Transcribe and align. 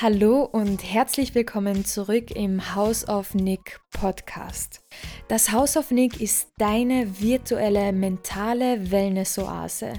Hallo 0.00 0.44
und 0.44 0.84
herzlich 0.84 1.34
willkommen 1.34 1.84
zurück 1.84 2.30
im 2.30 2.76
House 2.76 3.08
of 3.08 3.34
Nick 3.34 3.80
Podcast. 3.90 4.80
Das 5.26 5.50
House 5.50 5.76
of 5.76 5.90
Nick 5.90 6.20
ist 6.20 6.52
deine 6.56 7.20
virtuelle 7.20 7.92
mentale 7.92 8.92
Wellness-Oase. 8.92 9.94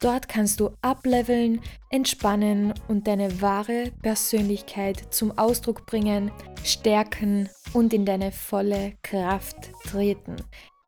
Dort 0.00 0.26
kannst 0.26 0.58
du 0.58 0.70
ableveln, 0.80 1.60
entspannen 1.90 2.72
und 2.88 3.06
deine 3.06 3.42
wahre 3.42 3.92
Persönlichkeit 4.00 5.12
zum 5.12 5.36
Ausdruck 5.36 5.84
bringen, 5.84 6.30
stärken 6.64 7.50
und 7.74 7.92
in 7.92 8.06
deine 8.06 8.32
volle 8.32 8.94
Kraft 9.02 9.70
treten. 9.84 10.36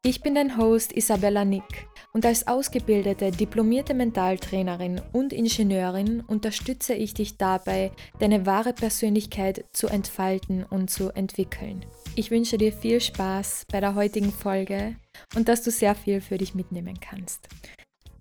Ich 0.07 0.21
bin 0.21 0.35
dein 0.35 0.59
Host 0.59 0.93
Isabella 0.93 1.47
Nick 1.47 1.89
und 2.13 2.27
als 2.27 2.47
ausgebildete 2.47 3.31
diplomierte 3.31 3.95
Mentaltrainerin 3.95 5.01
und 5.15 5.33
Ingenieurin 5.33 6.21
unterstütze 6.21 6.93
ich 6.93 7.15
dich 7.15 7.39
dabei, 7.39 7.91
deine 8.19 8.45
wahre 8.45 8.75
Persönlichkeit 8.75 9.65
zu 9.73 9.87
entfalten 9.87 10.63
und 10.63 10.91
zu 10.91 11.09
entwickeln. 11.09 11.87
Ich 12.17 12.31
wünsche 12.31 12.59
dir 12.59 12.71
viel 12.71 13.01
Spaß 13.01 13.65
bei 13.73 13.81
der 13.81 13.95
heutigen 13.95 14.31
Folge 14.31 14.97
und 15.37 15.49
dass 15.49 15.63
du 15.63 15.71
sehr 15.71 15.95
viel 15.95 16.21
für 16.21 16.37
dich 16.37 16.55
mitnehmen 16.55 17.01
kannst. 17.01 17.49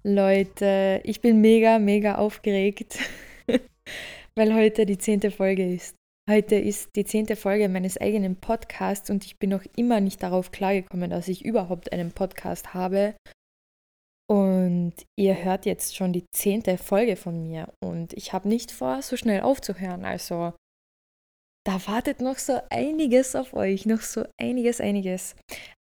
Leute, 0.04 1.02
ich 1.04 1.20
bin 1.20 1.42
mega, 1.42 1.80
mega 1.80 2.16
aufgeregt, 2.16 2.98
weil 4.36 4.54
heute 4.54 4.86
die 4.86 4.98
zehnte 4.98 5.32
Folge 5.32 5.74
ist. 5.74 5.98
Heute 6.30 6.56
ist 6.56 6.96
die 6.96 7.04
zehnte 7.04 7.36
Folge 7.36 7.68
meines 7.68 7.98
eigenen 7.98 8.38
Podcasts 8.38 9.10
und 9.10 9.26
ich 9.26 9.40
bin 9.40 9.50
noch 9.50 9.66
immer 9.76 10.00
nicht 10.00 10.24
darauf 10.24 10.52
klargekommen, 10.52 11.10
dass 11.10 11.28
ich 11.28 11.44
überhaupt 11.44 11.92
einen 11.92 12.14
Podcast 12.14 12.74
habe 12.74 13.14
und 14.30 14.94
ihr 15.20 15.44
hört 15.44 15.66
jetzt 15.66 15.98
schon 15.98 16.14
die 16.14 16.26
zehnte 16.34 16.78
Folge 16.78 17.18
von 17.18 17.44
mir 17.44 17.74
und 17.84 18.14
ich 18.14 18.32
habe 18.32 18.48
nicht 18.48 18.72
vor, 18.72 19.02
so 19.02 19.18
schnell 19.18 19.42
aufzuhören. 19.42 20.06
Also 20.06 20.54
da 21.66 21.86
wartet 21.88 22.22
noch 22.22 22.38
so 22.38 22.62
einiges 22.70 23.36
auf 23.36 23.54
euch, 23.54 23.86
noch 23.86 24.02
so 24.02 24.26
einiges, 24.40 24.80
einiges. 24.80 25.36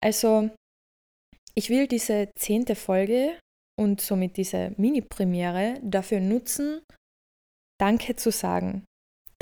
Also 0.04 0.50
ich 1.54 1.70
will 1.70 1.88
diese 1.88 2.32
zehnte 2.36 2.74
Folge 2.76 3.38
und 3.80 4.02
somit 4.02 4.38
diese 4.38 4.74
Mini-Premiere 4.78 5.80
dafür 5.84 6.20
nutzen, 6.20 6.82
Danke 7.80 8.16
zu 8.16 8.32
sagen. 8.32 8.86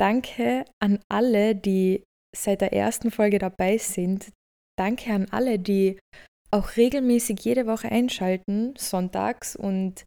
Danke 0.00 0.64
an 0.82 0.98
alle, 1.10 1.54
die 1.54 2.04
seit 2.34 2.62
der 2.62 2.72
ersten 2.72 3.10
Folge 3.10 3.38
dabei 3.38 3.76
sind. 3.76 4.32
Danke 4.78 5.12
an 5.12 5.26
alle, 5.30 5.58
die 5.58 5.98
auch 6.50 6.76
regelmäßig 6.76 7.40
jede 7.40 7.66
Woche 7.66 7.90
einschalten, 7.90 8.74
sonntags, 8.78 9.56
und 9.56 10.04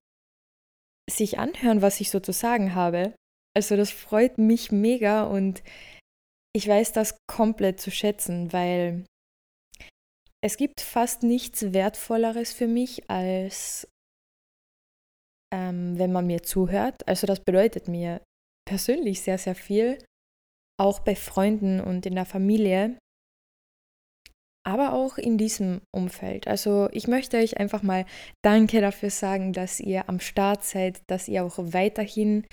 sich 1.08 1.38
anhören, 1.38 1.84
was 1.84 2.02
ich 2.02 2.10
so 2.10 2.20
zu 2.20 2.32
sagen 2.32 2.74
habe. 2.74 3.14
Also 3.56 3.76
das 3.78 3.92
freut 3.92 4.40
mich 4.40 4.72
mega 4.72 5.26
und 5.26 5.62
ich 6.56 6.68
weiß 6.68 6.94
das 6.94 7.18
komplett 7.28 7.80
zu 7.80 7.92
schätzen, 7.92 8.52
weil 8.52 9.06
es 10.44 10.58
gibt 10.58 10.82
fast 10.82 11.22
nichts 11.22 11.72
Wertvolleres 11.72 12.52
für 12.52 12.68
mich, 12.68 13.10
als 13.12 13.88
ähm, 15.54 16.00
wenn 16.00 16.12
man 16.12 16.26
mir 16.26 16.42
zuhört. 16.42 17.08
Also 17.08 17.28
das 17.28 17.40
bedeutet 17.42 17.88
mir 17.88 18.22
persönlich 18.66 19.22
sehr, 19.22 19.38
sehr 19.38 19.56
viel, 19.56 20.04
auch 20.80 21.00
bei 21.00 21.16
Freunden 21.16 21.80
und 21.80 22.06
in 22.06 22.16
der 22.16 22.26
Familie, 22.26 22.98
aber 24.66 24.94
auch 24.94 25.18
in 25.18 25.38
diesem 25.38 25.82
Umfeld. 25.94 26.48
Also 26.48 26.88
ich 26.92 27.08
möchte 27.08 27.38
euch 27.38 27.58
einfach 27.58 27.84
mal 27.84 28.06
Danke 28.44 28.82
dafür 28.82 29.10
sagen, 29.10 29.54
dass 29.54 29.80
ihr 29.80 30.08
am 30.08 30.20
Start 30.20 30.64
seid, 30.64 31.02
dass 31.08 31.28
ihr 31.28 31.44
auch 31.44 31.58
weiterhin 31.58 32.46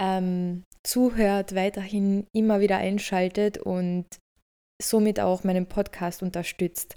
ähm, 0.00 0.62
zuhört, 0.86 1.54
weiterhin 1.54 2.26
immer 2.32 2.60
wieder 2.60 2.78
einschaltet 2.78 3.58
und 3.58 4.06
somit 4.80 5.18
auch 5.18 5.42
meinen 5.42 5.66
Podcast 5.66 6.22
unterstützt. 6.22 6.94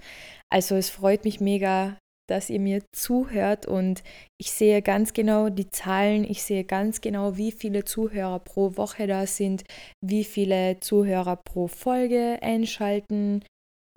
Also 0.51 0.75
es 0.75 0.89
freut 0.89 1.25
mich 1.25 1.39
mega, 1.39 1.97
dass 2.31 2.49
ihr 2.49 2.59
mir 2.59 2.81
zuhört 2.93 3.65
und 3.65 4.03
ich 4.39 4.51
sehe 4.51 4.81
ganz 4.81 5.13
genau 5.13 5.49
die 5.49 5.69
Zahlen, 5.69 6.23
ich 6.23 6.41
sehe 6.43 6.63
ganz 6.63 7.01
genau, 7.01 7.37
wie 7.37 7.51
viele 7.51 7.83
Zuhörer 7.85 8.39
pro 8.39 8.77
Woche 8.77 9.05
da 9.05 9.27
sind, 9.27 9.63
wie 10.03 10.23
viele 10.23 10.79
Zuhörer 10.79 11.35
pro 11.35 11.67
Folge 11.67 12.39
einschalten, 12.41 13.43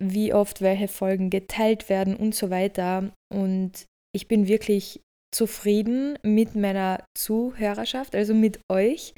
wie 0.02 0.34
oft 0.34 0.60
welche 0.60 0.88
Folgen 0.88 1.30
geteilt 1.30 1.88
werden 1.88 2.16
und 2.16 2.34
so 2.34 2.50
weiter. 2.50 3.12
Und 3.32 3.86
ich 4.12 4.28
bin 4.28 4.48
wirklich 4.48 5.00
zufrieden 5.32 6.18
mit 6.22 6.54
meiner 6.54 7.04
Zuhörerschaft, 7.16 8.14
also 8.14 8.34
mit 8.34 8.60
euch 8.70 9.14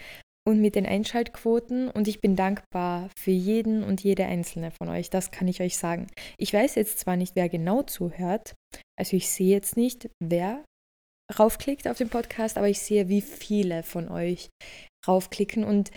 und 0.47 0.61
mit 0.61 0.77
den 0.77 0.87
Einschaltquoten 0.87 1.91
und 1.91 2.07
ich 2.07 2.21
bin 2.21 2.37
dankbar 2.37 3.11
für 3.19 3.33
jeden 3.33 3.83
und 3.83 4.03
jede 4.03 4.27
einzelne 4.27 4.71
von 4.71 4.89
euch, 4.89 5.11
das 5.11 5.31
kann 5.31 5.49
ich 5.49 5.61
euch 5.61 5.77
sagen. 5.77 6.07
Ich 6.39 6.53
weiß 6.53 6.77
jetzt 6.77 7.01
zwar 7.01 7.17
nicht, 7.17 7.35
wer 7.35 7.49
genau 7.49 7.83
zuhört, 7.83 8.55
also 8.99 9.17
ich 9.17 9.29
sehe 9.29 9.51
jetzt 9.51 9.77
nicht, 9.77 10.09
wer 10.23 10.65
raufklickt 11.39 11.89
auf 11.89 11.99
den 11.99 12.09
Podcast, 12.09 12.57
aber 12.57 12.69
ich 12.69 12.81
sehe, 12.81 13.09
wie 13.09 13.21
viele 13.21 13.83
von 13.83 14.09
euch 14.09 14.49
raufklicken 15.07 15.65
und 15.65 15.91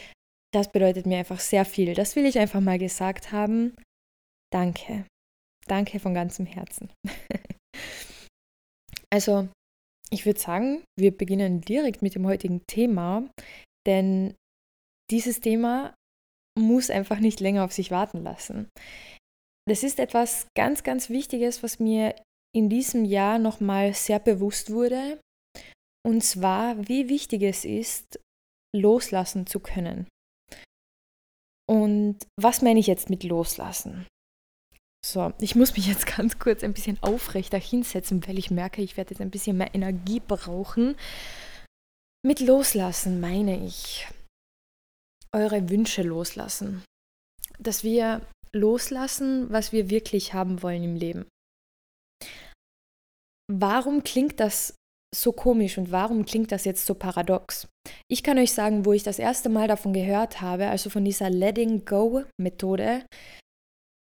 das 0.51 0.71
bedeutet 0.71 1.05
mir 1.05 1.19
einfach 1.19 1.39
sehr 1.39 1.63
viel. 1.63 1.93
Das 1.93 2.15
will 2.15 2.25
ich 2.25 2.39
einfach 2.39 2.59
mal 2.59 2.79
gesagt 2.79 3.31
haben. 3.31 3.75
Danke. 4.51 5.05
Danke 5.67 5.99
von 5.99 6.15
ganzem 6.15 6.47
Herzen. 6.47 6.89
also, 9.11 9.47
ich 10.09 10.25
würde 10.25 10.39
sagen, 10.39 10.83
wir 10.97 11.15
beginnen 11.15 11.61
direkt 11.61 12.01
mit 12.01 12.15
dem 12.15 12.25
heutigen 12.25 12.63
Thema, 12.65 13.29
denn 13.89 14.35
dieses 15.09 15.39
Thema 15.41 15.95
muss 16.57 16.91
einfach 16.91 17.19
nicht 17.19 17.39
länger 17.39 17.65
auf 17.65 17.73
sich 17.73 17.89
warten 17.89 18.23
lassen. 18.23 18.69
Das 19.67 19.83
ist 19.83 19.99
etwas 19.99 20.47
ganz, 20.55 20.83
ganz 20.83 21.09
Wichtiges, 21.09 21.63
was 21.63 21.79
mir 21.79 22.15
in 22.55 22.69
diesem 22.69 23.03
Jahr 23.03 23.39
nochmal 23.39 23.93
sehr 23.93 24.19
bewusst 24.19 24.71
wurde. 24.71 25.19
Und 26.05 26.23
zwar, 26.23 26.87
wie 26.87 27.09
wichtig 27.09 27.41
es 27.41 27.65
ist, 27.65 28.19
loslassen 28.75 29.47
zu 29.47 29.59
können. 29.59 30.07
Und 31.67 32.17
was 32.39 32.61
meine 32.61 32.79
ich 32.79 32.87
jetzt 32.87 33.09
mit 33.09 33.23
loslassen? 33.23 34.07
So, 35.05 35.33
ich 35.39 35.55
muss 35.55 35.75
mich 35.75 35.87
jetzt 35.87 36.05
ganz 36.17 36.39
kurz 36.39 36.63
ein 36.63 36.73
bisschen 36.73 37.01
aufrechter 37.01 37.57
hinsetzen, 37.57 38.25
weil 38.27 38.37
ich 38.37 38.51
merke, 38.51 38.81
ich 38.81 38.97
werde 38.97 39.11
jetzt 39.11 39.21
ein 39.21 39.31
bisschen 39.31 39.57
mehr 39.57 39.73
Energie 39.73 40.19
brauchen. 40.19 40.95
Mit 42.25 42.41
loslassen 42.41 43.21
meine 43.21 43.65
ich 43.65 44.07
eure 45.33 45.69
Wünsche 45.69 46.01
loslassen. 46.01 46.83
Dass 47.59 47.83
wir 47.83 48.21
loslassen, 48.51 49.49
was 49.49 49.71
wir 49.71 49.89
wirklich 49.89 50.33
haben 50.33 50.61
wollen 50.61 50.83
im 50.83 50.95
Leben. 50.95 51.25
Warum 53.51 54.03
klingt 54.03 54.39
das 54.39 54.75
so 55.15 55.31
komisch 55.31 55.77
und 55.77 55.91
warum 55.91 56.25
klingt 56.25 56.51
das 56.51 56.65
jetzt 56.65 56.85
so 56.85 56.93
paradox? 56.93 57.67
Ich 58.11 58.21
kann 58.21 58.37
euch 58.37 58.51
sagen, 58.51 58.85
wo 58.85 58.93
ich 58.93 59.03
das 59.03 59.17
erste 59.17 59.49
Mal 59.49 59.67
davon 59.67 59.93
gehört 59.93 60.41
habe, 60.41 60.67
also 60.67 60.89
von 60.89 61.05
dieser 61.05 61.29
Letting 61.29 61.85
Go 61.85 62.25
Methode, 62.39 63.05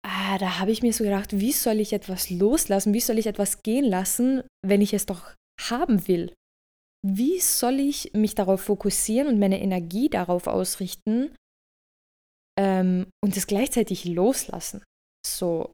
ah, 0.06 0.38
da 0.38 0.58
habe 0.58 0.70
ich 0.70 0.82
mir 0.82 0.92
so 0.92 1.02
gedacht, 1.02 1.32
wie 1.32 1.52
soll 1.52 1.80
ich 1.80 1.92
etwas 1.92 2.30
loslassen, 2.30 2.94
wie 2.94 3.00
soll 3.00 3.18
ich 3.18 3.26
etwas 3.26 3.62
gehen 3.62 3.84
lassen, 3.84 4.42
wenn 4.64 4.80
ich 4.80 4.94
es 4.94 5.06
doch 5.06 5.34
haben 5.60 6.06
will? 6.06 6.34
Wie 7.04 7.40
soll 7.40 7.80
ich 7.80 8.12
mich 8.14 8.34
darauf 8.34 8.62
fokussieren 8.62 9.28
und 9.28 9.38
meine 9.38 9.60
Energie 9.60 10.08
darauf 10.08 10.46
ausrichten 10.46 11.34
ähm, 12.58 13.06
und 13.22 13.36
es 13.36 13.46
gleichzeitig 13.46 14.04
loslassen? 14.04 14.84
So, 15.26 15.72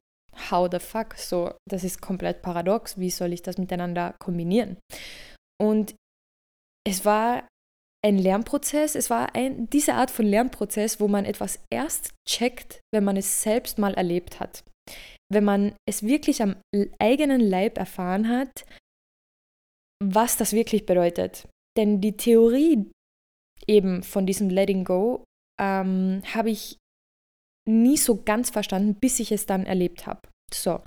how 0.49 0.67
the 0.71 0.79
fuck? 0.79 1.15
So, 1.15 1.53
das 1.69 1.83
ist 1.83 2.01
komplett 2.01 2.41
paradox. 2.41 2.97
Wie 2.97 3.11
soll 3.11 3.33
ich 3.33 3.43
das 3.43 3.57
miteinander 3.57 4.15
kombinieren? 4.19 4.77
Und 5.61 5.95
es 6.87 7.05
war 7.05 7.47
ein 8.03 8.17
Lernprozess. 8.17 8.95
Es 8.95 9.09
war 9.09 9.35
ein, 9.35 9.69
diese 9.69 9.93
Art 9.93 10.09
von 10.09 10.25
Lernprozess, 10.25 10.99
wo 10.99 11.07
man 11.07 11.25
etwas 11.25 11.59
erst 11.71 12.13
checkt, 12.27 12.81
wenn 12.93 13.03
man 13.03 13.17
es 13.17 13.43
selbst 13.43 13.77
mal 13.77 13.93
erlebt 13.93 14.39
hat. 14.39 14.63
Wenn 15.31 15.43
man 15.43 15.75
es 15.87 16.01
wirklich 16.01 16.41
am 16.41 16.55
eigenen 16.97 17.41
Leib 17.41 17.77
erfahren 17.77 18.29
hat, 18.29 18.65
was 20.03 20.37
das 20.37 20.53
wirklich 20.53 20.85
bedeutet. 20.85 21.47
Denn 21.77 22.01
die 22.01 22.17
Theorie 22.17 22.89
eben 23.67 24.03
von 24.03 24.25
diesem 24.25 24.49
Letting 24.49 24.83
Go 24.83 25.23
ähm, 25.59 26.21
habe 26.33 26.49
ich 26.49 26.77
nie 27.67 27.97
so 27.97 28.23
ganz 28.23 28.49
verstanden, 28.49 28.95
bis 28.95 29.19
ich 29.19 29.31
es 29.31 29.45
dann 29.45 29.65
erlebt 29.65 30.07
habe. 30.07 30.21
So, 30.51 30.81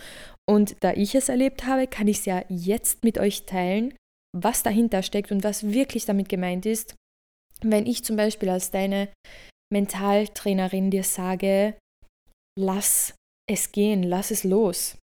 und 0.48 0.76
da 0.82 0.92
ich 0.92 1.14
es 1.14 1.28
erlebt 1.28 1.66
habe, 1.66 1.86
kann 1.86 2.08
ich 2.08 2.18
es 2.18 2.24
ja 2.24 2.44
jetzt 2.48 3.04
mit 3.04 3.18
euch 3.18 3.46
teilen, 3.46 3.94
was 4.36 4.62
dahinter 4.62 5.02
steckt 5.02 5.30
und 5.30 5.44
was 5.44 5.72
wirklich 5.72 6.04
damit 6.04 6.28
gemeint 6.28 6.66
ist 6.66 6.96
wenn 7.64 7.86
ich 7.86 8.04
zum 8.04 8.16
Beispiel 8.16 8.48
als 8.48 8.70
deine 8.70 9.12
Mentaltrainerin 9.72 10.90
dir 10.90 11.04
sage, 11.04 11.78
lass 12.58 13.14
es 13.48 13.72
gehen, 13.72 14.02
lass 14.02 14.30
es 14.30 14.44
los. 14.44 14.98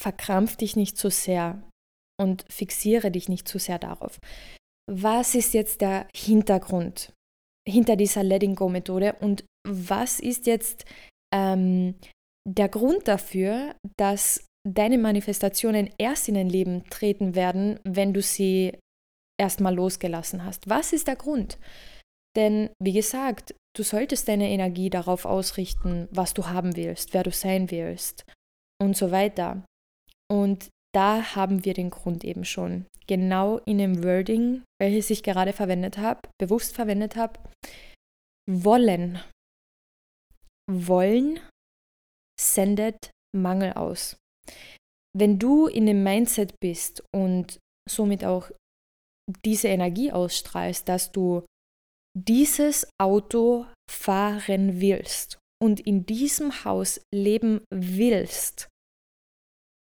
Verkrampf 0.00 0.56
dich 0.56 0.76
nicht 0.76 0.96
zu 0.96 1.10
sehr 1.10 1.62
und 2.20 2.44
fixiere 2.48 3.10
dich 3.10 3.28
nicht 3.28 3.48
zu 3.48 3.58
sehr 3.58 3.78
darauf. 3.78 4.18
Was 4.90 5.34
ist 5.34 5.54
jetzt 5.54 5.80
der 5.80 6.06
Hintergrund 6.14 7.12
hinter 7.68 7.96
dieser 7.96 8.22
Letting 8.22 8.54
Go-Methode 8.54 9.16
und 9.20 9.44
was 9.66 10.20
ist 10.20 10.46
jetzt 10.46 10.84
ähm, 11.34 11.96
der 12.48 12.68
Grund 12.68 13.08
dafür, 13.08 13.74
dass 13.96 14.46
deine 14.66 14.98
Manifestationen 14.98 15.90
erst 15.98 16.28
in 16.28 16.34
dein 16.34 16.48
Leben 16.48 16.88
treten 16.90 17.34
werden, 17.34 17.80
wenn 17.84 18.12
du 18.14 18.22
sie 18.22 18.78
erstmal 19.38 19.74
losgelassen 19.74 20.44
hast. 20.44 20.68
Was 20.68 20.92
ist 20.92 21.08
der 21.08 21.16
Grund? 21.16 21.58
Denn 22.36 22.70
wie 22.82 22.92
gesagt, 22.92 23.54
du 23.76 23.82
solltest 23.82 24.28
deine 24.28 24.50
Energie 24.50 24.90
darauf 24.90 25.24
ausrichten, 25.24 26.08
was 26.10 26.34
du 26.34 26.46
haben 26.46 26.76
willst, 26.76 27.14
wer 27.14 27.22
du 27.22 27.30
sein 27.30 27.70
willst 27.70 28.24
und 28.80 28.96
so 28.96 29.10
weiter. 29.10 29.64
Und 30.30 30.68
da 30.96 31.36
haben 31.36 31.66
wir 31.66 31.74
den 31.74 31.90
Grund 31.90 32.24
eben 32.24 32.46
schon. 32.46 32.86
Genau 33.06 33.58
in 33.58 33.76
dem 33.76 34.02
Wording, 34.02 34.64
welches 34.80 35.10
ich 35.10 35.22
gerade 35.22 35.52
verwendet 35.52 35.98
habe, 35.98 36.22
bewusst 36.40 36.74
verwendet 36.74 37.16
habe. 37.16 37.38
Wollen. 38.50 39.20
Wollen 40.70 41.38
sendet 42.40 43.10
Mangel 43.36 43.74
aus. 43.74 44.16
Wenn 45.14 45.38
du 45.38 45.66
in 45.66 45.84
dem 45.84 46.02
Mindset 46.02 46.58
bist 46.60 47.04
und 47.14 47.58
somit 47.88 48.24
auch 48.24 48.50
diese 49.44 49.68
Energie 49.68 50.12
ausstrahlst, 50.12 50.88
dass 50.88 51.12
du 51.12 51.44
dieses 52.16 52.88
Auto 52.98 53.66
fahren 53.90 54.80
willst 54.80 55.38
und 55.62 55.80
in 55.80 56.06
diesem 56.06 56.64
Haus 56.64 57.02
leben 57.14 57.64
willst, 57.70 58.68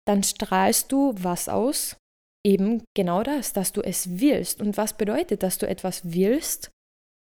dann 0.08 0.24
strahlst 0.24 0.92
du 0.92 1.14
was 1.18 1.50
aus? 1.50 1.98
Eben 2.46 2.84
genau 2.96 3.24
das, 3.24 3.54
dass 3.54 3.72
du 3.72 3.82
es 3.82 4.20
willst. 4.20 4.62
Und 4.62 4.78
was 4.78 4.94
bedeutet, 4.94 5.44
dass 5.44 5.58
du 5.58 5.68
etwas 5.68 6.02
willst? 6.04 6.70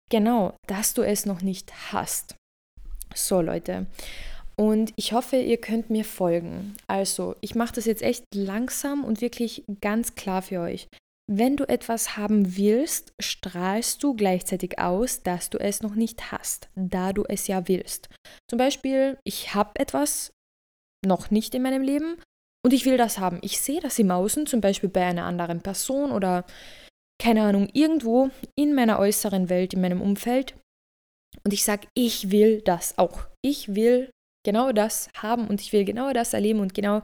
Genau, 0.10 0.54
dass 0.68 0.94
du 0.94 1.02
es 1.02 1.26
noch 1.26 1.42
nicht 1.42 1.94
hast. 1.94 2.36
So 3.16 3.42
Leute, 3.42 3.88
und 4.60 4.92
ich 4.96 5.14
hoffe, 5.14 5.38
ihr 5.38 5.58
könnt 5.58 5.90
mir 5.90 6.04
folgen. 6.04 6.76
Also, 6.88 7.36
ich 7.42 7.54
mache 7.54 7.76
das 7.76 7.86
jetzt 7.86 8.02
echt 8.02 8.24
langsam 8.34 9.04
und 9.04 9.22
wirklich 9.22 9.64
ganz 9.82 10.16
klar 10.16 10.42
für 10.42 10.62
euch. 10.62 10.88
Wenn 11.30 11.58
du 11.58 11.66
etwas 11.68 12.18
haben 12.18 12.58
willst, 12.58 13.14
strahlst 13.20 14.02
du 14.02 14.16
gleichzeitig 14.16 14.80
aus, 14.80 15.22
dass 15.24 15.50
du 15.50 15.60
es 15.60 15.82
noch 15.82 15.94
nicht 15.94 16.32
hast, 16.32 16.70
da 16.76 17.14
du 17.14 17.24
es 17.28 17.48
ja 17.48 17.68
willst. 17.68 18.10
Zum 18.50 18.58
Beispiel, 18.58 19.20
ich 19.24 19.54
habe 19.54 19.80
etwas 19.80 20.32
noch 21.06 21.30
nicht 21.30 21.54
in 21.54 21.62
meinem 21.62 21.84
Leben 21.84 22.18
und 22.68 22.74
ich 22.74 22.84
will 22.84 22.98
das 22.98 23.18
haben. 23.18 23.40
Ich 23.44 23.62
sehe 23.62 23.80
das 23.80 23.98
im 23.98 24.12
Außen, 24.12 24.46
zum 24.46 24.60
Beispiel 24.60 24.90
bei 24.90 25.06
einer 25.06 25.24
anderen 25.24 25.62
Person 25.62 26.12
oder 26.12 26.46
keine 27.18 27.44
Ahnung, 27.44 27.70
irgendwo 27.72 28.30
in 28.60 28.76
meiner 28.76 29.00
äußeren 29.00 29.48
Welt, 29.48 29.74
in 29.74 29.80
meinem 29.80 30.02
Umfeld. 30.02 30.54
Und 31.46 31.54
ich 31.54 31.64
sage, 31.64 31.88
ich 31.94 32.30
will 32.30 32.60
das 32.60 32.98
auch. 32.98 33.26
Ich 33.42 33.74
will 33.74 34.12
genau 34.46 34.74
das 34.74 35.10
haben 35.16 35.48
und 35.48 35.62
ich 35.62 35.72
will 35.72 35.86
genau 35.86 36.12
das 36.12 36.34
erleben 36.34 36.60
und 36.60 36.74
genau 36.74 37.04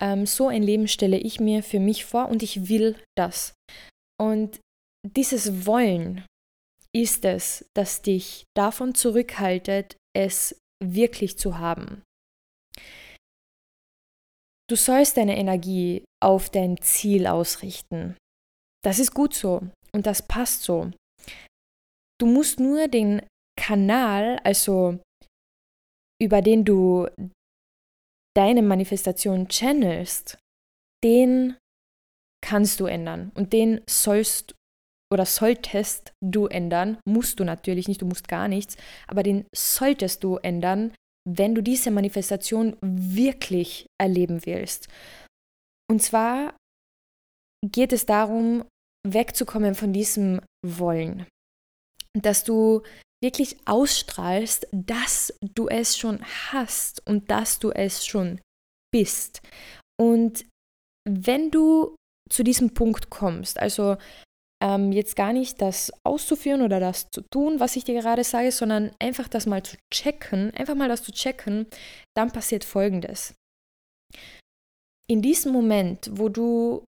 ähm, 0.00 0.26
so 0.26 0.48
ein 0.48 0.64
Leben 0.64 0.88
stelle 0.88 1.18
ich 1.18 1.38
mir 1.38 1.62
für 1.62 1.78
mich 1.78 2.04
vor 2.04 2.28
und 2.28 2.42
ich 2.42 2.68
will 2.68 2.96
das. 3.16 3.54
Und 4.20 4.58
dieses 5.06 5.66
Wollen 5.66 6.26
ist 6.92 7.24
es, 7.24 7.64
das 7.76 8.02
dich 8.02 8.42
davon 8.56 8.96
zurückhaltet, 8.96 9.96
es 10.16 10.58
wirklich 10.82 11.38
zu 11.38 11.58
haben. 11.58 12.02
Du 14.70 14.76
sollst 14.76 15.16
deine 15.16 15.36
Energie 15.36 16.04
auf 16.22 16.48
dein 16.48 16.80
Ziel 16.80 17.26
ausrichten. 17.26 18.16
Das 18.84 19.00
ist 19.00 19.12
gut 19.12 19.34
so 19.34 19.62
und 19.92 20.06
das 20.06 20.22
passt 20.22 20.62
so. 20.62 20.92
Du 22.20 22.26
musst 22.26 22.60
nur 22.60 22.86
den 22.86 23.20
Kanal, 23.58 24.38
also 24.44 25.00
über 26.22 26.40
den 26.40 26.64
du 26.64 27.08
deine 28.36 28.62
Manifestation 28.62 29.48
channelst, 29.48 30.38
den 31.02 31.56
kannst 32.40 32.78
du 32.78 32.86
ändern 32.86 33.32
und 33.34 33.52
den 33.52 33.80
sollst 33.88 34.54
oder 35.12 35.26
solltest 35.26 36.12
du 36.22 36.46
ändern, 36.46 37.00
musst 37.04 37.40
du 37.40 37.44
natürlich 37.44 37.88
nicht, 37.88 38.02
du 38.02 38.06
musst 38.06 38.28
gar 38.28 38.46
nichts, 38.46 38.76
aber 39.08 39.24
den 39.24 39.46
solltest 39.52 40.22
du 40.22 40.36
ändern, 40.36 40.94
wenn 41.36 41.54
du 41.54 41.62
diese 41.62 41.90
Manifestation 41.90 42.76
wirklich 42.80 43.86
erleben 44.00 44.44
willst. 44.44 44.88
Und 45.90 46.02
zwar 46.02 46.56
geht 47.64 47.92
es 47.92 48.06
darum, 48.06 48.64
wegzukommen 49.06 49.74
von 49.74 49.92
diesem 49.92 50.40
Wollen, 50.64 51.26
dass 52.18 52.44
du 52.44 52.82
wirklich 53.22 53.56
ausstrahlst, 53.66 54.66
dass 54.72 55.34
du 55.54 55.68
es 55.68 55.96
schon 55.96 56.20
hast 56.52 57.06
und 57.06 57.30
dass 57.30 57.58
du 57.58 57.70
es 57.70 58.06
schon 58.06 58.40
bist. 58.92 59.42
Und 60.00 60.46
wenn 61.08 61.50
du 61.50 61.94
zu 62.30 62.42
diesem 62.42 62.72
Punkt 62.72 63.10
kommst, 63.10 63.58
also 63.58 63.96
ähm, 64.62 64.92
jetzt 64.92 65.16
gar 65.16 65.32
nicht 65.32 65.60
das 65.60 65.92
auszuführen 66.04 66.62
oder 66.62 66.80
das 66.80 67.10
zu 67.10 67.22
tun, 67.32 67.60
was 67.60 67.76
ich 67.76 67.84
dir 67.84 68.00
gerade 68.00 68.24
sage, 68.24 68.52
sondern 68.52 68.92
einfach 68.98 69.28
das 69.28 69.46
mal 69.46 69.62
zu 69.62 69.76
checken, 69.92 70.52
einfach 70.54 70.74
mal 70.74 70.88
das 70.88 71.02
zu 71.02 71.12
checken, 71.12 71.66
dann 72.16 72.30
passiert 72.30 72.64
Folgendes. 72.64 73.34
In 75.08 75.22
diesem 75.22 75.52
Moment, 75.52 76.10
wo 76.12 76.28
du 76.28 76.84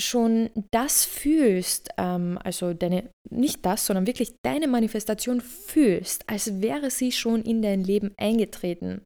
schon 0.00 0.50
das 0.70 1.04
fühlst, 1.04 1.90
ähm, 1.98 2.38
also 2.42 2.72
deine, 2.74 3.10
nicht 3.30 3.64
das, 3.64 3.86
sondern 3.86 4.06
wirklich 4.06 4.34
deine 4.44 4.68
Manifestation 4.68 5.40
fühlst, 5.40 6.28
als 6.28 6.60
wäre 6.60 6.90
sie 6.90 7.12
schon 7.12 7.42
in 7.42 7.62
dein 7.62 7.84
Leben 7.84 8.14
eingetreten. 8.18 9.02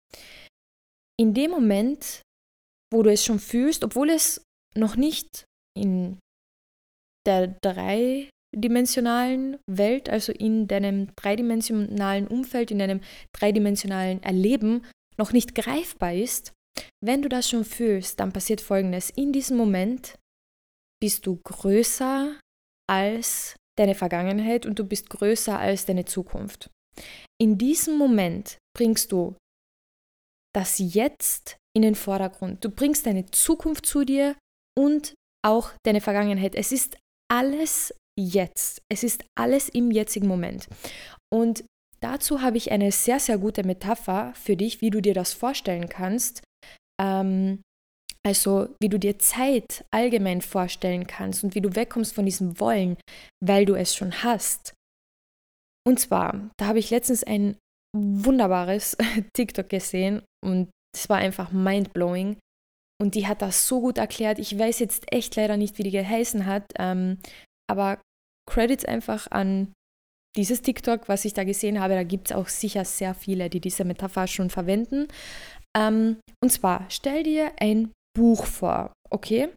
In 1.18 1.34
dem 1.34 1.50
Moment, 1.50 2.22
wo 2.92 3.02
du 3.02 3.10
es 3.10 3.24
schon 3.24 3.38
fühlst, 3.38 3.84
obwohl 3.84 4.10
es 4.10 4.44
noch 4.76 4.96
nicht 4.96 5.44
in 5.76 6.18
der 7.26 7.49
dreidimensionalen 7.62 9.58
Welt, 9.67 10.08
also 10.08 10.32
in 10.32 10.69
deinem 10.69 11.14
dreidimensionalen 11.17 12.26
Umfeld, 12.28 12.70
in 12.70 12.78
deinem 12.78 13.00
dreidimensionalen 13.32 14.23
Erleben 14.23 14.84
noch 15.19 15.32
nicht 15.32 15.55
greifbar 15.55 16.14
ist, 16.14 16.52
wenn 17.02 17.23
du 17.23 17.28
das 17.28 17.49
schon 17.49 17.64
fühlst, 17.64 18.20
dann 18.20 18.32
passiert 18.32 18.61
Folgendes. 18.61 19.11
In 19.11 19.32
diesem 19.32 19.56
Moment 19.56 20.19
bist 21.00 21.26
du 21.26 21.37
größer 21.37 22.38
als 22.88 23.56
deine 23.79 23.94
Vergangenheit 23.94 24.67
und 24.67 24.79
du 24.79 24.84
bist 24.84 25.10
größer 25.10 25.58
als 25.58 25.86
deine 25.86 26.05
Zukunft. 26.05 26.70
In 27.41 27.58
diesem 27.58 27.98
Moment 27.98 28.58
bringst 28.74 29.12
du 29.12 29.36
das 30.55 30.79
Jetzt 30.79 31.58
in 31.77 31.82
den 31.82 31.94
Vordergrund. 31.94 32.65
Du 32.65 32.70
bringst 32.70 33.05
deine 33.05 33.27
Zukunft 33.27 33.84
zu 33.84 34.05
dir 34.05 34.36
und 34.79 35.15
auch 35.44 35.72
deine 35.84 36.00
Vergangenheit. 36.00 36.55
Es 36.55 36.72
ist 36.72 36.96
alles 37.30 37.94
jetzt. 38.18 38.82
Es 38.90 39.02
ist 39.02 39.24
alles 39.38 39.68
im 39.68 39.90
jetzigen 39.90 40.26
Moment. 40.26 40.68
Und 41.32 41.64
dazu 42.00 42.42
habe 42.42 42.56
ich 42.56 42.72
eine 42.72 42.92
sehr, 42.92 43.20
sehr 43.20 43.38
gute 43.38 43.64
Metapher 43.64 44.32
für 44.34 44.56
dich, 44.56 44.80
wie 44.80 44.90
du 44.90 45.00
dir 45.00 45.14
das 45.14 45.32
vorstellen 45.32 45.88
kannst. 45.88 46.42
Ähm, 47.00 47.60
also 48.26 48.74
wie 48.80 48.88
du 48.88 48.98
dir 48.98 49.20
Zeit 49.20 49.84
allgemein 49.92 50.40
vorstellen 50.40 51.06
kannst 51.06 51.44
und 51.44 51.54
wie 51.54 51.60
du 51.60 51.76
wegkommst 51.76 52.12
von 52.12 52.24
diesem 52.24 52.58
Wollen, 52.58 52.96
weil 53.40 53.64
du 53.66 53.74
es 53.74 53.94
schon 53.94 54.24
hast. 54.24 54.74
Und 55.86 56.00
zwar, 56.00 56.50
da 56.56 56.66
habe 56.66 56.80
ich 56.80 56.90
letztens 56.90 57.22
ein 57.22 57.56
wunderbares 57.96 58.96
TikTok 59.36 59.68
gesehen 59.68 60.22
und 60.44 60.70
es 60.92 61.08
war 61.08 61.18
einfach 61.18 61.52
mindblowing. 61.52 62.36
Und 63.00 63.15
die 63.15 63.26
hat 63.26 63.43
das 63.43 63.67
so 63.67 63.81
gut 63.81 63.98
erklärt. 63.98 64.38
Ich 64.38 64.58
weiß 64.58 64.79
jetzt 64.79 65.12
echt 65.12 65.36
leider 65.36 65.56
nicht, 65.56 65.79
wie 65.79 65.82
die 65.82 65.91
geheißen 65.91 66.46
hat, 66.46 66.65
ähm, 66.79 67.19
aber 67.70 68.00
Credits 68.50 68.84
einfach 68.84 69.31
an 69.31 69.72
dieses 70.36 70.62
TikTok, 70.62 71.08
was 71.08 71.24
ich 71.24 71.34
da 71.34 71.44
gesehen 71.44 71.81
habe. 71.81 71.94
Da 71.94 72.05
gibt 72.05 72.31
es 72.31 72.36
auch 72.36 72.48
sicher 72.48 72.84
sehr 72.84 73.15
viele, 73.15 73.50
die 73.50 73.60
diese 73.60 73.84
Metapher 73.84 74.26
schon 74.26 74.50
verwenden. 74.50 75.08
Ähm, 75.76 76.19
und 76.43 76.50
zwar, 76.50 76.86
stell 76.88 77.22
dir 77.22 77.53
ein 77.58 77.93
Buch 78.15 78.46
vor, 78.46 78.93
okay? 79.10 79.48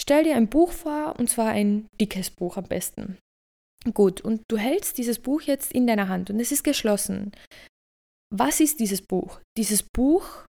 Stell 0.00 0.24
dir 0.24 0.36
ein 0.36 0.48
Buch 0.48 0.72
vor 0.72 1.14
und 1.18 1.30
zwar 1.30 1.50
ein 1.50 1.86
dickes 2.00 2.30
Buch 2.30 2.56
am 2.56 2.64
besten. 2.64 3.18
Gut, 3.92 4.20
und 4.20 4.42
du 4.48 4.56
hältst 4.56 4.98
dieses 4.98 5.18
Buch 5.18 5.42
jetzt 5.42 5.72
in 5.72 5.86
deiner 5.86 6.08
Hand 6.08 6.30
und 6.30 6.40
es 6.40 6.50
ist 6.50 6.64
geschlossen. 6.64 7.32
Was 8.34 8.60
ist 8.60 8.80
dieses 8.80 9.02
Buch? 9.02 9.40
Dieses 9.56 9.82
Buch 9.82 10.44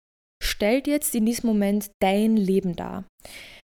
stellt 0.45 0.87
jetzt 0.87 1.15
in 1.15 1.27
diesem 1.27 1.49
Moment 1.49 1.91
dein 2.01 2.37
Leben 2.37 2.77
dar. 2.77 3.05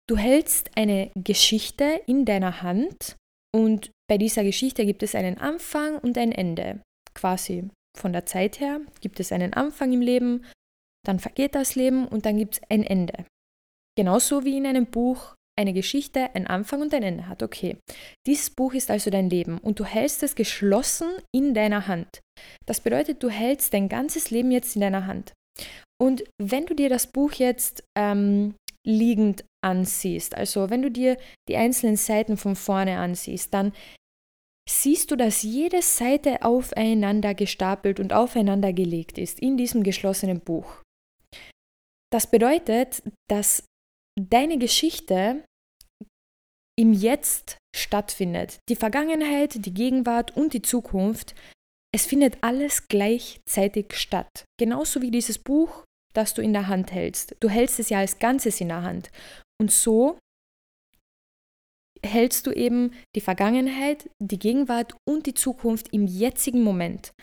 Du 0.09 0.17
hältst 0.17 0.71
eine 0.75 1.11
Geschichte 1.15 2.01
in 2.07 2.25
deiner 2.25 2.61
Hand 2.61 3.15
und 3.55 3.91
bei 4.09 4.17
dieser 4.17 4.43
Geschichte 4.43 4.85
gibt 4.85 5.03
es 5.03 5.15
einen 5.15 5.37
Anfang 5.37 5.97
und 5.99 6.17
ein 6.17 6.31
Ende. 6.31 6.81
Quasi 7.13 7.69
von 7.97 8.11
der 8.11 8.25
Zeit 8.25 8.59
her 8.59 8.81
gibt 9.01 9.19
es 9.19 9.31
einen 9.31 9.53
Anfang 9.53 9.93
im 9.93 10.01
Leben, 10.01 10.45
dann 11.05 11.19
vergeht 11.19 11.55
das 11.55 11.75
Leben 11.75 12.07
und 12.07 12.25
dann 12.25 12.37
gibt 12.37 12.55
es 12.55 12.61
ein 12.69 12.83
Ende. 12.83 13.25
Genauso 13.97 14.43
wie 14.43 14.57
in 14.57 14.65
einem 14.65 14.87
Buch 14.87 15.35
eine 15.57 15.73
Geschichte 15.73 16.33
einen 16.33 16.47
Anfang 16.47 16.81
und 16.81 16.93
ein 16.93 17.03
Ende 17.03 17.27
hat. 17.27 17.43
Okay, 17.43 17.77
dieses 18.25 18.49
Buch 18.49 18.73
ist 18.73 18.89
also 18.89 19.11
dein 19.11 19.29
Leben 19.29 19.59
und 19.59 19.79
du 19.79 19.85
hältst 19.85 20.23
es 20.23 20.35
geschlossen 20.35 21.09
in 21.33 21.53
deiner 21.53 21.87
Hand. 21.87 22.21
Das 22.65 22.81
bedeutet, 22.81 23.21
du 23.21 23.29
hältst 23.29 23.73
dein 23.73 23.87
ganzes 23.87 24.31
Leben 24.31 24.51
jetzt 24.51 24.75
in 24.75 24.81
deiner 24.81 25.05
Hand. 25.05 25.33
Und 26.03 26.25
wenn 26.37 26.65
du 26.65 26.75
dir 26.75 26.89
das 26.89 27.07
Buch 27.07 27.31
jetzt 27.31 27.81
ähm, 27.97 28.55
liegend 28.85 29.45
ansiehst, 29.63 30.35
also 30.35 30.69
wenn 30.69 30.81
du 30.81 30.91
dir 30.91 31.17
die 31.47 31.55
einzelnen 31.55 31.95
Seiten 31.95 32.35
von 32.35 32.57
vorne 32.57 32.97
ansiehst, 32.97 33.53
dann 33.53 33.71
siehst 34.69 35.11
du, 35.11 35.15
dass 35.15 35.43
jede 35.43 35.81
Seite 35.81 36.41
aufeinander 36.41 37.33
gestapelt 37.33 38.01
und 38.01 38.11
aufeinander 38.11 38.73
gelegt 38.73 39.17
ist 39.17 39.39
in 39.39 39.55
diesem 39.55 39.81
geschlossenen 39.81 40.41
Buch. 40.41 40.81
Das 42.11 42.29
bedeutet, 42.29 43.01
dass 43.29 43.63
deine 44.19 44.57
Geschichte 44.57 45.45
im 46.77 46.91
Jetzt 46.91 47.57
stattfindet. 47.73 48.57
Die 48.67 48.75
Vergangenheit, 48.75 49.65
die 49.65 49.73
Gegenwart 49.73 50.35
und 50.35 50.53
die 50.53 50.61
Zukunft, 50.61 51.33
es 51.95 52.05
findet 52.05 52.43
alles 52.43 52.89
gleichzeitig 52.89 53.93
statt. 53.93 54.43
Genauso 54.59 55.01
wie 55.01 55.11
dieses 55.11 55.39
Buch, 55.39 55.85
das 56.13 56.33
du 56.33 56.41
in 56.41 56.53
der 56.53 56.67
Hand 56.67 56.91
hältst. 56.91 57.35
Du 57.39 57.49
hältst 57.49 57.79
es 57.79 57.89
ja 57.89 57.99
als 57.99 58.19
Ganzes 58.19 58.61
in 58.61 58.69
der 58.69 58.83
Hand. 58.83 59.11
Und 59.61 59.71
so 59.71 60.17
hältst 62.05 62.47
du 62.47 62.51
eben 62.51 62.93
die 63.15 63.21
Vergangenheit, 63.21 64.09
die 64.19 64.39
Gegenwart 64.39 64.95
und 65.07 65.25
die 65.25 65.33
Zukunft 65.33 65.93
im 65.93 66.05
jetzigen 66.05 66.61
Moment. 66.61 67.13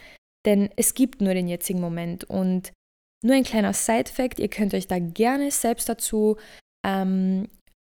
Denn 0.47 0.70
es 0.76 0.94
gibt 0.94 1.20
nur 1.20 1.35
den 1.35 1.49
jetzigen 1.49 1.80
Moment. 1.80 2.25
Und 2.25 2.73
nur 3.23 3.37
ein 3.37 3.44
kleiner 3.44 3.75
Side-Fact, 3.75 4.38
ihr 4.38 4.49
könnt 4.49 4.73
euch 4.75 4.87
da 4.87 4.99
gerne 4.99 5.50
selbst 5.50 5.88
dazu 5.88 6.38
ähm, 6.87 7.49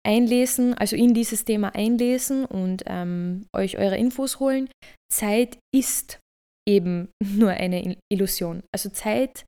einlesen, 0.05 0.75
also 0.75 0.95
in 0.95 1.13
dieses 1.15 1.45
Thema 1.45 1.73
einlesen 1.73 2.45
und 2.45 2.83
ähm, 2.85 3.47
euch 3.55 3.77
eure 3.77 3.97
Infos 3.97 4.39
holen. 4.39 4.69
Zeit 5.11 5.57
ist 5.73 6.19
eben 6.67 7.09
nur 7.23 7.51
eine 7.51 7.97
Illusion. 8.11 8.61
Also 8.71 8.89
Zeit 8.89 9.45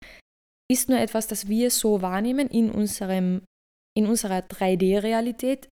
ist 0.71 0.89
nur 0.89 0.99
etwas, 0.99 1.27
das 1.27 1.47
wir 1.47 1.71
so 1.71 2.01
wahrnehmen 2.01 2.47
in, 2.47 2.71
unserem, 2.71 3.41
in 3.97 4.05
unserer 4.05 4.39
3D-Realität, 4.39 5.69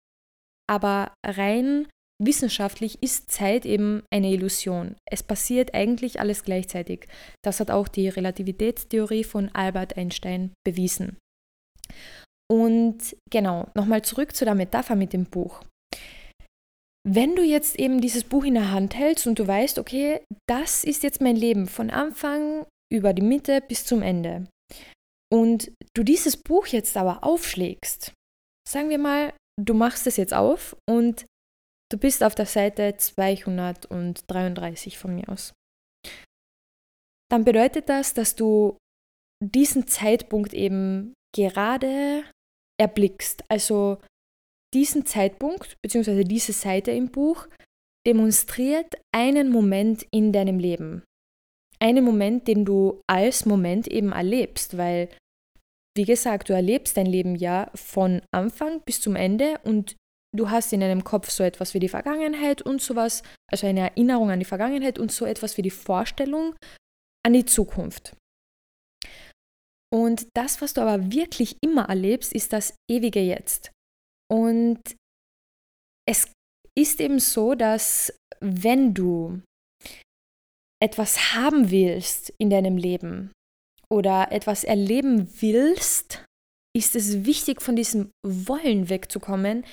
aber 0.71 1.13
rein 1.25 1.89
wissenschaftlich 2.23 3.03
ist 3.03 3.31
Zeit 3.31 3.67
eben 3.67 4.03
eine 4.13 4.31
Illusion. 4.31 4.97
Es 5.11 5.23
passiert 5.23 5.75
eigentlich 5.75 6.21
alles 6.21 6.45
gleichzeitig. 6.45 7.07
Das 7.45 7.61
hat 7.61 7.71
auch 7.71 7.89
die 7.89 8.09
Relativitätstheorie 8.09 9.25
von 9.25 9.51
Albert 9.53 9.97
Einstein 9.97 10.53
bewiesen. 10.65 11.19
Und 12.51 13.17
genau, 13.31 13.69
nochmal 13.75 14.03
zurück 14.03 14.35
zu 14.35 14.45
der 14.45 14.55
Metapher 14.55 14.95
mit 14.95 15.13
dem 15.13 15.25
Buch. 15.25 15.63
Wenn 17.07 17.37
du 17.37 17.43
jetzt 17.43 17.79
eben 17.79 18.01
dieses 18.01 18.25
Buch 18.25 18.45
in 18.45 18.55
der 18.55 18.71
Hand 18.71 18.95
hältst 18.95 19.27
und 19.27 19.39
du 19.39 19.47
weißt, 19.47 19.79
okay, 19.79 20.21
das 20.49 20.85
ist 20.85 21.03
jetzt 21.03 21.21
mein 21.21 21.37
Leben 21.37 21.67
von 21.67 21.91
Anfang 21.91 22.65
über 22.91 23.13
die 23.13 23.23
Mitte 23.23 23.61
bis 23.61 23.85
zum 23.85 24.01
Ende. 24.01 24.47
Und 25.35 25.73
du 25.97 26.05
dieses 26.05 26.37
Buch 26.37 26.69
jetzt 26.69 26.97
aber 26.97 27.25
aufschlägst, 27.25 28.13
sagen 28.69 28.89
wir 28.89 28.99
mal, 28.99 29.35
du 29.61 29.75
machst 29.75 30.07
es 30.07 30.17
jetzt 30.17 30.33
auf 30.33 30.77
und 30.89 31.27
du 31.91 31.99
bist 31.99 32.23
auf 32.23 32.37
der 32.37 32.47
Seite 32.47 32.97
233 32.97 34.97
von 34.97 35.17
mir 35.17 35.29
aus. 35.29 35.53
Dann 37.33 37.45
bedeutet 37.45 37.89
das, 37.89 38.15
dass 38.15 38.37
du 38.37 38.79
diesen 39.45 39.89
Zeitpunkt 39.89 40.55
eben 40.55 41.15
gerade 41.35 42.23
erblickst. 42.81 43.43
Also 43.49 44.01
diesen 44.73 45.05
Zeitpunkt 45.05 45.75
bzw. 45.83 46.23
diese 46.23 46.53
Seite 46.53 46.93
im 46.93 47.11
Buch 47.11 47.49
demonstriert 48.07 48.95
einen 49.13 49.51
Moment 49.51 50.07
in 50.13 50.33
deinem 50.33 50.61
Leben. 50.61 51.03
Einen 51.81 52.05
Moment, 52.05 52.47
den 52.47 52.65
du 52.65 53.01
als 53.11 53.47
Moment 53.47 53.89
eben 53.89 54.13
erlebst, 54.13 54.77
weil 54.77 55.09
wie 55.97 56.05
gesagt, 56.05 56.49
du 56.49 56.53
erlebst 56.53 56.97
dein 56.97 57.07
Leben 57.07 57.37
ja 57.37 57.71
von 57.75 58.23
Anfang 58.33 58.81
bis 58.83 59.01
zum 59.01 59.17
Ende 59.17 59.59
und 59.63 59.97
du 60.35 60.51
hast 60.51 60.73
in 60.73 60.81
deinem 60.81 61.05
Kopf 61.05 61.31
so 61.31 61.45
etwas 61.45 61.75
wie 61.75 61.79
die 61.79 61.89
Vergangenheit 61.89 62.63
und 62.63 62.83
sowas, 62.83 63.23
also 63.51 63.67
eine 63.67 63.81
Erinnerung 63.81 64.31
an 64.31 64.41
die 64.41 64.45
Vergangenheit 64.45 64.99
und 64.99 65.13
so 65.13 65.25
etwas 65.25 65.57
wie 65.57 65.63
die 65.63 65.71
Vorstellung 65.71 66.57
an 67.25 67.33
die 67.33 67.45
Zukunft. 67.45 68.17
Und 69.93 70.27
das, 70.35 70.61
was 70.61 70.75
du 70.75 70.81
aber 70.81 71.13
wirklich 71.13 71.57
immer 71.63 71.89
erlebst, 71.89 72.33
ist 72.33 72.53
das 72.53 72.75
ewige 72.91 73.21
Jetzt. 73.21 73.71
Und 74.29 74.81
es 76.09 76.33
ist 76.77 77.01
eben 77.01 77.21
so, 77.21 77.55
dass 77.55 78.13
wenn 78.41 78.93
du 78.93 79.41
etwas 80.83 81.35
haben 81.35 81.71
willst 81.71 82.35
in 82.39 82.51
deinem 82.51 82.77
Leben, 82.77 83.31
oder 83.95 84.33
etwas 84.33 84.65
erleben 84.65 85.29
willst, 85.41 86.25
ist 86.77 86.97
es 86.97 87.25
wichtig, 87.25 87.63
von 87.63 87.77
diesem 87.77 88.11
Wollen 88.27 88.89
wegzukommen 88.89 89.65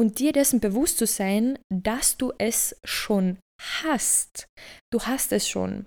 und 0.00 0.18
dir 0.18 0.32
dessen 0.32 0.60
bewusst 0.60 0.98
zu 0.98 1.06
sein, 1.06 1.58
dass 1.72 2.16
du 2.16 2.32
es 2.38 2.76
schon 2.84 3.38
hast. 3.82 4.46
Du 4.92 5.02
hast 5.02 5.32
es 5.32 5.48
schon. 5.48 5.86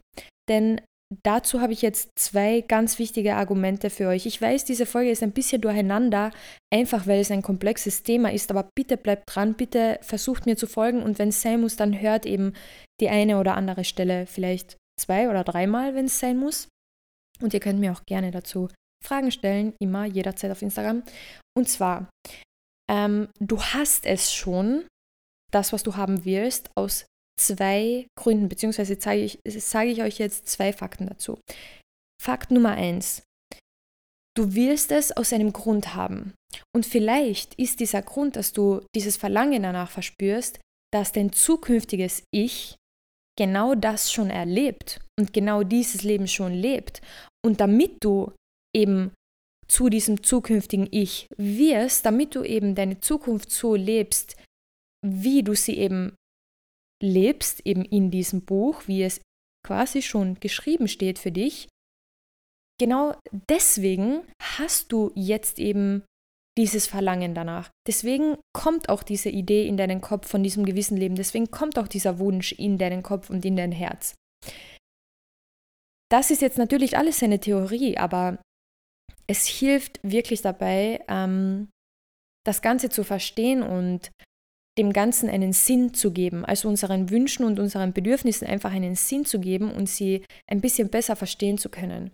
Denn 0.49 0.81
dazu 1.23 1.61
habe 1.61 1.73
ich 1.73 1.81
jetzt 1.81 2.11
zwei 2.17 2.61
ganz 2.61 2.99
wichtige 2.99 3.35
Argumente 3.35 3.89
für 3.89 4.07
euch. 4.07 4.25
Ich 4.25 4.41
weiß, 4.41 4.65
diese 4.65 4.85
Folge 4.85 5.11
ist 5.11 5.23
ein 5.23 5.31
bisschen 5.31 5.61
durcheinander, 5.61 6.31
einfach 6.73 7.07
weil 7.07 7.19
es 7.19 7.31
ein 7.31 7.41
komplexes 7.41 8.03
Thema 8.03 8.31
ist, 8.31 8.51
aber 8.51 8.69
bitte 8.75 8.97
bleibt 8.97 9.23
dran, 9.33 9.55
bitte 9.55 9.99
versucht 10.01 10.45
mir 10.45 10.57
zu 10.57 10.67
folgen 10.67 11.01
und 11.01 11.19
wenn 11.19 11.29
es 11.29 11.41
sein 11.41 11.61
muss, 11.61 11.75
dann 11.75 11.99
hört 11.99 12.25
eben 12.25 12.53
die 12.99 13.09
eine 13.09 13.39
oder 13.39 13.55
andere 13.55 13.83
Stelle 13.83 14.25
vielleicht 14.25 14.77
zwei 14.99 15.29
oder 15.29 15.43
dreimal, 15.43 15.95
wenn 15.95 16.05
es 16.05 16.19
sein 16.19 16.37
muss. 16.37 16.67
Und 17.41 17.53
ihr 17.53 17.59
könnt 17.59 17.79
mir 17.79 17.91
auch 17.91 18.03
gerne 18.05 18.31
dazu 18.31 18.69
Fragen 19.03 19.31
stellen, 19.31 19.73
immer 19.79 20.05
jederzeit 20.05 20.51
auf 20.51 20.61
Instagram. 20.61 21.03
Und 21.57 21.67
zwar, 21.67 22.09
ähm, 22.89 23.29
du 23.39 23.61
hast 23.61 24.05
es 24.05 24.33
schon, 24.33 24.85
das, 25.51 25.73
was 25.73 25.83
du 25.83 25.95
haben 25.95 26.23
wirst, 26.23 26.69
aus 26.77 27.05
zwei 27.39 28.07
Gründen, 28.17 28.47
beziehungsweise 28.47 28.99
zeige 28.99 29.23
ich, 29.23 29.39
sage 29.45 29.89
ich 29.89 30.01
euch 30.01 30.19
jetzt 30.19 30.47
zwei 30.47 30.71
Fakten 30.71 31.07
dazu. 31.07 31.39
Fakt 32.21 32.51
Nummer 32.51 32.71
eins. 32.71 33.23
Du 34.37 34.53
wirst 34.53 34.91
es 34.91 35.11
aus 35.11 35.33
einem 35.33 35.51
Grund 35.51 35.95
haben. 35.95 36.35
Und 36.73 36.85
vielleicht 36.85 37.55
ist 37.55 37.79
dieser 37.79 38.01
Grund, 38.01 38.35
dass 38.35 38.53
du 38.53 38.81
dieses 38.95 39.17
Verlangen 39.17 39.63
danach 39.63 39.89
verspürst, 39.89 40.59
dass 40.93 41.11
dein 41.11 41.33
zukünftiges 41.33 42.23
Ich 42.33 42.75
genau 43.37 43.75
das 43.75 44.11
schon 44.11 44.29
erlebt 44.29 44.99
und 45.19 45.33
genau 45.33 45.63
dieses 45.63 46.03
Leben 46.03 46.27
schon 46.27 46.53
lebt. 46.53 47.01
Und 47.45 47.59
damit 47.59 48.03
du 48.03 48.33
eben 48.75 49.11
zu 49.67 49.89
diesem 49.89 50.21
zukünftigen 50.21 50.87
Ich 50.91 51.27
wirst, 51.37 52.05
damit 52.05 52.35
du 52.35 52.43
eben 52.43 52.75
deine 52.75 52.99
Zukunft 52.99 53.51
so 53.51 53.75
lebst, 53.75 54.35
wie 55.05 55.43
du 55.43 55.55
sie 55.55 55.77
eben 55.77 56.15
lebst, 57.01 57.65
eben 57.65 57.85
in 57.85 58.11
diesem 58.11 58.41
Buch, 58.41 58.83
wie 58.87 59.03
es 59.03 59.21
quasi 59.65 60.01
schon 60.01 60.39
geschrieben 60.39 60.87
steht 60.87 61.19
für 61.19 61.31
dich, 61.31 61.67
genau 62.79 63.15
deswegen 63.49 64.23
hast 64.41 64.91
du 64.91 65.11
jetzt 65.15 65.57
eben 65.57 66.03
dieses 66.57 66.87
Verlangen 66.87 67.33
danach. 67.33 67.69
Deswegen 67.87 68.37
kommt 68.53 68.89
auch 68.89 69.03
diese 69.03 69.29
Idee 69.29 69.67
in 69.67 69.77
deinen 69.77 70.01
Kopf 70.01 70.27
von 70.27 70.43
diesem 70.43 70.65
gewissen 70.65 70.97
Leben. 70.97 71.15
Deswegen 71.15 71.49
kommt 71.49 71.79
auch 71.79 71.87
dieser 71.87 72.19
Wunsch 72.19 72.51
in 72.51 72.77
deinen 72.77 73.03
Kopf 73.03 73.29
und 73.29 73.45
in 73.45 73.55
dein 73.55 73.71
Herz. 73.71 74.15
Das 76.11 76.29
ist 76.29 76.41
jetzt 76.41 76.57
natürlich 76.57 76.97
alles 76.97 77.23
eine 77.23 77.39
Theorie, 77.39 77.97
aber 77.97 78.37
es 79.27 79.47
hilft 79.47 79.99
wirklich 80.03 80.41
dabei, 80.41 81.01
ähm, 81.07 81.69
das 82.45 82.61
Ganze 82.61 82.89
zu 82.89 83.03
verstehen 83.05 83.63
und 83.63 84.11
dem 84.77 84.93
Ganzen 84.93 85.29
einen 85.29 85.53
Sinn 85.53 85.93
zu 85.93 86.11
geben, 86.11 86.45
also 86.45 86.67
unseren 86.67 87.09
Wünschen 87.09 87.45
und 87.45 87.59
unseren 87.59 87.93
Bedürfnissen 87.93 88.47
einfach 88.47 88.71
einen 88.71 88.95
Sinn 88.95 89.25
zu 89.25 89.39
geben 89.39 89.71
und 89.71 89.87
sie 89.87 90.25
ein 90.49 90.61
bisschen 90.61 90.89
besser 90.89 91.15
verstehen 91.15 91.57
zu 91.57 91.69
können. 91.69 92.11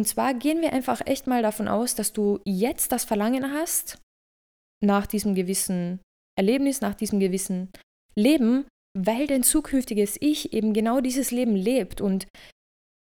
Und 0.00 0.06
zwar 0.06 0.32
gehen 0.32 0.62
wir 0.62 0.72
einfach 0.72 1.02
echt 1.04 1.26
mal 1.26 1.42
davon 1.42 1.68
aus, 1.68 1.94
dass 1.94 2.14
du 2.14 2.40
jetzt 2.46 2.90
das 2.90 3.04
Verlangen 3.04 3.52
hast, 3.52 3.98
nach 4.82 5.06
diesem 5.06 5.34
gewissen 5.34 6.00
Erlebnis, 6.38 6.80
nach 6.80 6.94
diesem 6.94 7.20
gewissen 7.20 7.68
Leben, 8.16 8.64
weil 8.98 9.26
dein 9.26 9.42
zukünftiges 9.42 10.16
Ich 10.18 10.54
eben 10.54 10.72
genau 10.72 11.02
dieses 11.02 11.32
Leben 11.32 11.54
lebt 11.54 12.00
und 12.00 12.28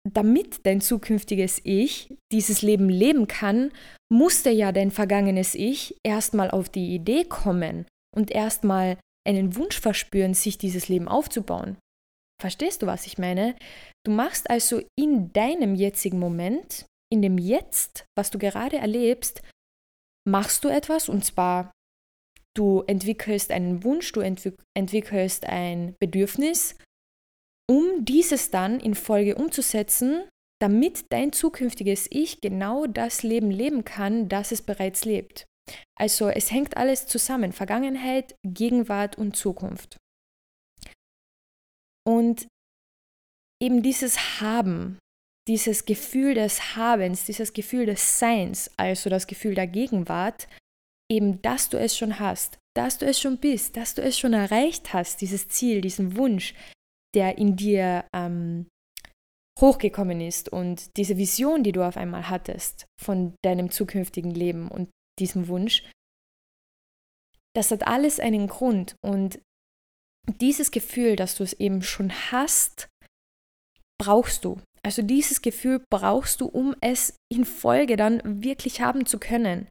damit 0.06 0.66
dein 0.66 0.82
zukünftiges 0.82 1.58
Ich 1.64 2.18
dieses 2.30 2.60
Leben 2.60 2.90
leben 2.90 3.28
kann, 3.28 3.72
musste 4.12 4.50
ja 4.50 4.70
dein 4.70 4.90
vergangenes 4.90 5.54
Ich 5.54 5.96
erstmal 6.02 6.50
auf 6.50 6.68
die 6.68 6.94
Idee 6.94 7.24
kommen 7.24 7.86
und 8.14 8.30
erstmal 8.30 8.98
einen 9.26 9.56
Wunsch 9.56 9.80
verspüren, 9.80 10.34
sich 10.34 10.58
dieses 10.58 10.90
Leben 10.90 11.08
aufzubauen. 11.08 11.78
Verstehst 12.44 12.82
du, 12.82 12.86
was 12.86 13.06
ich 13.06 13.16
meine? 13.16 13.56
Du 14.04 14.12
machst 14.12 14.50
also 14.50 14.82
in 14.98 15.32
deinem 15.32 15.74
jetzigen 15.74 16.18
Moment, 16.18 16.84
in 17.10 17.22
dem 17.22 17.38
Jetzt, 17.38 18.04
was 18.18 18.30
du 18.30 18.38
gerade 18.38 18.76
erlebst, 18.76 19.40
machst 20.28 20.62
du 20.62 20.68
etwas 20.68 21.08
und 21.08 21.24
zwar 21.24 21.72
du 22.54 22.82
entwickelst 22.86 23.50
einen 23.50 23.82
Wunsch, 23.82 24.12
du 24.12 24.20
entwick 24.20 24.58
entwickelst 24.76 25.46
ein 25.46 25.94
Bedürfnis, 25.98 26.76
um 27.66 28.04
dieses 28.04 28.50
dann 28.50 28.78
in 28.78 28.94
Folge 28.94 29.36
umzusetzen, 29.36 30.28
damit 30.60 31.06
dein 31.14 31.32
zukünftiges 31.32 32.08
Ich 32.10 32.42
genau 32.42 32.84
das 32.84 33.22
Leben 33.22 33.50
leben 33.50 33.86
kann, 33.86 34.28
das 34.28 34.52
es 34.52 34.60
bereits 34.60 35.06
lebt. 35.06 35.46
Also 35.98 36.28
es 36.28 36.50
hängt 36.50 36.76
alles 36.76 37.06
zusammen, 37.06 37.52
Vergangenheit, 37.52 38.36
Gegenwart 38.44 39.16
und 39.16 39.34
Zukunft. 39.34 39.96
Und 42.06 42.46
eben 43.62 43.82
dieses 43.82 44.40
Haben, 44.40 44.98
dieses 45.48 45.84
Gefühl 45.84 46.34
des 46.34 46.76
Habens, 46.76 47.24
dieses 47.24 47.52
Gefühl 47.52 47.86
des 47.86 48.18
Seins, 48.18 48.70
also 48.76 49.10
das 49.10 49.26
Gefühl 49.26 49.54
der 49.54 49.66
Gegenwart, 49.66 50.48
eben, 51.10 51.40
dass 51.42 51.68
du 51.68 51.78
es 51.78 51.96
schon 51.96 52.18
hast, 52.18 52.58
dass 52.76 52.98
du 52.98 53.06
es 53.06 53.20
schon 53.20 53.38
bist, 53.38 53.76
dass 53.76 53.94
du 53.94 54.02
es 54.02 54.18
schon 54.18 54.32
erreicht 54.32 54.92
hast, 54.92 55.20
dieses 55.20 55.48
Ziel, 55.48 55.80
diesen 55.80 56.16
Wunsch, 56.16 56.54
der 57.14 57.38
in 57.38 57.56
dir 57.56 58.04
ähm, 58.14 58.66
hochgekommen 59.60 60.20
ist 60.20 60.48
und 60.48 60.96
diese 60.96 61.16
Vision, 61.16 61.62
die 61.62 61.72
du 61.72 61.86
auf 61.86 61.96
einmal 61.96 62.28
hattest 62.28 62.86
von 63.00 63.34
deinem 63.42 63.70
zukünftigen 63.70 64.32
Leben 64.32 64.68
und 64.68 64.90
diesem 65.20 65.48
Wunsch, 65.48 65.88
das 67.54 67.70
hat 67.70 67.86
alles 67.86 68.18
einen 68.18 68.48
Grund 68.48 68.96
und 69.00 69.40
dieses 70.26 70.70
Gefühl, 70.70 71.16
dass 71.16 71.36
du 71.36 71.42
es 71.42 71.52
eben 71.54 71.82
schon 71.82 72.10
hast, 72.30 72.88
brauchst 73.98 74.44
du. 74.44 74.60
Also 74.82 75.02
dieses 75.02 75.40
Gefühl 75.40 75.82
brauchst 75.90 76.40
du, 76.40 76.46
um 76.46 76.74
es 76.80 77.16
in 77.32 77.44
Folge 77.44 77.96
dann 77.96 78.42
wirklich 78.42 78.80
haben 78.80 79.06
zu 79.06 79.18
können. 79.18 79.68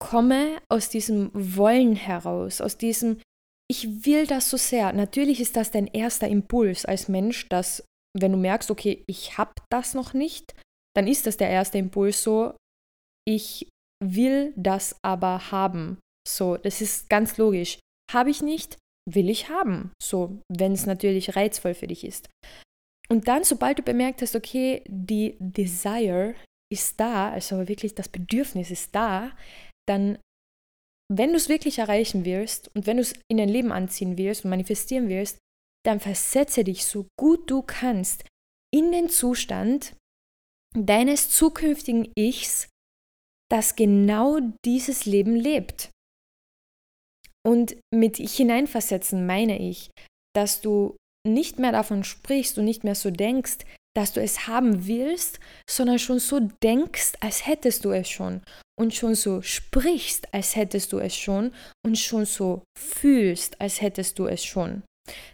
Komme 0.00 0.60
aus 0.68 0.88
diesem 0.88 1.30
Wollen 1.32 1.96
heraus, 1.96 2.60
aus 2.60 2.76
diesem 2.76 3.20
Ich 3.68 4.04
will 4.04 4.26
das 4.26 4.50
so 4.50 4.56
sehr. 4.56 4.92
Natürlich 4.92 5.40
ist 5.40 5.56
das 5.56 5.70
dein 5.70 5.86
erster 5.86 6.28
Impuls 6.28 6.84
als 6.84 7.08
Mensch, 7.08 7.48
dass 7.48 7.84
wenn 8.18 8.32
du 8.32 8.38
merkst, 8.38 8.70
okay, 8.70 9.04
ich 9.06 9.38
habe 9.38 9.52
das 9.70 9.94
noch 9.94 10.12
nicht, 10.12 10.54
dann 10.94 11.06
ist 11.06 11.26
das 11.26 11.36
der 11.36 11.50
erste 11.50 11.78
Impuls 11.78 12.22
so, 12.22 12.54
ich 13.26 13.68
will 14.02 14.52
das 14.56 14.96
aber 15.02 15.50
haben. 15.50 15.98
So, 16.26 16.56
das 16.56 16.80
ist 16.80 17.08
ganz 17.08 17.36
logisch. 17.36 17.78
Habe 18.12 18.30
ich 18.30 18.42
nicht, 18.42 18.76
will 19.08 19.28
ich 19.28 19.48
haben. 19.48 19.92
So, 20.02 20.40
wenn 20.52 20.72
es 20.72 20.86
natürlich 20.86 21.36
reizvoll 21.36 21.74
für 21.74 21.86
dich 21.86 22.04
ist. 22.04 22.28
Und 23.08 23.28
dann, 23.28 23.44
sobald 23.44 23.78
du 23.78 23.82
bemerkt 23.82 24.22
hast, 24.22 24.34
okay, 24.34 24.82
die 24.88 25.36
Desire 25.38 26.34
ist 26.72 26.98
da, 26.98 27.30
also 27.30 27.68
wirklich 27.68 27.94
das 27.94 28.08
Bedürfnis 28.08 28.70
ist 28.70 28.94
da, 28.94 29.36
dann, 29.88 30.18
wenn 31.12 31.30
du 31.30 31.36
es 31.36 31.48
wirklich 31.48 31.78
erreichen 31.78 32.24
willst 32.24 32.74
und 32.74 32.86
wenn 32.86 32.96
du 32.96 33.02
es 33.02 33.14
in 33.30 33.36
dein 33.36 33.48
Leben 33.48 33.70
anziehen 33.70 34.18
willst 34.18 34.44
und 34.44 34.50
manifestieren 34.50 35.08
willst, 35.08 35.38
dann 35.86 36.00
versetze 36.00 36.64
dich 36.64 36.84
so 36.84 37.06
gut 37.16 37.48
du 37.48 37.62
kannst 37.62 38.24
in 38.74 38.90
den 38.90 39.08
Zustand 39.08 39.94
deines 40.74 41.30
zukünftigen 41.30 42.10
Ichs, 42.16 42.68
das 43.48 43.76
genau 43.76 44.40
dieses 44.64 45.06
Leben 45.06 45.36
lebt. 45.36 45.90
Und 47.46 47.76
mit 47.94 48.16
hineinversetzen 48.16 49.24
meine 49.24 49.58
ich, 49.58 49.90
dass 50.34 50.60
du 50.60 50.96
nicht 51.26 51.58
mehr 51.58 51.72
davon 51.72 52.02
sprichst 52.02 52.58
und 52.58 52.64
nicht 52.64 52.82
mehr 52.82 52.96
so 52.96 53.10
denkst, 53.10 53.58
dass 53.96 54.12
du 54.12 54.20
es 54.20 54.46
haben 54.46 54.86
willst, 54.86 55.40
sondern 55.68 55.98
schon 55.98 56.18
so 56.18 56.40
denkst, 56.62 57.12
als 57.20 57.46
hättest 57.46 57.84
du 57.84 57.92
es 57.92 58.10
schon 58.10 58.42
und 58.78 58.92
schon 58.94 59.14
so 59.14 59.40
sprichst, 59.42 60.34
als 60.34 60.54
hättest 60.54 60.92
du 60.92 60.98
es 60.98 61.16
schon 61.16 61.52
und 61.84 61.96
schon 61.98 62.26
so 62.26 62.62
fühlst, 62.78 63.60
als 63.60 63.80
hättest 63.80 64.18
du 64.18 64.26
es 64.26 64.44
schon. 64.44 64.82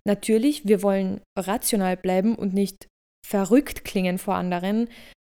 Natürlich, 0.06 0.66
wir 0.66 0.82
wollen 0.82 1.22
rational 1.36 1.96
bleiben 1.96 2.36
und 2.36 2.54
nicht 2.54 2.86
verrückt 3.26 3.84
klingen 3.84 4.18
vor 4.18 4.34
anderen. 4.34 4.88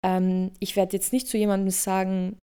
Ähm, 0.05 0.53
ich 0.61 0.77
werde 0.77 0.97
jetzt 0.97 1.13
nicht 1.13 1.27
zu 1.27 1.37
jemandem 1.37 1.71
sagen, 1.71 2.39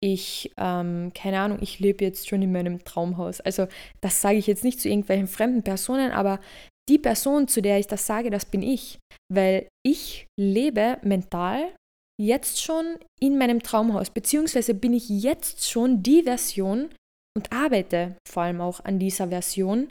ich, 0.00 0.52
ähm, 0.56 1.12
keine 1.14 1.40
Ahnung, 1.40 1.58
ich 1.60 1.80
lebe 1.80 2.04
jetzt 2.04 2.28
schon 2.28 2.42
in 2.42 2.52
meinem 2.52 2.84
Traumhaus. 2.84 3.40
Also 3.40 3.66
das 4.00 4.20
sage 4.20 4.38
ich 4.38 4.46
jetzt 4.46 4.64
nicht 4.64 4.80
zu 4.80 4.88
irgendwelchen 4.88 5.26
fremden 5.26 5.62
Personen, 5.62 6.12
aber 6.12 6.40
die 6.88 6.98
Person, 6.98 7.48
zu 7.48 7.60
der 7.60 7.78
ich 7.78 7.86
das 7.86 8.06
sage, 8.06 8.30
das 8.30 8.46
bin 8.46 8.62
ich, 8.62 8.98
weil 9.32 9.68
ich 9.84 10.26
lebe 10.40 10.98
mental 11.02 11.74
jetzt 12.20 12.62
schon 12.62 12.96
in 13.20 13.38
meinem 13.38 13.62
Traumhaus, 13.62 14.10
beziehungsweise 14.10 14.74
bin 14.74 14.94
ich 14.94 15.08
jetzt 15.08 15.68
schon 15.68 16.02
die 16.02 16.22
Version 16.22 16.88
und 17.36 17.52
arbeite 17.52 18.16
vor 18.28 18.44
allem 18.44 18.60
auch 18.60 18.84
an 18.84 18.98
dieser 18.98 19.28
Version 19.28 19.90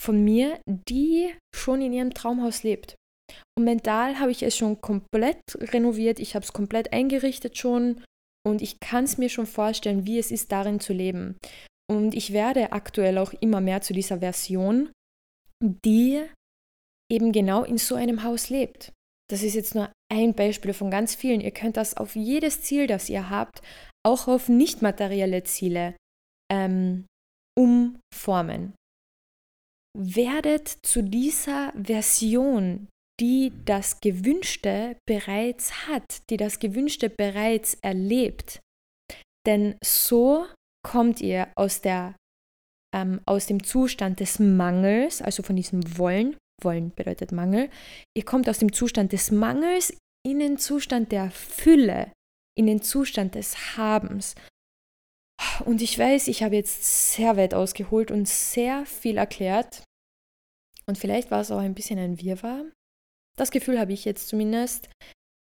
von 0.00 0.22
mir, 0.24 0.60
die 0.68 1.34
schon 1.54 1.80
in 1.80 1.92
ihrem 1.92 2.12
Traumhaus 2.12 2.62
lebt. 2.62 2.96
Und 3.58 3.64
mental 3.64 4.18
habe 4.18 4.30
ich 4.30 4.42
es 4.42 4.56
schon 4.56 4.80
komplett 4.80 5.40
renoviert, 5.56 6.18
ich 6.18 6.34
habe 6.34 6.44
es 6.44 6.52
komplett 6.52 6.92
eingerichtet 6.92 7.58
schon 7.58 8.02
und 8.48 8.62
ich 8.62 8.80
kann 8.80 9.04
es 9.04 9.18
mir 9.18 9.28
schon 9.28 9.46
vorstellen, 9.46 10.06
wie 10.06 10.18
es 10.18 10.30
ist, 10.30 10.52
darin 10.52 10.80
zu 10.80 10.92
leben. 10.92 11.36
Und 11.90 12.14
ich 12.14 12.32
werde 12.32 12.72
aktuell 12.72 13.18
auch 13.18 13.32
immer 13.34 13.60
mehr 13.60 13.80
zu 13.80 13.92
dieser 13.92 14.18
Version, 14.18 14.90
die 15.62 16.22
eben 17.10 17.32
genau 17.32 17.64
in 17.64 17.78
so 17.78 17.94
einem 17.94 18.22
Haus 18.22 18.50
lebt. 18.50 18.92
Das 19.30 19.42
ist 19.42 19.54
jetzt 19.54 19.74
nur 19.74 19.90
ein 20.10 20.34
Beispiel 20.34 20.72
von 20.72 20.90
ganz 20.90 21.14
vielen. 21.14 21.40
Ihr 21.40 21.50
könnt 21.50 21.76
das 21.76 21.96
auf 21.96 22.16
jedes 22.16 22.62
Ziel, 22.62 22.86
das 22.86 23.08
ihr 23.08 23.30
habt, 23.30 23.62
auch 24.06 24.28
auf 24.28 24.48
nicht 24.48 24.82
materielle 24.82 25.44
Ziele 25.44 25.96
ähm, 26.50 27.06
umformen. 27.56 28.74
Werdet 29.96 30.68
zu 30.68 31.02
dieser 31.02 31.72
Version, 31.74 32.88
die 33.20 33.52
das 33.64 34.00
Gewünschte 34.00 34.96
bereits 35.06 35.88
hat, 35.88 36.30
die 36.30 36.36
das 36.36 36.58
Gewünschte 36.58 37.10
bereits 37.10 37.74
erlebt. 37.82 38.60
Denn 39.46 39.76
so 39.82 40.46
kommt 40.86 41.20
ihr 41.20 41.48
aus, 41.56 41.80
der, 41.80 42.14
ähm, 42.94 43.20
aus 43.26 43.46
dem 43.46 43.62
Zustand 43.62 44.20
des 44.20 44.38
Mangels, 44.38 45.20
also 45.22 45.42
von 45.42 45.56
diesem 45.56 45.98
Wollen, 45.98 46.36
Wollen 46.62 46.92
bedeutet 46.94 47.32
Mangel, 47.32 47.70
ihr 48.16 48.24
kommt 48.24 48.48
aus 48.48 48.58
dem 48.58 48.72
Zustand 48.72 49.12
des 49.12 49.30
Mangels 49.30 49.96
in 50.26 50.38
den 50.38 50.58
Zustand 50.58 51.12
der 51.12 51.30
Fülle, 51.30 52.12
in 52.56 52.66
den 52.66 52.82
Zustand 52.82 53.34
des 53.34 53.76
Habens. 53.76 54.34
Und 55.64 55.82
ich 55.82 55.98
weiß, 55.98 56.28
ich 56.28 56.42
habe 56.42 56.56
jetzt 56.56 57.12
sehr 57.14 57.36
weit 57.36 57.54
ausgeholt 57.54 58.10
und 58.10 58.28
sehr 58.28 58.84
viel 58.86 59.16
erklärt. 59.16 59.84
Und 60.86 60.98
vielleicht 60.98 61.30
war 61.30 61.40
es 61.40 61.50
auch 61.50 61.58
ein 61.58 61.74
bisschen 61.74 61.98
ein 61.98 62.20
Wirrwarr. 62.20 62.64
Das 63.38 63.50
Gefühl 63.50 63.78
habe 63.78 63.92
ich 63.92 64.04
jetzt 64.04 64.28
zumindest. 64.28 64.90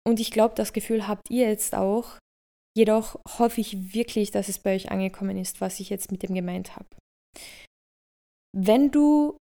Und 0.06 0.20
ich 0.20 0.30
glaube, 0.30 0.54
das 0.54 0.72
Gefühl 0.72 1.06
habt 1.06 1.30
ihr 1.30 1.48
jetzt 1.48 1.74
auch. 1.74 2.18
Jedoch 2.76 3.18
hoffe 3.38 3.60
ich 3.60 3.94
wirklich, 3.94 4.30
dass 4.30 4.48
es 4.48 4.58
bei 4.58 4.74
euch 4.74 4.90
angekommen 4.90 5.38
ist, 5.38 5.60
was 5.60 5.80
ich 5.80 5.88
jetzt 5.88 6.10
mit 6.12 6.22
dem 6.22 6.34
gemeint 6.34 6.76
habe. 6.76 6.88
Wenn 8.54 8.90
du 8.90 9.38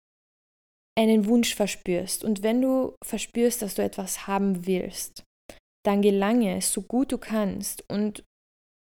einen 0.96 1.26
Wunsch 1.26 1.54
verspürst 1.54 2.22
und 2.22 2.42
wenn 2.42 2.62
du 2.62 2.94
verspürst, 3.04 3.62
dass 3.62 3.74
du 3.74 3.82
etwas 3.82 4.26
haben 4.26 4.66
willst, 4.66 5.24
dann 5.84 6.02
gelange 6.02 6.60
so 6.62 6.82
gut 6.82 7.12
du 7.12 7.18
kannst 7.18 7.84
und 7.90 8.24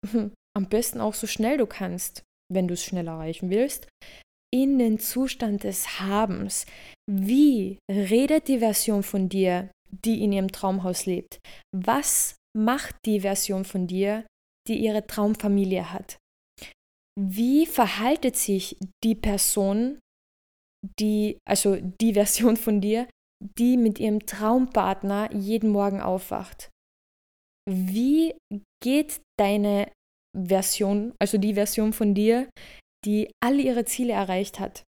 am 0.57 0.69
besten 0.69 1.01
auch 1.01 1.15
so 1.15 1.27
schnell 1.27 1.57
du 1.57 1.67
kannst, 1.67 2.23
wenn 2.53 2.69
du 2.69 2.75
es 2.75 2.85
schnell 2.85 3.09
erreichen 3.09 3.49
willst, 3.49 3.89
in 4.55 4.79
den 4.79 4.99
Zustand 4.99 5.65
des 5.65 6.01
Habens. 6.01 6.67
Wie 7.11 7.79
redet 7.91 8.49
die 8.49 8.59
Version 8.59 9.03
von 9.03 9.29
dir, 9.29 9.71
die 9.91 10.23
in 10.23 10.33
ihrem 10.33 10.53
Traumhaus 10.53 11.07
lebt? 11.07 11.41
Was 11.75 12.37
macht 12.57 12.97
die 13.07 13.21
Version 13.21 13.65
von 13.65 13.87
dir, 13.87 14.27
die 14.69 14.79
ihre 14.79 15.07
Traumfamilie 15.07 15.93
hat? 15.93 16.19
Wie 17.19 17.67
verhaltet 17.67 18.37
sich 18.37 18.77
die 19.05 19.15
Person, 19.15 19.99
die, 20.99 21.39
also 21.47 21.77
die 21.77 22.15
Version 22.15 22.57
von 22.57 22.81
dir, 22.81 23.09
die 23.59 23.77
mit 23.77 23.99
ihrem 23.99 24.25
Traumpartner 24.25 25.33
jeden 25.35 25.71
Morgen 25.71 26.01
aufwacht? 26.01 26.71
Wie 27.69 28.35
geht 28.83 29.21
deine 29.39 29.91
Version, 30.37 31.15
also 31.21 31.39
die 31.39 31.55
Version 31.55 31.93
von 31.93 32.15
dir, 32.15 32.49
die 33.05 33.31
alle 33.43 33.63
ihre 33.63 33.85
Ziele 33.85 34.13
erreicht 34.13 34.61
hat. 34.61 34.83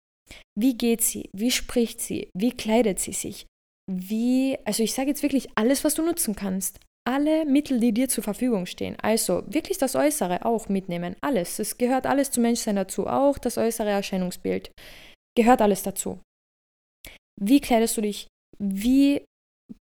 Wie 0.57 0.77
geht 0.77 1.01
sie? 1.01 1.29
Wie 1.33 1.51
spricht 1.51 2.01
sie? 2.01 2.29
Wie 2.35 2.51
kleidet 2.51 2.99
sie 2.99 3.13
sich? 3.13 3.45
Wie, 3.91 4.57
also 4.65 4.83
ich 4.83 4.93
sage 4.93 5.09
jetzt 5.09 5.23
wirklich 5.23 5.49
alles, 5.55 5.83
was 5.83 5.95
du 5.95 6.03
nutzen 6.03 6.35
kannst. 6.35 6.79
Alle 7.05 7.45
Mittel, 7.45 7.79
die 7.79 7.91
dir 7.91 8.07
zur 8.07 8.23
Verfügung 8.23 8.65
stehen. 8.65 8.95
Also 9.01 9.43
wirklich 9.47 9.77
das 9.77 9.95
Äußere 9.95 10.45
auch 10.45 10.69
mitnehmen. 10.69 11.15
Alles. 11.21 11.59
Es 11.59 11.77
gehört 11.77 12.05
alles 12.05 12.31
zum 12.31 12.43
Menschsein 12.43 12.77
dazu. 12.77 13.07
Auch 13.07 13.37
das 13.37 13.57
äußere 13.57 13.89
Erscheinungsbild. 13.89 14.71
Gehört 15.35 15.61
alles 15.61 15.83
dazu. 15.83 16.19
Wie 17.41 17.59
kleidest 17.59 17.97
du 17.97 18.01
dich? 18.01 18.27
Wie 18.57 19.25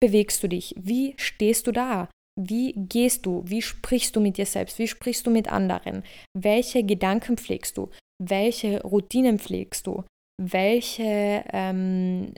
bewegst 0.00 0.42
du 0.42 0.48
dich? 0.48 0.74
Wie 0.76 1.14
stehst 1.16 1.66
du 1.66 1.72
da? 1.72 2.08
Wie 2.40 2.72
gehst 2.72 3.26
du? 3.26 3.42
Wie 3.46 3.62
sprichst 3.62 4.16
du 4.16 4.20
mit 4.20 4.38
dir 4.38 4.46
selbst? 4.46 4.78
Wie 4.78 4.88
sprichst 4.88 5.26
du 5.26 5.30
mit 5.30 5.52
anderen? 5.52 6.02
Welche 6.36 6.82
Gedanken 6.82 7.36
pflegst 7.36 7.76
du? 7.76 7.90
Welche 8.28 8.82
Routinen 8.82 9.38
pflegst 9.38 9.86
du, 9.86 10.04
welche 10.40 11.44
ähm, 11.52 12.34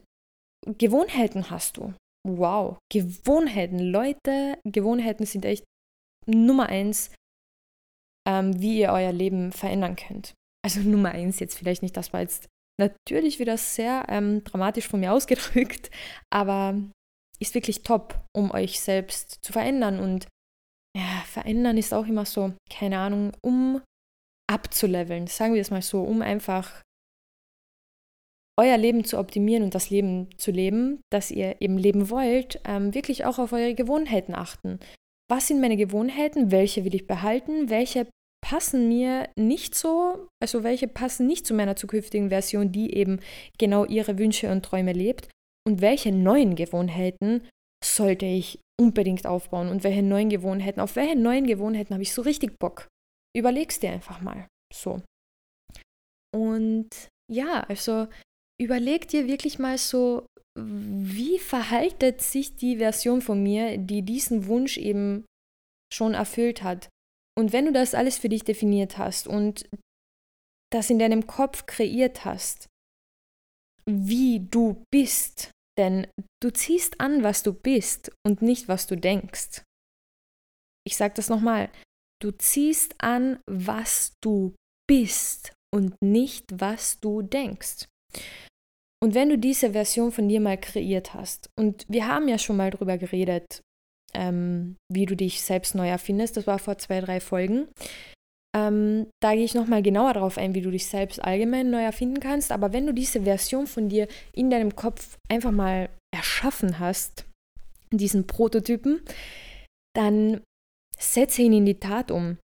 Gewohnheiten 0.67 1.51
hast 1.51 1.77
du. 1.77 1.95
Wow, 2.27 2.79
Gewohnheiten, 2.91 3.79
Leute, 3.79 4.59
Gewohnheiten 4.65 5.27
sind 5.27 5.45
echt 5.45 5.65
Nummer 6.27 6.69
eins, 6.69 7.15
ähm, 8.27 8.59
wie 8.61 8.81
ihr 8.81 8.93
euer 8.93 9.13
Leben 9.13 9.53
verändern 9.53 9.97
könnt. 9.97 10.35
Also 10.65 10.81
Nummer 10.89 11.11
eins 11.11 11.41
jetzt 11.41 11.59
vielleicht 11.59 11.83
nicht, 11.83 11.97
das 11.97 12.13
war 12.13 12.21
jetzt 12.21 12.49
natürlich 12.81 13.39
wieder 13.39 13.59
sehr 13.59 14.07
ähm, 14.09 14.43
dramatisch 14.45 14.89
von 14.89 15.01
mir 15.01 15.13
ausgedrückt, 15.13 15.91
aber 16.33 16.81
ist 17.41 17.55
wirklich 17.55 17.83
top, 17.83 18.25
um 18.35 18.51
euch 18.53 18.81
selbst 18.81 19.45
zu 19.45 19.53
verändern. 19.53 20.01
Und 20.01 20.27
ja, 20.97 21.23
verändern 21.27 21.77
ist 21.77 21.93
auch 21.93 22.07
immer 22.07 22.25
so, 22.25 22.55
keine 22.71 22.99
Ahnung, 22.99 23.33
um 23.43 23.83
abzuleveln, 24.51 25.27
sagen 25.27 25.55
wir 25.55 25.61
es 25.61 25.71
mal 25.71 25.83
so, 25.83 26.03
um 26.03 26.23
einfach 26.23 26.83
euer 28.59 28.77
Leben 28.77 29.05
zu 29.05 29.19
optimieren 29.19 29.65
und 29.65 29.75
das 29.75 29.91
Leben 29.91 30.29
zu 30.37 30.51
leben, 30.51 31.01
das 31.11 31.31
ihr 31.31 31.61
eben 31.61 31.77
leben 31.77 32.11
wollt, 32.11 32.61
ähm, 32.65 32.95
wirklich 32.95 33.25
auch 33.25 33.39
auf 33.39 33.53
eure 33.53 33.75
Gewohnheiten 33.75 34.35
achten. 34.35 34.79
Was 35.29 35.49
sind 35.49 35.61
meine 35.61 35.77
Gewohnheiten? 35.77 36.51
Welche 36.51 36.85
will 36.85 36.95
ich 36.95 37.07
behalten? 37.07 37.71
Welche 37.71 38.07
passen 38.45 38.89
mir 38.89 39.29
nicht 39.37 39.75
so, 39.75 40.29
also 40.41 40.63
welche 40.63 40.87
passen 40.87 41.27
nicht 41.27 41.47
zu 41.47 41.55
meiner 41.55 41.77
zukünftigen 41.77 42.29
Version, 42.29 42.71
die 42.71 42.95
eben 42.95 43.21
genau 43.59 43.87
ihre 43.87 44.19
Wünsche 44.19 44.53
und 44.53 44.65
Träume 44.65 44.93
lebt? 44.93 45.29
Und 45.67 45.81
welche 45.81 46.13
neuen 46.13 46.55
Gewohnheiten 46.55 47.43
sollte 47.83 48.27
ich 48.27 48.61
unbedingt 48.79 49.27
aufbauen? 49.27 49.69
Und 49.69 49.83
welche 49.83 50.03
neuen 50.03 50.29
Gewohnheiten, 50.29 50.81
auf 50.81 50.95
welche 50.95 51.17
neuen 51.17 51.47
Gewohnheiten 51.47 51.95
habe 51.95 52.03
ich 52.03 52.13
so 52.13 52.23
richtig 52.23 52.59
Bock? 52.59 52.87
Überlegst 53.37 53.83
dir 53.83 53.91
einfach 53.91 54.21
mal 54.21 54.49
so. 54.73 55.03
Und 56.35 56.91
ja, 57.33 57.61
also 57.63 58.09
überleg 58.61 59.09
dir 59.09 59.27
wirklich 59.27 59.59
mal 59.59 59.79
so, 59.79 60.27
wie 60.59 61.39
verhaltet 61.39 62.23
sich 62.23 62.57
die 62.57 62.77
Version 62.79 63.23
von 63.23 63.43
mir, 63.43 63.79
die 63.79 64.03
diesen 64.03 64.47
Wunsch 64.47 64.79
eben 64.79 65.25
schon 65.93 66.15
erfüllt 66.15 66.63
hat. 66.63 66.89
Und 67.37 67.53
wenn 67.53 67.67
du 67.67 67.73
das 67.73 67.95
alles 67.95 68.19
für 68.19 68.29
dich 68.29 68.45
definiert 68.45 68.99
hast 68.99 69.27
und 69.27 69.69
das 70.73 70.91
in 70.91 70.99
deinem 70.99 71.27
Kopf 71.27 71.67
kreiert 71.67 72.25
hast, 72.25 72.69
wie 73.87 74.41
du 74.41 74.83
bist, 74.93 75.51
denn 75.79 76.07
du 76.43 76.51
ziehst 76.53 77.01
an, 77.01 77.23
was 77.23 77.43
du 77.43 77.53
bist 77.53 78.11
und 78.27 78.43
nicht, 78.43 78.69
was 78.69 78.87
du 78.87 78.97
denkst. 78.97 79.63
Ich 80.87 80.97
sage 80.97 81.15
das 81.15 81.29
nochmal, 81.29 81.71
du 82.25 82.33
ziehst 82.33 82.95
an, 82.99 83.39
was 83.47 84.15
du 84.23 84.55
bist 84.89 85.53
und 85.75 86.01
nicht, 86.03 86.47
was 86.55 86.99
du 87.01 87.23
denkst. 87.23 87.87
Und 89.03 89.15
wenn 89.15 89.29
du 89.29 89.37
diese 89.37 89.73
Version 89.73 90.13
von 90.13 90.29
dir 90.29 90.41
mal 90.41 90.59
kreiert 90.59 91.13
hast, 91.13 91.51
und 91.59 91.85
wir 91.89 92.07
haben 92.07 92.27
ja 92.29 92.39
schon 92.39 92.57
mal 92.57 92.71
darüber 92.71 92.97
geredet, 92.97 93.61
ähm, 94.15 94.77
wie 94.91 95.05
du 95.05 95.15
dich 95.15 95.43
selbst 95.43 95.75
neu 95.75 95.89
erfindest, 95.89 96.37
das 96.37 96.47
war 96.47 96.59
vor 96.59 96.79
zwei, 96.79 97.01
drei 97.01 97.21
Folgen, 97.21 97.69
ähm, 98.57 99.09
da 99.21 99.35
gehe 99.35 99.45
ich 99.45 99.55
nochmal 99.55 99.83
genauer 99.83 100.15
darauf 100.15 100.39
ein, 100.39 100.55
wie 100.55 100.63
du 100.63 100.71
dich 100.71 100.87
selbst 100.87 101.23
allgemein 101.23 101.71
neu 101.71 101.83
erfinden 101.83 102.21
kannst. 102.21 102.53
Aber 102.53 102.73
wenn 102.73 102.87
du 102.87 102.95
diese 102.95 103.23
Version 103.23 103.67
von 103.67 103.89
dir 103.89 104.07
in 104.33 104.49
deinem 104.49 104.77
Kopf 104.77 105.19
einfach 105.29 105.51
mal 105.51 105.91
erschaffen 106.15 106.79
hast, 106.79 107.27
diesen 107.91 108.27
Prototypen, 108.27 109.03
dann 109.95 110.41
setze 110.99 111.43
ihn 111.43 111.53
in 111.53 111.67
die 111.67 111.79
Tat 111.79 112.11
um 112.11 112.39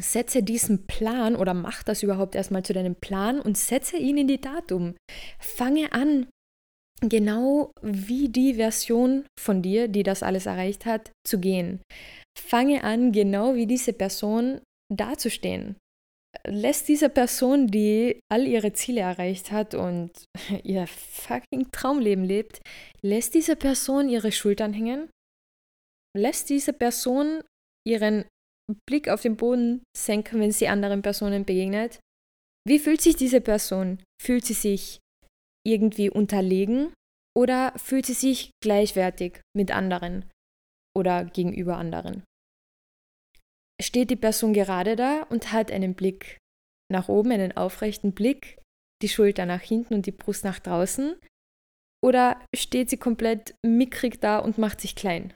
setze 0.00 0.42
diesen 0.42 0.86
Plan 0.86 1.36
oder 1.36 1.54
mach 1.54 1.82
das 1.82 2.02
überhaupt 2.02 2.34
erstmal 2.34 2.64
zu 2.64 2.72
deinem 2.72 2.96
Plan 2.96 3.40
und 3.40 3.56
setze 3.56 3.96
ihn 3.96 4.18
in 4.18 4.28
die 4.28 4.40
Tat 4.40 4.72
um. 4.72 4.94
Fange 5.38 5.92
an, 5.92 6.26
genau 7.00 7.72
wie 7.82 8.28
die 8.28 8.54
Version 8.54 9.24
von 9.38 9.62
dir, 9.62 9.88
die 9.88 10.02
das 10.02 10.22
alles 10.22 10.46
erreicht 10.46 10.86
hat, 10.86 11.12
zu 11.26 11.38
gehen. 11.38 11.80
Fange 12.38 12.82
an, 12.82 13.12
genau 13.12 13.54
wie 13.54 13.66
diese 13.66 13.92
Person 13.92 14.60
dazustehen. 14.92 15.76
Lässt 16.46 16.88
diese 16.88 17.08
Person, 17.08 17.68
die 17.68 18.18
all 18.30 18.46
ihre 18.46 18.72
Ziele 18.72 19.02
erreicht 19.02 19.52
hat 19.52 19.74
und 19.74 20.10
ihr 20.64 20.86
fucking 20.88 21.70
Traumleben 21.70 22.24
lebt, 22.24 22.60
lässt 23.02 23.34
diese 23.34 23.54
Person 23.54 24.08
ihre 24.08 24.32
Schultern 24.32 24.72
hängen? 24.72 25.08
Lässt 26.16 26.50
diese 26.50 26.72
Person 26.72 27.42
ihren 27.86 28.24
Blick 28.88 29.08
auf 29.08 29.22
den 29.22 29.36
Boden 29.36 29.82
senken, 29.96 30.40
wenn 30.40 30.52
sie 30.52 30.68
anderen 30.68 31.02
Personen 31.02 31.44
begegnet. 31.44 32.00
Wie 32.66 32.78
fühlt 32.78 33.02
sich 33.02 33.16
diese 33.16 33.40
Person? 33.40 34.02
Fühlt 34.22 34.46
sie 34.46 34.54
sich 34.54 35.00
irgendwie 35.66 36.10
unterlegen 36.10 36.94
oder 37.36 37.72
fühlt 37.76 38.06
sie 38.06 38.14
sich 38.14 38.50
gleichwertig 38.62 39.40
mit 39.56 39.70
anderen 39.70 40.30
oder 40.96 41.24
gegenüber 41.24 41.76
anderen? 41.76 42.24
Steht 43.82 44.10
die 44.10 44.16
Person 44.16 44.54
gerade 44.54 44.96
da 44.96 45.24
und 45.24 45.52
hat 45.52 45.70
einen 45.70 45.94
Blick 45.94 46.38
nach 46.90 47.08
oben, 47.08 47.32
einen 47.32 47.56
aufrechten 47.56 48.12
Blick, 48.12 48.58
die 49.02 49.08
Schulter 49.08 49.46
nach 49.46 49.60
hinten 49.60 49.94
und 49.94 50.06
die 50.06 50.12
Brust 50.12 50.44
nach 50.44 50.60
draußen? 50.60 51.16
Oder 52.02 52.40
steht 52.54 52.88
sie 52.88 52.98
komplett 52.98 53.54
mickrig 53.66 54.20
da 54.20 54.38
und 54.38 54.58
macht 54.58 54.80
sich 54.80 54.94
klein? 54.94 55.34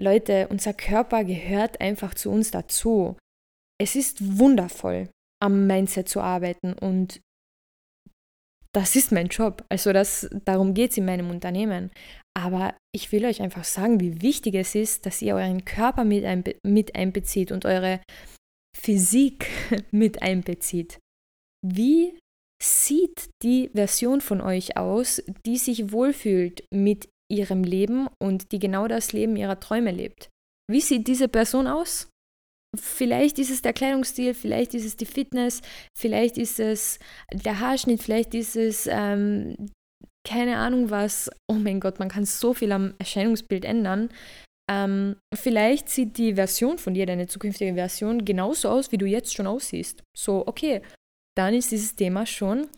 Leute, 0.00 0.48
unser 0.48 0.72
Körper 0.72 1.24
gehört 1.24 1.80
einfach 1.80 2.14
zu 2.14 2.30
uns 2.30 2.50
dazu. 2.50 3.16
Es 3.80 3.96
ist 3.96 4.38
wundervoll, 4.38 5.08
am 5.42 5.66
Mindset 5.66 6.08
zu 6.08 6.20
arbeiten 6.20 6.72
und 6.72 7.20
das 8.72 8.94
ist 8.94 9.10
mein 9.10 9.28
Job. 9.28 9.64
Also 9.68 9.92
das, 9.92 10.28
darum 10.44 10.74
geht 10.74 10.92
es 10.92 10.96
in 10.96 11.04
meinem 11.04 11.30
Unternehmen. 11.30 11.90
Aber 12.36 12.76
ich 12.94 13.10
will 13.10 13.24
euch 13.24 13.42
einfach 13.42 13.64
sagen, 13.64 14.00
wie 14.00 14.22
wichtig 14.22 14.54
es 14.54 14.74
ist, 14.74 15.06
dass 15.06 15.22
ihr 15.22 15.34
euren 15.34 15.64
Körper 15.64 16.04
mit, 16.04 16.24
einbe 16.24 16.56
mit 16.64 16.94
einbezieht 16.94 17.50
und 17.50 17.64
eure 17.64 18.00
Physik 18.76 19.48
mit 19.90 20.22
einbezieht. 20.22 20.98
Wie 21.66 22.18
sieht 22.62 23.30
die 23.42 23.70
Version 23.74 24.20
von 24.20 24.40
euch 24.40 24.76
aus, 24.76 25.22
die 25.46 25.56
sich 25.56 25.92
wohlfühlt 25.92 26.64
mit 26.72 27.08
ihrem 27.30 27.64
Leben 27.64 28.08
und 28.22 28.52
die 28.52 28.58
genau 28.58 28.88
das 28.88 29.12
Leben 29.12 29.36
ihrer 29.36 29.60
Träume 29.60 29.90
lebt. 29.90 30.28
Wie 30.70 30.80
sieht 30.80 31.06
diese 31.06 31.28
Person 31.28 31.66
aus? 31.66 32.08
Vielleicht 32.78 33.38
ist 33.38 33.50
es 33.50 33.62
der 33.62 33.72
Kleidungsstil, 33.72 34.34
vielleicht 34.34 34.74
ist 34.74 34.84
es 34.84 34.96
die 34.96 35.06
Fitness, 35.06 35.60
vielleicht 35.98 36.38
ist 36.38 36.60
es 36.60 37.00
der 37.32 37.58
Haarschnitt, 37.58 38.00
vielleicht 38.00 38.32
ist 38.34 38.54
es 38.54 38.88
ähm, 38.88 39.56
keine 40.26 40.58
Ahnung 40.58 40.90
was. 40.90 41.30
Oh 41.48 41.54
mein 41.54 41.80
Gott, 41.80 41.98
man 41.98 42.08
kann 42.08 42.24
so 42.24 42.54
viel 42.54 42.70
am 42.70 42.94
Erscheinungsbild 42.98 43.64
ändern. 43.64 44.10
Ähm, 44.70 45.16
vielleicht 45.34 45.88
sieht 45.88 46.16
die 46.16 46.34
Version 46.34 46.78
von 46.78 46.94
dir, 46.94 47.06
deine 47.06 47.26
zukünftige 47.26 47.74
Version, 47.74 48.24
genauso 48.24 48.68
aus, 48.68 48.92
wie 48.92 48.98
du 48.98 49.06
jetzt 49.06 49.34
schon 49.34 49.48
aussiehst. 49.48 50.04
So, 50.16 50.46
okay, 50.46 50.82
dann 51.36 51.54
ist 51.54 51.72
dieses 51.72 51.96
Thema 51.96 52.24
schon 52.24 52.68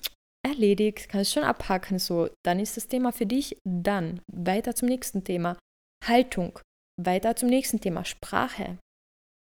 erledigt, 0.46 1.08
kannst 1.08 1.32
schon 1.32 1.44
abhaken, 1.44 1.98
so, 1.98 2.28
dann 2.44 2.58
ist 2.60 2.76
das 2.76 2.88
Thema 2.88 3.12
für 3.12 3.26
dich 3.26 3.56
dann. 3.64 4.20
Weiter 4.32 4.74
zum 4.74 4.88
nächsten 4.88 5.24
Thema. 5.24 5.56
Haltung. 6.04 6.58
Weiter 7.00 7.36
zum 7.36 7.48
nächsten 7.48 7.80
Thema. 7.80 8.04
Sprache. 8.04 8.78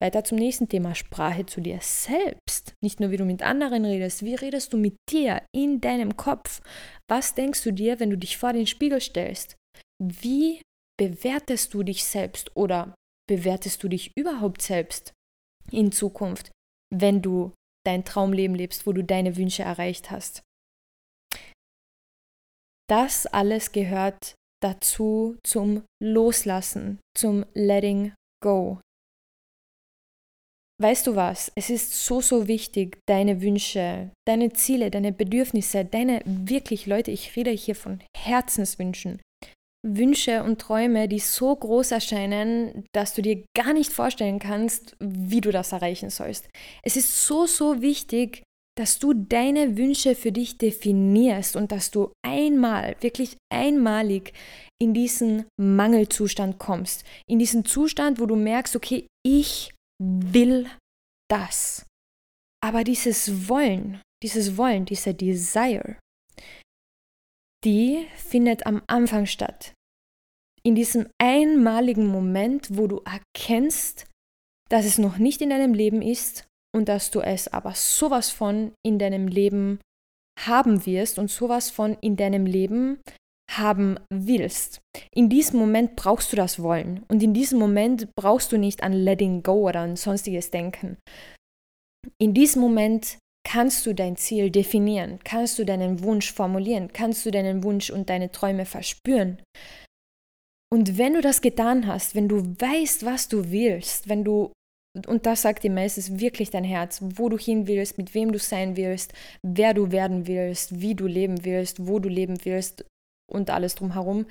Weiter 0.01 0.23
zum 0.23 0.37
nächsten 0.37 0.69
Thema. 0.69 0.95
Sprache 0.95 1.45
zu 1.45 1.61
dir 1.61 1.79
selbst. 1.81 2.73
Nicht 2.83 2.99
nur, 2.99 3.11
wie 3.11 3.17
du 3.17 3.25
mit 3.25 3.41
anderen 3.41 3.85
redest, 3.85 4.23
wie 4.23 4.35
redest 4.35 4.73
du 4.73 4.77
mit 4.77 4.95
dir 5.09 5.43
in 5.55 5.81
deinem 5.81 6.17
Kopf? 6.17 6.61
Was 7.09 7.35
denkst 7.35 7.63
du 7.63 7.71
dir, 7.71 7.99
wenn 7.99 8.09
du 8.09 8.17
dich 8.17 8.37
vor 8.37 8.53
den 8.53 8.67
Spiegel 8.67 9.01
stellst? 9.01 9.55
Wie 10.01 10.61
bewertest 10.99 11.73
du 11.73 11.83
dich 11.83 12.03
selbst 12.03 12.55
oder 12.55 12.95
bewertest 13.27 13.83
du 13.83 13.87
dich 13.87 14.11
überhaupt 14.15 14.61
selbst 14.61 15.13
in 15.71 15.91
Zukunft, 15.91 16.51
wenn 16.93 17.21
du 17.21 17.53
dein 17.85 18.03
Traumleben 18.05 18.55
lebst, 18.55 18.85
wo 18.85 18.93
du 18.93 19.03
deine 19.03 19.37
Wünsche 19.37 19.63
erreicht 19.63 20.11
hast? 20.11 20.43
Das 22.91 23.25
alles 23.25 23.71
gehört 23.71 24.35
dazu 24.61 25.37
zum 25.45 25.83
Loslassen, 26.03 26.99
zum 27.17 27.45
Letting 27.53 28.11
Go. 28.43 28.81
Weißt 30.81 31.07
du 31.07 31.15
was? 31.15 31.53
Es 31.55 31.69
ist 31.69 32.05
so, 32.05 32.19
so 32.19 32.49
wichtig, 32.49 32.99
deine 33.07 33.41
Wünsche, 33.41 34.11
deine 34.27 34.51
Ziele, 34.51 34.91
deine 34.91 35.13
Bedürfnisse, 35.13 35.85
deine 35.85 36.21
wirklich, 36.25 36.85
Leute, 36.85 37.11
ich 37.11 37.33
rede 37.37 37.51
hier 37.51 37.75
von 37.75 38.01
Herzenswünschen. 38.17 39.21
Wünsche 39.87 40.43
und 40.43 40.59
Träume, 40.59 41.07
die 41.07 41.19
so 41.19 41.55
groß 41.55 41.91
erscheinen, 41.91 42.83
dass 42.93 43.13
du 43.13 43.21
dir 43.21 43.45
gar 43.55 43.71
nicht 43.71 43.93
vorstellen 43.93 44.39
kannst, 44.39 44.97
wie 44.99 45.39
du 45.39 45.51
das 45.51 45.71
erreichen 45.71 46.09
sollst. 46.09 46.49
Es 46.83 46.97
ist 46.97 47.25
so, 47.25 47.45
so 47.45 47.81
wichtig, 47.81 48.43
dass 48.77 48.99
du 48.99 49.13
deine 49.13 49.77
Wünsche 49.77 50.15
für 50.15 50.31
dich 50.31 50.57
definierst 50.57 51.55
und 51.55 51.71
dass 51.71 51.91
du 51.91 52.13
einmal, 52.25 52.95
wirklich 53.01 53.37
einmalig 53.51 54.33
in 54.81 54.93
diesen 54.93 55.45
Mangelzustand 55.59 56.57
kommst. 56.57 57.03
In 57.27 57.39
diesen 57.39 57.65
Zustand, 57.65 58.19
wo 58.19 58.25
du 58.25 58.35
merkst, 58.35 58.75
okay, 58.75 59.07
ich 59.25 59.73
will 60.01 60.69
das. 61.29 61.85
Aber 62.63 62.83
dieses 62.83 63.49
Wollen, 63.49 64.01
dieses 64.23 64.57
Wollen, 64.57 64.85
dieser 64.85 65.13
Desire, 65.13 65.97
die 67.63 68.07
findet 68.15 68.65
am 68.65 68.81
Anfang 68.87 69.25
statt. 69.25 69.73
In 70.63 70.75
diesem 70.75 71.07
einmaligen 71.21 72.07
Moment, 72.07 72.77
wo 72.77 72.87
du 72.87 73.01
erkennst, 73.03 74.05
dass 74.69 74.85
es 74.85 74.97
noch 74.97 75.17
nicht 75.17 75.41
in 75.41 75.49
deinem 75.49 75.73
Leben 75.73 76.01
ist 76.01 76.47
und 76.75 76.87
dass 76.87 77.11
du 77.11 77.21
es 77.21 77.47
aber 77.47 77.73
sowas 77.73 78.29
von 78.29 78.71
in 78.85 78.99
deinem 78.99 79.27
Leben 79.27 79.79
haben 80.39 80.85
wirst 80.85 81.19
und 81.19 81.29
sowas 81.29 81.69
von 81.69 81.97
in 82.01 82.15
deinem 82.15 82.45
Leben 82.45 82.99
haben 83.51 83.99
willst. 84.09 84.79
In 85.13 85.29
diesem 85.29 85.59
Moment 85.59 85.95
brauchst 85.95 86.31
du 86.31 86.37
das 86.37 86.61
Wollen 86.61 87.03
und 87.09 87.21
in 87.21 87.33
diesem 87.33 87.59
Moment 87.59 88.07
brauchst 88.15 88.51
du 88.51 88.57
nicht 88.57 88.83
an 88.83 88.93
Letting 88.93 89.43
Go 89.43 89.67
oder 89.67 89.81
an 89.81 89.95
sonstiges 89.97 90.51
Denken. 90.51 90.97
In 92.17 92.33
diesem 92.33 92.61
Moment 92.61 93.17
kannst 93.43 93.85
du 93.85 93.93
dein 93.93 94.15
Ziel 94.15 94.49
definieren, 94.49 95.19
kannst 95.23 95.59
du 95.59 95.65
deinen 95.65 96.01
Wunsch 96.03 96.31
formulieren, 96.31 96.93
kannst 96.93 97.25
du 97.25 97.31
deinen 97.31 97.63
Wunsch 97.63 97.89
und 97.89 98.09
deine 98.09 98.31
Träume 98.31 98.65
verspüren. 98.65 99.41
Und 100.73 100.97
wenn 100.97 101.15
du 101.15 101.21
das 101.21 101.41
getan 101.41 101.85
hast, 101.85 102.15
wenn 102.15 102.29
du 102.29 102.37
weißt, 102.37 103.05
was 103.05 103.27
du 103.27 103.51
willst, 103.51 104.07
wenn 104.07 104.23
du 104.23 104.53
und 105.07 105.25
das 105.25 105.43
sagt 105.43 105.63
dir 105.63 105.71
meistens 105.71 106.19
wirklich 106.19 106.49
dein 106.49 106.63
Herz, 106.63 106.99
wo 107.01 107.29
du 107.29 107.37
hin 107.37 107.67
willst, 107.67 107.97
mit 107.97 108.13
wem 108.13 108.31
du 108.31 108.39
sein 108.39 108.75
willst, 108.75 109.13
wer 109.41 109.73
du 109.73 109.91
werden 109.91 110.27
willst, 110.27 110.81
wie 110.81 110.95
du 110.95 111.07
leben 111.07 111.45
willst, 111.45 111.87
wo 111.87 111.99
du 111.99 112.09
leben 112.09 112.43
willst 112.43 112.85
und 113.31 113.49
alles 113.49 113.75
drumherum. 113.75 114.25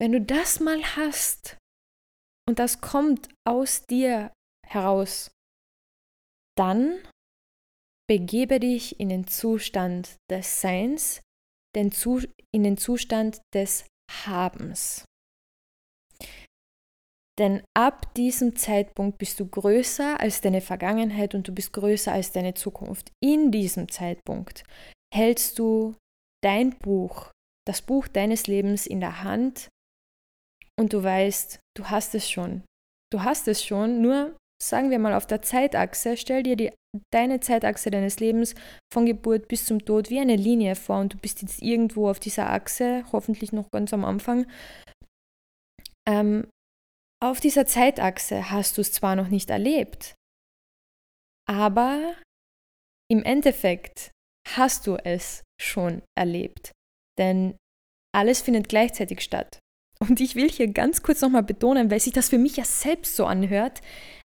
Wenn 0.00 0.12
du 0.12 0.20
das 0.20 0.60
mal 0.60 0.82
hast 0.96 1.58
und 2.48 2.58
das 2.58 2.80
kommt 2.80 3.28
aus 3.46 3.84
dir 3.86 4.32
heraus, 4.66 5.30
dann 6.56 6.98
begebe 8.08 8.60
dich 8.60 8.98
in 8.98 9.08
den 9.08 9.26
Zustand 9.26 10.16
des 10.30 10.60
Seins, 10.60 11.20
in 11.74 12.62
den 12.62 12.78
Zustand 12.78 13.42
des 13.54 13.84
Habens. 14.10 15.04
Denn 17.38 17.62
ab 17.76 18.14
diesem 18.14 18.56
Zeitpunkt 18.56 19.18
bist 19.18 19.38
du 19.40 19.46
größer 19.46 20.18
als 20.18 20.40
deine 20.40 20.62
Vergangenheit 20.62 21.34
und 21.34 21.46
du 21.46 21.52
bist 21.52 21.72
größer 21.72 22.12
als 22.12 22.32
deine 22.32 22.54
Zukunft. 22.54 23.12
In 23.22 23.50
diesem 23.50 23.90
Zeitpunkt 23.90 24.64
hältst 25.14 25.58
du 25.58 25.94
dein 26.42 26.78
Buch, 26.78 27.30
das 27.66 27.82
Buch 27.82 28.08
deines 28.08 28.46
Lebens 28.46 28.86
in 28.86 29.00
der 29.00 29.22
Hand 29.22 29.68
und 30.78 30.92
du 30.92 31.02
weißt, 31.02 31.60
du 31.76 31.86
hast 31.86 32.14
es 32.14 32.30
schon. 32.30 32.62
Du 33.12 33.22
hast 33.22 33.48
es 33.48 33.64
schon, 33.64 34.00
nur 34.00 34.36
sagen 34.62 34.90
wir 34.90 34.98
mal 34.98 35.14
auf 35.14 35.26
der 35.26 35.42
Zeitachse, 35.42 36.16
stell 36.16 36.42
dir 36.42 36.56
die, 36.56 36.72
deine 37.12 37.40
Zeitachse 37.40 37.90
deines 37.90 38.18
Lebens 38.20 38.54
von 38.92 39.04
Geburt 39.04 39.48
bis 39.48 39.66
zum 39.66 39.84
Tod 39.84 40.08
wie 40.08 40.18
eine 40.18 40.36
Linie 40.36 40.74
vor 40.74 41.00
und 41.00 41.14
du 41.14 41.18
bist 41.18 41.42
jetzt 41.42 41.62
irgendwo 41.62 42.08
auf 42.08 42.18
dieser 42.18 42.50
Achse, 42.50 43.04
hoffentlich 43.12 43.52
noch 43.52 43.70
ganz 43.70 43.92
am 43.92 44.04
Anfang. 44.04 44.46
Ähm, 46.08 46.48
auf 47.22 47.40
dieser 47.40 47.66
Zeitachse 47.66 48.50
hast 48.50 48.76
du 48.76 48.82
es 48.82 48.92
zwar 48.92 49.16
noch 49.16 49.28
nicht 49.28 49.50
erlebt, 49.50 50.14
aber 51.48 52.14
im 53.10 53.22
Endeffekt 53.22 54.10
hast 54.48 54.86
du 54.86 54.96
es 54.96 55.42
schon 55.60 56.02
erlebt. 56.18 56.72
Denn 57.18 57.56
alles 58.14 58.42
findet 58.42 58.68
gleichzeitig 58.68 59.20
statt. 59.20 59.58
Und 60.00 60.20
ich 60.20 60.34
will 60.34 60.50
hier 60.50 60.68
ganz 60.68 61.02
kurz 61.02 61.22
nochmal 61.22 61.42
betonen, 61.42 61.90
weil 61.90 62.00
sich 62.00 62.12
das 62.12 62.28
für 62.28 62.38
mich 62.38 62.56
ja 62.56 62.64
selbst 62.64 63.16
so 63.16 63.24
anhört, 63.24 63.80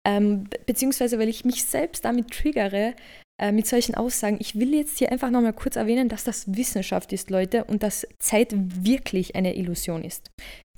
ähm, 0.07 0.49
beziehungsweise 0.67 1.19
weil 1.19 1.29
ich 1.29 1.45
mich 1.45 1.65
selbst 1.65 2.05
damit 2.05 2.31
triggere, 2.31 2.95
äh, 3.41 3.51
mit 3.51 3.67
solchen 3.67 3.95
Aussagen. 3.95 4.37
Ich 4.41 4.59
will 4.59 4.75
jetzt 4.75 4.99
hier 4.99 5.11
einfach 5.11 5.31
nochmal 5.31 5.53
kurz 5.53 5.77
erwähnen, 5.77 6.09
dass 6.09 6.23
das 6.23 6.55
Wissenschaft 6.55 7.13
ist, 7.13 7.31
Leute, 7.31 7.65
und 7.65 7.83
dass 7.83 8.07
Zeit 8.19 8.53
wirklich 8.53 9.35
eine 9.35 9.57
Illusion 9.57 10.05
ist. 10.05 10.31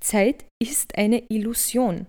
Zeit 0.05 0.45
ist 0.62 0.97
eine 0.97 1.25
Illusion, 1.31 2.07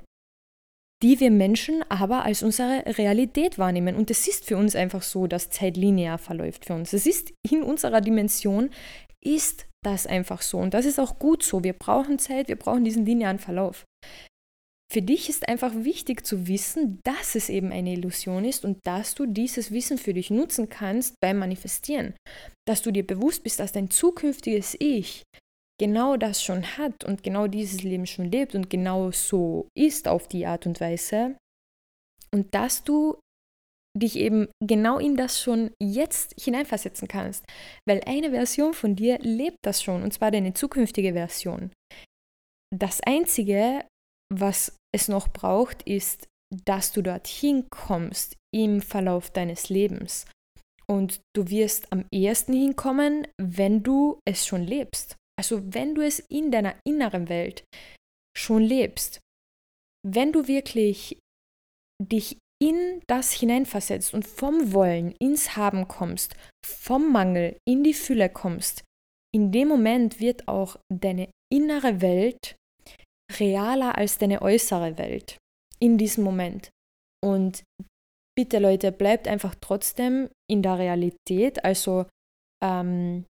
die 1.01 1.19
wir 1.19 1.31
Menschen 1.31 1.83
aber 1.89 2.23
als 2.25 2.43
unsere 2.43 2.97
Realität 2.97 3.57
wahrnehmen. 3.57 3.95
Und 3.95 4.11
es 4.11 4.27
ist 4.27 4.45
für 4.45 4.57
uns 4.57 4.75
einfach 4.75 5.01
so, 5.01 5.27
dass 5.27 5.49
Zeit 5.49 5.77
linear 5.77 6.17
verläuft 6.17 6.65
für 6.65 6.73
uns. 6.73 6.93
Es 6.93 7.05
ist 7.05 7.33
in 7.49 7.63
unserer 7.63 8.01
Dimension, 8.01 8.69
ist 9.23 9.67
das 9.83 10.07
einfach 10.07 10.41
so. 10.41 10.57
Und 10.57 10.73
das 10.73 10.85
ist 10.85 10.99
auch 10.99 11.19
gut 11.19 11.43
so. 11.43 11.63
Wir 11.63 11.73
brauchen 11.73 12.19
Zeit, 12.19 12.47
wir 12.47 12.57
brauchen 12.57 12.83
diesen 12.83 13.05
linearen 13.05 13.39
Verlauf. 13.39 13.85
Für 14.91 15.01
dich 15.01 15.29
ist 15.29 15.47
einfach 15.47 15.73
wichtig 15.75 16.25
zu 16.25 16.47
wissen, 16.47 16.99
dass 17.03 17.35
es 17.35 17.49
eben 17.49 17.71
eine 17.71 17.93
Illusion 17.93 18.45
ist 18.45 18.63
und 18.63 18.79
dass 18.85 19.15
du 19.15 19.25
dieses 19.25 19.71
Wissen 19.71 19.97
für 19.97 20.13
dich 20.13 20.29
nutzen 20.29 20.69
kannst 20.69 21.15
beim 21.21 21.37
Manifestieren. 21.37 22.13
Dass 22.67 22.81
du 22.81 22.91
dir 22.91 23.05
bewusst 23.05 23.43
bist, 23.43 23.59
dass 23.59 23.71
dein 23.71 23.89
zukünftiges 23.89 24.75
Ich 24.79 25.23
genau 25.79 26.17
das 26.17 26.43
schon 26.43 26.77
hat 26.77 27.03
und 27.03 27.23
genau 27.23 27.47
dieses 27.47 27.83
Leben 27.83 28.05
schon 28.05 28.31
lebt 28.31 28.55
und 28.55 28.69
genau 28.69 29.11
so 29.11 29.67
ist 29.77 30.07
auf 30.07 30.27
die 30.27 30.45
Art 30.45 30.65
und 30.65 30.79
Weise. 30.79 31.35
Und 32.31 32.53
dass 32.53 32.83
du 32.83 33.17
dich 33.97 34.17
eben 34.17 34.49
genau 34.61 34.99
in 34.99 35.15
das 35.15 35.41
schon 35.41 35.71
jetzt 35.81 36.35
hineinversetzen 36.39 37.07
kannst. 37.07 37.45
Weil 37.87 38.01
eine 38.05 38.31
Version 38.31 38.73
von 38.73 38.95
dir 38.95 39.19
lebt 39.19 39.59
das 39.63 39.81
schon, 39.81 40.03
und 40.03 40.13
zwar 40.13 40.31
deine 40.31 40.53
zukünftige 40.53 41.13
Version. 41.13 41.71
Das 42.75 42.99
Einzige, 43.01 43.85
was 44.33 44.75
es 44.93 45.07
noch 45.07 45.29
braucht, 45.29 45.83
ist, 45.83 46.27
dass 46.65 46.91
du 46.91 47.01
dorthin 47.01 47.67
kommst 47.69 48.35
im 48.53 48.81
Verlauf 48.81 49.31
deines 49.31 49.69
Lebens. 49.69 50.25
Und 50.87 51.21
du 51.35 51.49
wirst 51.49 51.91
am 51.91 52.05
ehesten 52.13 52.53
hinkommen, 52.53 53.27
wenn 53.41 53.81
du 53.81 54.19
es 54.27 54.45
schon 54.45 54.63
lebst. 54.63 55.15
Also 55.37 55.61
wenn 55.73 55.95
du 55.95 56.01
es 56.01 56.19
in 56.19 56.51
deiner 56.51 56.75
inneren 56.85 57.29
Welt 57.29 57.63
schon 58.37 58.63
lebst. 58.63 59.19
Wenn 60.05 60.31
du 60.31 60.47
wirklich 60.47 61.17
dich 62.01 62.37
in 62.61 63.01
das 63.07 63.31
hineinversetzt 63.31 64.13
und 64.13 64.25
vom 64.25 64.73
Wollen 64.73 65.13
ins 65.19 65.55
Haben 65.55 65.87
kommst, 65.87 66.35
vom 66.65 67.11
Mangel 67.11 67.57
in 67.67 67.83
die 67.83 67.93
Fülle 67.93 68.29
kommst, 68.29 68.83
in 69.33 69.51
dem 69.51 69.67
Moment 69.67 70.19
wird 70.19 70.47
auch 70.47 70.77
deine 70.93 71.29
innere 71.51 72.01
Welt 72.01 72.55
realer 73.39 73.97
als 73.97 74.17
deine 74.17 74.41
äußere 74.41 74.97
Welt. 74.97 75.37
In 75.79 75.97
diesem 75.97 76.23
Moment. 76.23 76.69
Und 77.23 77.63
bitte 78.37 78.59
Leute, 78.59 78.91
bleibt 78.91 79.27
einfach 79.27 79.55
trotzdem 79.59 80.29
in 80.49 80.61
der 80.61 80.79
Realität. 80.79 81.65
Also 81.65 82.05
ähm, 82.63 83.25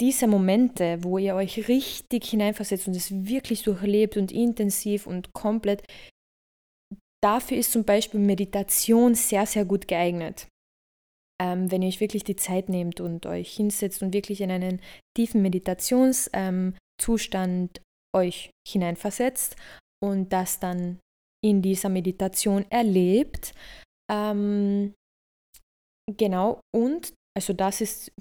diese 0.00 0.26
Momente, 0.26 1.02
wo 1.02 1.18
ihr 1.18 1.34
euch 1.34 1.68
richtig 1.68 2.26
hineinversetzt 2.26 2.88
und 2.88 2.96
es 2.96 3.10
wirklich 3.10 3.62
durchlebt 3.62 4.16
und 4.16 4.32
intensiv 4.32 5.06
und 5.06 5.32
komplett, 5.32 5.82
dafür 7.22 7.56
ist 7.56 7.72
zum 7.72 7.84
Beispiel 7.84 8.20
Meditation 8.20 9.14
sehr, 9.14 9.46
sehr 9.46 9.64
gut 9.64 9.88
geeignet. 9.88 10.46
Ähm, 11.42 11.70
wenn 11.70 11.82
ihr 11.82 11.88
euch 11.88 12.00
wirklich 12.00 12.24
die 12.24 12.36
Zeit 12.36 12.68
nehmt 12.68 13.00
und 13.00 13.26
euch 13.26 13.56
hinsetzt 13.56 14.02
und 14.02 14.12
wirklich 14.12 14.40
in 14.40 14.50
einen 14.50 14.80
tiefen 15.16 15.42
Meditationszustand 15.42 17.78
ähm, 17.78 17.84
euch 18.14 18.50
hineinversetzt 18.68 19.56
und 20.02 20.32
das 20.32 20.60
dann 20.60 21.00
in 21.44 21.60
dieser 21.60 21.88
Meditation 21.88 22.64
erlebt. 22.70 23.52
Ähm, 24.10 24.94
genau, 26.16 26.60
und 26.74 27.12
also 27.36 27.52
das 27.52 27.80
ist 27.80 28.12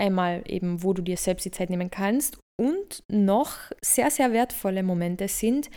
einmal 0.00 0.42
eben, 0.46 0.82
wo 0.82 0.92
du 0.92 1.02
dir 1.02 1.16
selbst 1.16 1.44
die 1.44 1.50
Zeit 1.50 1.70
nehmen 1.70 1.90
kannst 1.90 2.38
und 2.60 3.02
noch 3.08 3.52
sehr, 3.82 4.10
sehr 4.10 4.32
wertvolle 4.32 4.82
Momente 4.82 5.28
sind, 5.28 5.70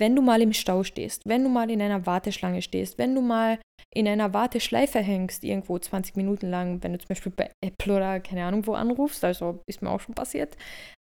wenn 0.00 0.14
du 0.14 0.22
mal 0.22 0.42
im 0.42 0.52
Stau 0.52 0.84
stehst, 0.84 1.22
wenn 1.26 1.42
du 1.42 1.48
mal 1.48 1.70
in 1.70 1.82
einer 1.82 2.06
Warteschlange 2.06 2.62
stehst, 2.62 2.98
wenn 2.98 3.14
du 3.14 3.20
mal 3.20 3.58
in 3.94 4.06
einer 4.06 4.34
Warteschleife 4.34 5.00
hängst, 5.00 5.42
irgendwo 5.44 5.78
20 5.78 6.16
Minuten 6.16 6.50
lang, 6.50 6.82
wenn 6.82 6.92
du 6.92 6.98
zum 6.98 7.08
Beispiel 7.08 7.32
bei 7.32 7.50
Apple 7.64 7.96
oder 7.96 8.20
keine 8.20 8.44
Ahnung 8.44 8.66
wo 8.66 8.74
anrufst, 8.74 9.24
also 9.24 9.62
ist 9.66 9.82
mir 9.82 9.90
auch 9.90 10.00
schon 10.00 10.14
passiert, 10.14 10.56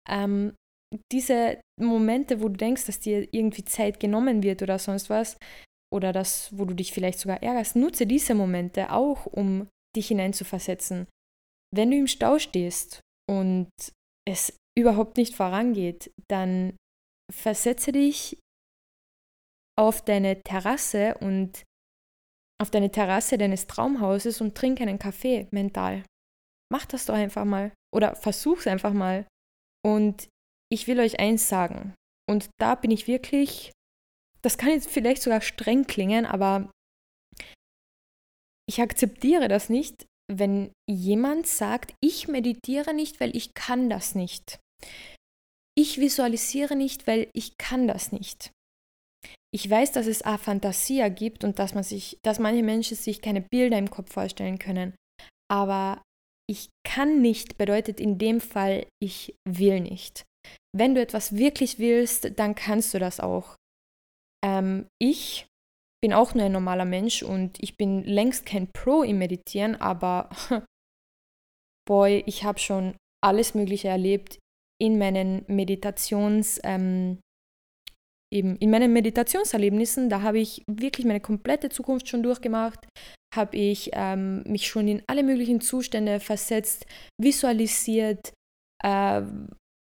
ähm, 0.10 0.54
diese 1.12 1.60
Momente, 1.82 2.42
wo 2.42 2.48
du 2.48 2.58
denkst, 2.58 2.86
dass 2.86 3.00
dir 3.00 3.28
irgendwie 3.32 3.66
Zeit 3.66 4.00
genommen 4.00 4.44
wird 4.44 4.62
oder 4.62 4.80
sonst 4.80 5.10
was, 5.10 5.38
oder 5.94 6.14
das, 6.14 6.50
wo 6.58 6.66
du 6.66 6.74
dich 6.74 6.92
vielleicht 6.92 7.20
sogar 7.20 7.42
ärgerst, 7.42 7.76
nutze 7.76 8.06
diese 8.06 8.36
Momente 8.36 8.92
auch, 8.92 9.26
um 9.26 9.68
dich 9.96 10.08
hineinzuversetzen. 10.08 11.08
Wenn 11.76 11.92
du 11.92 11.98
im 11.98 12.08
Stau 12.08 12.40
stehst 12.40 13.02
und 13.30 13.70
es 14.28 14.58
überhaupt 14.78 15.18
nicht 15.18 15.36
vorangeht, 15.36 16.12
dann 16.30 16.78
versetze 17.34 17.92
dich 17.92 18.40
auf 19.78 20.04
deine 20.04 20.42
Terrasse 20.42 21.18
und 21.20 21.64
auf 22.62 22.72
deine 22.72 22.92
Terrasse 22.92 23.38
deines 23.38 23.68
Traumhauses 23.68 24.40
und 24.40 24.56
trink 24.56 24.80
einen 24.80 25.00
Kaffee 25.00 25.48
mental. 25.52 26.04
Mach 26.72 26.86
das 26.86 27.06
doch 27.06 27.16
einfach 27.16 27.46
mal 27.46 27.74
oder 27.94 28.16
versuch's 28.16 28.68
einfach 28.68 28.94
mal. 28.94 29.28
Und 29.86 30.30
ich 30.72 30.88
will 30.88 31.00
euch 31.00 31.20
eins 31.20 31.50
sagen. 31.50 31.94
Und 32.28 32.50
da 32.60 32.76
bin 32.76 32.92
ich 32.92 33.08
wirklich, 33.08 33.72
das 34.42 34.58
kann 34.58 34.70
jetzt 34.70 34.90
vielleicht 34.90 35.22
sogar 35.22 35.42
streng 35.42 35.86
klingen, 35.86 36.26
aber 36.26 36.72
ich 38.68 38.82
akzeptiere 38.82 39.48
das 39.48 39.70
nicht, 39.70 40.06
wenn 40.32 40.72
jemand 40.90 41.48
sagt, 41.48 41.94
ich 42.02 42.28
meditiere 42.28 42.94
nicht, 42.94 43.20
weil 43.20 43.36
ich 43.36 43.54
kann 43.54 43.90
das 43.90 44.16
nicht. 44.16 44.60
Ich 45.78 46.00
visualisiere 46.00 46.76
nicht, 46.76 47.06
weil 47.06 47.30
ich 47.34 47.58
kann 47.58 47.88
das 47.88 48.12
nicht. 48.12 48.52
Ich 49.54 49.70
weiß, 49.70 49.92
dass 49.92 50.08
es 50.08 50.22
Aphantasia 50.22 51.10
gibt 51.10 51.44
und 51.44 51.60
dass 51.60 51.74
man 51.74 51.84
sich, 51.84 52.18
dass 52.24 52.40
manche 52.40 52.64
Menschen 52.64 52.98
sich 52.98 53.22
keine 53.22 53.42
Bilder 53.42 53.78
im 53.78 53.90
Kopf 53.90 54.12
vorstellen 54.12 54.60
können. 54.60 54.96
Aber 55.50 56.02
ich 56.50 56.70
kann 56.86 57.22
nicht 57.22 57.58
bedeutet 57.58 58.00
in 58.00 58.18
dem 58.18 58.42
Fall, 58.42 58.88
ich 59.02 59.36
will 59.48 59.80
nicht. 59.80 60.26
Wenn 60.76 60.96
du 60.96 61.02
etwas 61.02 61.36
wirklich 61.36 61.80
willst, 61.80 62.38
dann 62.38 62.56
kannst 62.56 62.94
du 62.94 63.00
das 63.00 63.20
auch. 63.20 63.56
Ähm, 64.44 64.88
ich 65.02 65.48
bin 66.06 66.14
auch 66.14 66.36
nur 66.36 66.46
ein 66.46 66.52
normaler 66.52 66.86
Mensch 66.86 67.24
und 67.24 67.58
ich 67.60 67.78
bin 67.78 68.04
längst 68.04 68.46
kein 68.46 68.72
Pro 68.72 69.02
im 69.02 69.18
Meditieren, 69.18 69.76
aber 69.76 70.30
boy, 71.88 72.24
ich 72.28 72.44
habe 72.44 72.60
schon 72.60 72.96
alles 73.24 73.56
Mögliche 73.56 73.88
erlebt 73.88 74.38
in 74.80 75.00
meinen 75.00 75.46
Meditations, 75.48 76.60
ähm, 76.64 77.18
eben 78.32 78.56
in 78.58 78.70
meinen 78.70 78.94
Meditationserlebnissen. 78.94 80.12
Da 80.12 80.22
habe 80.22 80.38
ich 80.38 80.62
wirklich 80.70 81.08
meine 81.08 81.22
komplette 81.22 81.70
Zukunft 81.70 82.08
schon 82.08 82.22
durchgemacht, 82.22 82.86
habe 83.36 83.58
ich 83.58 83.90
ähm, 83.94 84.44
mich 84.44 84.68
schon 84.68 84.88
in 84.88 85.02
alle 85.08 85.24
möglichen 85.24 85.60
Zustände 85.60 86.20
versetzt, 86.20 86.86
visualisiert, 87.20 88.32
äh, 88.84 89.24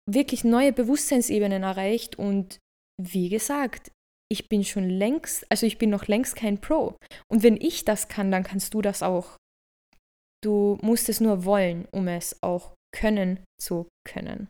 wirklich 0.05 0.43
neue 0.43 0.73
Bewusstseinsebenen 0.73 1.63
erreicht 1.63 2.19
und 2.19 2.59
wie 3.01 3.29
gesagt, 3.29 3.93
ich 4.31 4.47
bin 4.47 4.63
schon 4.63 4.89
längst, 4.89 5.45
also 5.49 5.65
ich 5.65 5.77
bin 5.77 5.89
noch 5.89 6.07
längst 6.07 6.35
kein 6.35 6.59
Pro. 6.59 6.95
Und 7.31 7.43
wenn 7.43 7.59
ich 7.59 7.85
das 7.85 8.07
kann, 8.07 8.31
dann 8.31 8.43
kannst 8.43 8.73
du 8.73 8.81
das 8.81 9.01
auch. 9.01 9.37
Du 10.43 10.77
musst 10.81 11.09
es 11.09 11.19
nur 11.19 11.43
wollen, 11.45 11.87
um 11.91 12.07
es 12.07 12.41
auch 12.41 12.73
können 12.95 13.43
zu 13.59 13.87
können. 14.07 14.49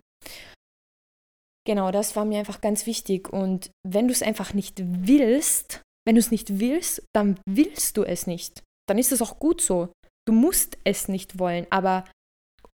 Genau, 1.65 1.92
das 1.92 2.15
war 2.15 2.26
mir 2.26 2.39
einfach 2.39 2.62
ganz 2.62 2.86
wichtig. 2.86 3.30
Und 3.30 3.72
wenn 3.88 4.08
du 4.08 4.13
es 4.13 4.22
einfach 4.22 4.54
nicht 4.54 4.82
willst, 4.84 5.82
wenn 6.06 6.15
du 6.15 6.20
es 6.20 6.32
nicht 6.32 6.60
willst, 6.60 7.04
dann 7.13 7.39
willst 7.48 7.98
du 7.98 8.04
es 8.04 8.28
nicht. 8.28 8.63
Dann 8.88 8.98
ist 8.98 9.12
es 9.12 9.22
auch 9.22 9.39
gut 9.39 9.62
so. 9.62 9.92
Du 10.28 10.34
musst 10.34 10.78
es 10.84 11.08
nicht 11.08 11.39
wollen, 11.39 11.68
aber 11.70 12.06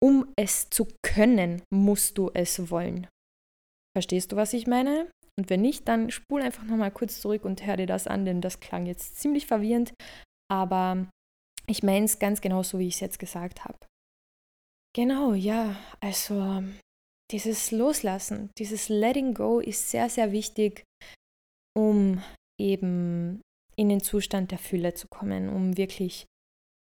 um 0.03 0.31
es 0.37 0.69
zu 0.69 0.87
können, 1.03 1.61
musst 1.73 2.17
du 2.17 2.31
es 2.33 2.69
wollen. 2.69 3.07
Verstehst 3.95 4.31
du, 4.31 4.35
was 4.35 4.53
ich 4.53 4.67
meine? 4.67 5.09
Und 5.37 5.49
wenn 5.49 5.61
nicht, 5.61 5.87
dann 5.87 6.11
spul 6.11 6.41
einfach 6.41 6.63
nochmal 6.63 6.91
kurz 6.91 7.21
zurück 7.21 7.45
und 7.45 7.65
hör 7.65 7.77
dir 7.77 7.87
das 7.87 8.07
an, 8.07 8.25
denn 8.25 8.41
das 8.41 8.59
klang 8.59 8.85
jetzt 8.85 9.17
ziemlich 9.17 9.47
verwirrend. 9.47 9.93
Aber 10.51 11.07
ich 11.67 11.83
meine 11.83 12.05
es 12.05 12.19
ganz 12.19 12.41
genau 12.41 12.63
so, 12.63 12.79
wie 12.79 12.87
ich 12.87 12.95
es 12.95 12.99
jetzt 12.99 13.19
gesagt 13.19 13.63
habe. 13.63 13.79
Genau, 14.93 15.33
ja, 15.33 15.77
also 16.01 16.63
dieses 17.31 17.71
Loslassen, 17.71 18.49
dieses 18.57 18.89
Letting 18.89 19.33
Go 19.33 19.59
ist 19.59 19.89
sehr, 19.89 20.09
sehr 20.09 20.33
wichtig, 20.33 20.83
um 21.77 22.21
eben 22.59 23.41
in 23.77 23.87
den 23.87 24.01
Zustand 24.01 24.51
der 24.51 24.57
Fülle 24.57 24.93
zu 24.93 25.07
kommen, 25.07 25.47
um 25.47 25.77
wirklich 25.77 26.25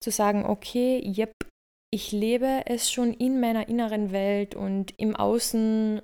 zu 0.03 0.11
sagen, 0.11 0.45
okay, 0.45 1.03
yep, 1.17 1.33
ich 1.91 2.13
lebe 2.13 2.63
es 2.67 2.93
schon 2.93 3.15
in 3.15 3.41
meiner 3.41 3.69
inneren 3.69 4.13
Welt 4.13 4.55
und 4.55 4.93
im 4.99 5.17
Außen 5.17 6.03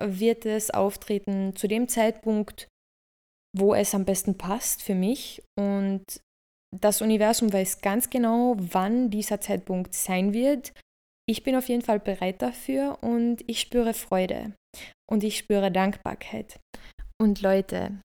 wird 0.00 0.46
es 0.46 0.70
auftreten 0.70 1.54
zu 1.56 1.68
dem 1.68 1.88
Zeitpunkt, 1.88 2.68
wo 3.56 3.74
es 3.74 3.94
am 3.94 4.04
besten 4.04 4.36
passt 4.38 4.82
für 4.82 4.94
mich. 4.94 5.42
Und 5.58 6.04
das 6.74 7.02
Universum 7.02 7.52
weiß 7.52 7.80
ganz 7.80 8.10
genau, 8.10 8.56
wann 8.58 9.10
dieser 9.10 9.40
Zeitpunkt 9.40 9.94
sein 9.94 10.32
wird. 10.32 10.72
Ich 11.28 11.42
bin 11.44 11.54
auf 11.54 11.68
jeden 11.68 11.82
Fall 11.82 12.00
bereit 12.00 12.42
dafür 12.42 12.98
und 13.02 13.44
ich 13.46 13.60
spüre 13.60 13.94
Freude 13.94 14.54
und 15.08 15.22
ich 15.22 15.38
spüre 15.38 15.70
Dankbarkeit. 15.70 16.58
Und 17.20 17.40
Leute, 17.42 18.00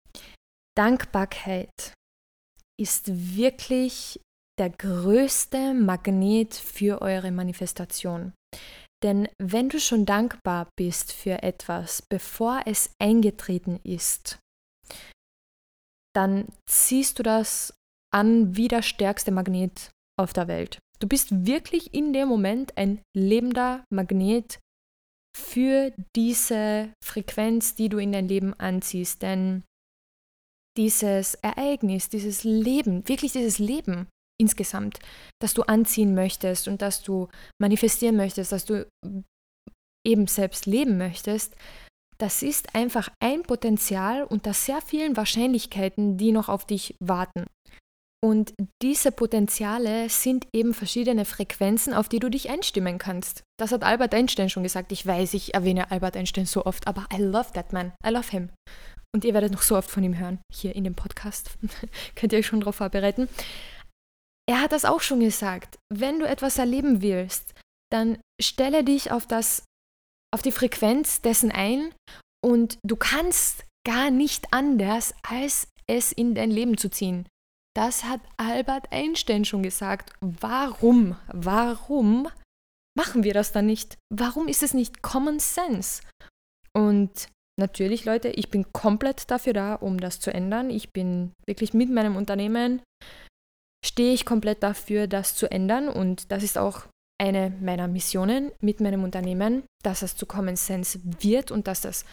Dankbarkeit 0.77 1.93
ist 2.79 3.35
wirklich 3.35 4.19
der 4.59 4.69
größte 4.69 5.73
Magnet 5.73 6.53
für 6.53 7.01
eure 7.01 7.31
Manifestation. 7.31 8.33
Denn 9.03 9.27
wenn 9.37 9.69
du 9.69 9.79
schon 9.79 10.05
dankbar 10.05 10.69
bist 10.75 11.13
für 11.13 11.43
etwas, 11.43 12.01
bevor 12.01 12.61
es 12.65 12.89
eingetreten 12.99 13.79
ist, 13.83 14.39
dann 16.15 16.47
ziehst 16.67 17.19
du 17.19 17.23
das 17.23 17.73
an 18.11 18.55
wie 18.55 18.67
der 18.67 18.81
stärkste 18.81 19.31
Magnet 19.31 19.91
auf 20.19 20.33
der 20.33 20.47
Welt. 20.47 20.79
Du 20.99 21.07
bist 21.07 21.45
wirklich 21.45 21.93
in 21.93 22.11
dem 22.11 22.27
Moment 22.27 22.75
ein 22.75 23.01
lebender 23.15 23.83
Magnet 23.91 24.59
für 25.37 25.93
diese 26.15 26.91
Frequenz, 27.03 27.75
die 27.75 27.89
du 27.89 27.99
in 27.99 28.11
dein 28.11 28.27
Leben 28.27 28.55
anziehst. 28.55 29.21
Denn 29.21 29.63
dieses 30.75 31.35
Ereignis, 31.35 32.09
dieses 32.09 32.43
Leben, 32.43 33.07
wirklich 33.07 33.33
dieses 33.33 33.59
Leben, 33.59 34.07
insgesamt, 34.39 34.99
dass 35.41 35.53
du 35.53 35.63
anziehen 35.63 36.13
möchtest 36.13 36.67
und 36.67 36.81
dass 36.81 37.01
du 37.01 37.27
manifestieren 37.61 38.15
möchtest, 38.15 38.51
dass 38.51 38.65
du 38.65 38.87
eben 40.05 40.27
selbst 40.27 40.65
leben 40.65 40.97
möchtest, 40.97 41.55
das 42.19 42.41
ist 42.41 42.73
einfach 42.73 43.09
ein 43.19 43.43
Potenzial 43.43 44.23
unter 44.23 44.53
sehr 44.53 44.81
vielen 44.81 45.17
Wahrscheinlichkeiten, 45.17 46.17
die 46.17 46.31
noch 46.31 46.49
auf 46.49 46.65
dich 46.65 46.95
warten. 46.99 47.45
Und 48.23 48.53
diese 48.81 49.11
Potenziale 49.11 50.09
sind 50.09 50.47
eben 50.51 50.73
verschiedene 50.73 51.25
Frequenzen, 51.25 51.93
auf 51.93 52.09
die 52.09 52.17
du 52.17 52.29
dich 52.29 52.49
einstimmen 52.49 52.97
kannst. 52.97 53.43
Das 53.59 53.71
hat 53.71 53.83
Albert 53.83 54.15
Einstein 54.15 54.49
schon 54.49 54.63
gesagt. 54.63 54.91
Ich 54.91 55.05
weiß, 55.05 55.35
ich 55.35 55.53
erwähne 55.53 55.91
Albert 55.91 56.17
Einstein 56.17 56.47
so 56.47 56.65
oft, 56.65 56.87
aber 56.87 57.05
I 57.13 57.21
love 57.21 57.51
that 57.53 57.73
man. 57.73 57.93
I 58.03 58.09
love 58.09 58.31
him. 58.31 58.49
Und 59.13 59.23
ihr 59.23 59.35
werdet 59.35 59.51
noch 59.51 59.61
so 59.61 59.77
oft 59.77 59.89
von 59.89 60.03
ihm 60.03 60.17
hören, 60.17 60.39
hier 60.51 60.75
in 60.75 60.83
dem 60.83 60.95
Podcast. 60.95 61.51
Könnt 62.15 62.33
ihr 62.33 62.39
euch 62.39 62.47
schon 62.47 62.59
darauf 62.59 62.77
vorbereiten 62.77 63.29
er 64.49 64.61
hat 64.61 64.71
das 64.71 64.85
auch 64.85 65.01
schon 65.01 65.19
gesagt. 65.19 65.77
Wenn 65.93 66.19
du 66.19 66.27
etwas 66.27 66.57
erleben 66.57 67.01
willst, 67.01 67.53
dann 67.91 68.19
stelle 68.41 68.83
dich 68.83 69.11
auf 69.11 69.25
das, 69.25 69.63
auf 70.33 70.41
die 70.41 70.51
Frequenz 70.51 71.21
dessen 71.21 71.51
ein 71.51 71.93
und 72.43 72.77
du 72.83 72.95
kannst 72.95 73.65
gar 73.85 74.09
nicht 74.11 74.53
anders, 74.53 75.13
als 75.23 75.67
es 75.87 76.11
in 76.11 76.35
dein 76.35 76.51
Leben 76.51 76.77
zu 76.77 76.89
ziehen. 76.89 77.27
Das 77.75 78.03
hat 78.03 78.21
Albert 78.37 78.91
Einstein 78.91 79.45
schon 79.45 79.63
gesagt. 79.63 80.11
Warum, 80.19 81.15
warum 81.27 82.27
machen 82.97 83.23
wir 83.23 83.33
das 83.33 83.51
dann 83.51 83.67
nicht? 83.67 83.97
Warum 84.13 84.47
ist 84.47 84.63
es 84.63 84.73
nicht 84.73 85.03
Common 85.03 85.39
Sense? 85.39 86.01
Und 86.73 87.29
natürlich, 87.59 88.03
Leute, 88.03 88.29
ich 88.29 88.49
bin 88.49 88.71
komplett 88.73 89.29
dafür 89.29 89.53
da, 89.53 89.75
um 89.75 89.99
das 89.99 90.19
zu 90.19 90.33
ändern. 90.33 90.69
Ich 90.69 90.91
bin 90.91 91.33
wirklich 91.45 91.73
mit 91.73 91.89
meinem 91.89 92.15
Unternehmen 92.15 92.81
stehe 93.87 94.13
ich 94.13 94.25
komplett 94.25 94.63
dafür, 94.63 95.07
das 95.07 95.35
zu 95.35 95.49
ändern. 95.49 95.89
Und 95.89 96.31
das 96.31 96.43
ist 96.43 96.57
auch 96.57 96.83
eine 97.19 97.49
meiner 97.61 97.87
Missionen 97.87 98.51
mit 98.59 98.79
meinem 98.79 99.03
Unternehmen, 99.03 99.63
dass 99.83 100.01
es 100.01 100.15
zu 100.15 100.25
Common 100.25 100.55
Sense 100.55 100.99
wird 101.03 101.51
und 101.51 101.67
dass 101.67 101.81
das 101.81 102.05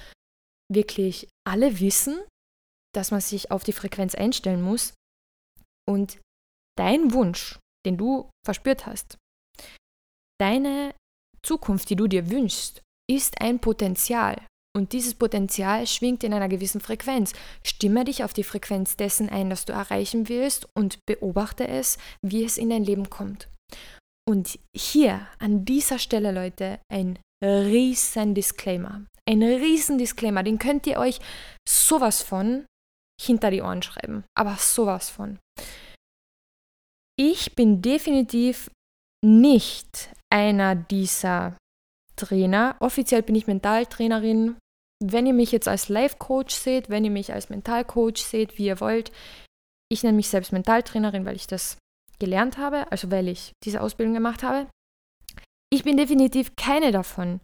wirklich 0.72 1.28
alle 1.46 1.80
wissen, 1.80 2.20
dass 2.94 3.10
man 3.10 3.20
sich 3.20 3.50
auf 3.50 3.64
die 3.64 3.72
Frequenz 3.72 4.14
einstellen 4.14 4.62
muss. 4.62 4.94
Und 5.86 6.18
dein 6.78 7.12
Wunsch, 7.12 7.58
den 7.84 7.98
du 7.98 8.30
verspürt 8.44 8.86
hast, 8.86 9.18
deine 10.40 10.94
Zukunft, 11.42 11.90
die 11.90 11.96
du 11.96 12.06
dir 12.06 12.30
wünschst, 12.30 12.82
ist 13.10 13.40
ein 13.42 13.60
Potenzial, 13.60 14.46
und 14.76 14.92
dieses 14.92 15.14
Potenzial 15.14 15.86
schwingt 15.86 16.24
in 16.24 16.34
einer 16.34 16.48
gewissen 16.48 16.80
Frequenz. 16.80 17.32
Stimme 17.64 18.04
dich 18.04 18.24
auf 18.24 18.32
die 18.32 18.44
Frequenz 18.44 18.96
dessen 18.96 19.28
ein, 19.28 19.50
das 19.50 19.64
du 19.64 19.72
erreichen 19.72 20.28
willst 20.28 20.68
und 20.74 20.98
beobachte 21.06 21.68
es, 21.68 21.98
wie 22.22 22.44
es 22.44 22.58
in 22.58 22.70
dein 22.70 22.84
Leben 22.84 23.08
kommt. 23.08 23.48
Und 24.26 24.58
hier 24.74 25.28
an 25.38 25.64
dieser 25.64 25.98
Stelle, 25.98 26.32
Leute, 26.32 26.80
ein 26.92 27.18
riesen 27.42 28.34
Disclaimer. 28.34 29.04
Ein 29.28 29.42
riesen 29.42 29.98
Disclaimer, 29.98 30.42
den 30.42 30.58
könnt 30.58 30.86
ihr 30.86 30.98
euch 30.98 31.20
sowas 31.68 32.22
von 32.22 32.66
hinter 33.20 33.50
die 33.50 33.62
Ohren 33.62 33.82
schreiben. 33.82 34.24
Aber 34.36 34.56
sowas 34.56 35.08
von. 35.08 35.38
Ich 37.16 37.54
bin 37.54 37.80
definitiv 37.80 38.70
nicht 39.24 40.10
einer 40.32 40.74
dieser 40.74 41.56
Trainer. 42.16 42.76
Offiziell 42.80 43.22
bin 43.22 43.34
ich 43.34 43.46
Mentaltrainerin, 43.46 44.56
wenn 45.06 45.26
ihr 45.26 45.34
mich 45.34 45.52
jetzt 45.52 45.68
als 45.68 45.88
Life-Coach 45.88 46.54
seht, 46.54 46.88
wenn 46.88 47.04
ihr 47.04 47.10
mich 47.10 47.32
als 47.32 47.50
Mentalcoach 47.50 48.18
seht, 48.18 48.58
wie 48.58 48.66
ihr 48.66 48.80
wollt, 48.80 49.12
ich 49.92 50.02
nenne 50.02 50.16
mich 50.16 50.28
selbst 50.28 50.52
Mentaltrainerin, 50.52 51.26
weil 51.26 51.36
ich 51.36 51.46
das 51.46 51.76
gelernt 52.18 52.58
habe, 52.58 52.90
also 52.90 53.10
weil 53.10 53.28
ich 53.28 53.52
diese 53.64 53.80
Ausbildung 53.80 54.14
gemacht 54.14 54.42
habe. 54.42 54.68
Ich 55.70 55.84
bin 55.84 55.96
definitiv 55.96 56.56
keine 56.56 56.92
davon, 56.92 57.40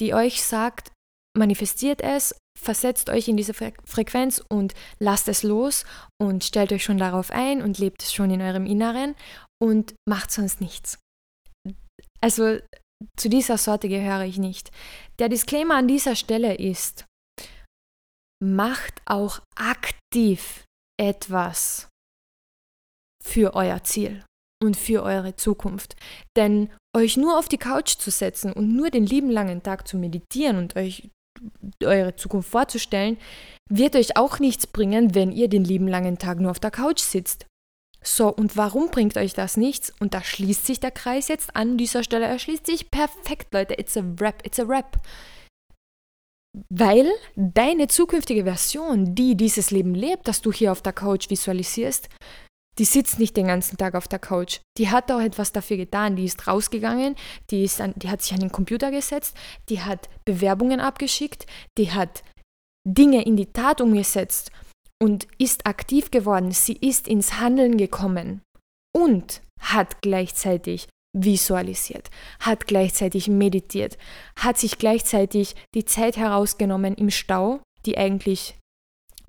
die 0.00 0.14
euch 0.14 0.42
sagt, 0.42 0.90
manifestiert 1.36 2.00
es, 2.00 2.34
versetzt 2.58 3.10
euch 3.10 3.28
in 3.28 3.36
diese 3.36 3.54
Frequenz 3.54 4.42
und 4.48 4.74
lasst 4.98 5.28
es 5.28 5.42
los 5.42 5.84
und 6.20 6.44
stellt 6.44 6.72
euch 6.72 6.82
schon 6.82 6.98
darauf 6.98 7.30
ein 7.30 7.62
und 7.62 7.78
lebt 7.78 8.02
es 8.02 8.12
schon 8.12 8.30
in 8.30 8.40
eurem 8.40 8.66
Inneren 8.66 9.14
und 9.62 9.94
macht 10.08 10.30
sonst 10.30 10.60
nichts. 10.60 10.98
Also 12.20 12.58
zu 13.16 13.28
dieser 13.28 13.58
Sorte 13.58 13.88
gehöre 13.88 14.24
ich 14.24 14.38
nicht. 14.38 14.70
Der 15.18 15.28
Disclaimer 15.28 15.76
an 15.76 15.88
dieser 15.88 16.16
Stelle 16.16 16.54
ist, 16.54 17.04
macht 18.42 19.00
auch 19.06 19.40
aktiv 19.56 20.64
etwas 21.00 21.88
für 23.22 23.54
euer 23.54 23.82
Ziel 23.84 24.24
und 24.62 24.76
für 24.76 25.02
eure 25.02 25.36
Zukunft. 25.36 25.96
Denn 26.36 26.70
euch 26.96 27.16
nur 27.16 27.38
auf 27.38 27.48
die 27.48 27.58
Couch 27.58 27.96
zu 27.96 28.10
setzen 28.10 28.52
und 28.52 28.74
nur 28.74 28.90
den 28.90 29.06
lieben 29.06 29.30
langen 29.30 29.62
Tag 29.62 29.88
zu 29.88 29.96
meditieren 29.96 30.58
und 30.58 30.76
euch 30.76 31.10
eure 31.82 32.14
Zukunft 32.16 32.50
vorzustellen, 32.50 33.18
wird 33.68 33.96
euch 33.96 34.16
auch 34.16 34.38
nichts 34.38 34.66
bringen, 34.66 35.14
wenn 35.14 35.32
ihr 35.32 35.48
den 35.48 35.64
lieben 35.64 35.88
langen 35.88 36.18
Tag 36.18 36.38
nur 36.38 36.50
auf 36.50 36.60
der 36.60 36.70
Couch 36.70 37.00
sitzt. 37.00 37.46
So, 38.06 38.28
und 38.28 38.56
warum 38.56 38.90
bringt 38.90 39.16
euch 39.16 39.32
das 39.32 39.56
nichts? 39.56 39.92
Und 39.98 40.12
da 40.12 40.22
schließt 40.22 40.66
sich 40.66 40.78
der 40.78 40.90
Kreis 40.90 41.28
jetzt 41.28 41.56
an 41.56 41.78
dieser 41.78 42.04
Stelle. 42.04 42.26
Er 42.26 42.38
schließt 42.38 42.66
sich 42.66 42.90
perfekt, 42.90 43.52
Leute. 43.54 43.78
It's 43.78 43.96
a 43.96 44.04
rap, 44.20 44.44
it's 44.46 44.60
a 44.60 44.64
rap. 44.64 45.00
Weil 46.68 47.10
deine 47.34 47.88
zukünftige 47.88 48.44
Version, 48.44 49.14
die 49.14 49.36
dieses 49.36 49.70
Leben 49.70 49.94
lebt, 49.94 50.28
das 50.28 50.42
du 50.42 50.52
hier 50.52 50.70
auf 50.70 50.82
der 50.82 50.92
Couch 50.92 51.30
visualisierst, 51.30 52.08
die 52.78 52.84
sitzt 52.84 53.18
nicht 53.18 53.36
den 53.36 53.46
ganzen 53.46 53.76
Tag 53.78 53.94
auf 53.94 54.06
der 54.06 54.18
Couch. 54.18 54.60
Die 54.76 54.90
hat 54.90 55.10
auch 55.10 55.20
etwas 55.20 55.52
dafür 55.52 55.76
getan. 55.76 56.16
Die 56.16 56.24
ist 56.24 56.46
rausgegangen, 56.46 57.16
die, 57.50 57.64
ist 57.64 57.80
an, 57.80 57.94
die 57.96 58.10
hat 58.10 58.20
sich 58.22 58.34
an 58.34 58.40
den 58.40 58.52
Computer 58.52 58.90
gesetzt, 58.90 59.34
die 59.68 59.80
hat 59.80 60.08
Bewerbungen 60.24 60.80
abgeschickt, 60.80 61.46
die 61.78 61.92
hat 61.92 62.22
Dinge 62.86 63.24
in 63.24 63.36
die 63.36 63.52
Tat 63.52 63.80
umgesetzt 63.80 64.50
und 65.04 65.28
ist 65.36 65.66
aktiv 65.66 66.10
geworden. 66.10 66.50
Sie 66.50 66.78
ist 66.80 67.08
ins 67.08 67.38
Handeln 67.38 67.76
gekommen 67.76 68.40
und 68.96 69.42
hat 69.60 70.00
gleichzeitig 70.00 70.88
visualisiert, 71.14 72.08
hat 72.40 72.66
gleichzeitig 72.66 73.28
meditiert, 73.28 73.98
hat 74.34 74.56
sich 74.56 74.78
gleichzeitig 74.78 75.56
die 75.74 75.84
Zeit 75.84 76.16
herausgenommen 76.16 76.94
im 76.94 77.10
Stau, 77.10 77.60
die 77.84 77.98
eigentlich 77.98 78.56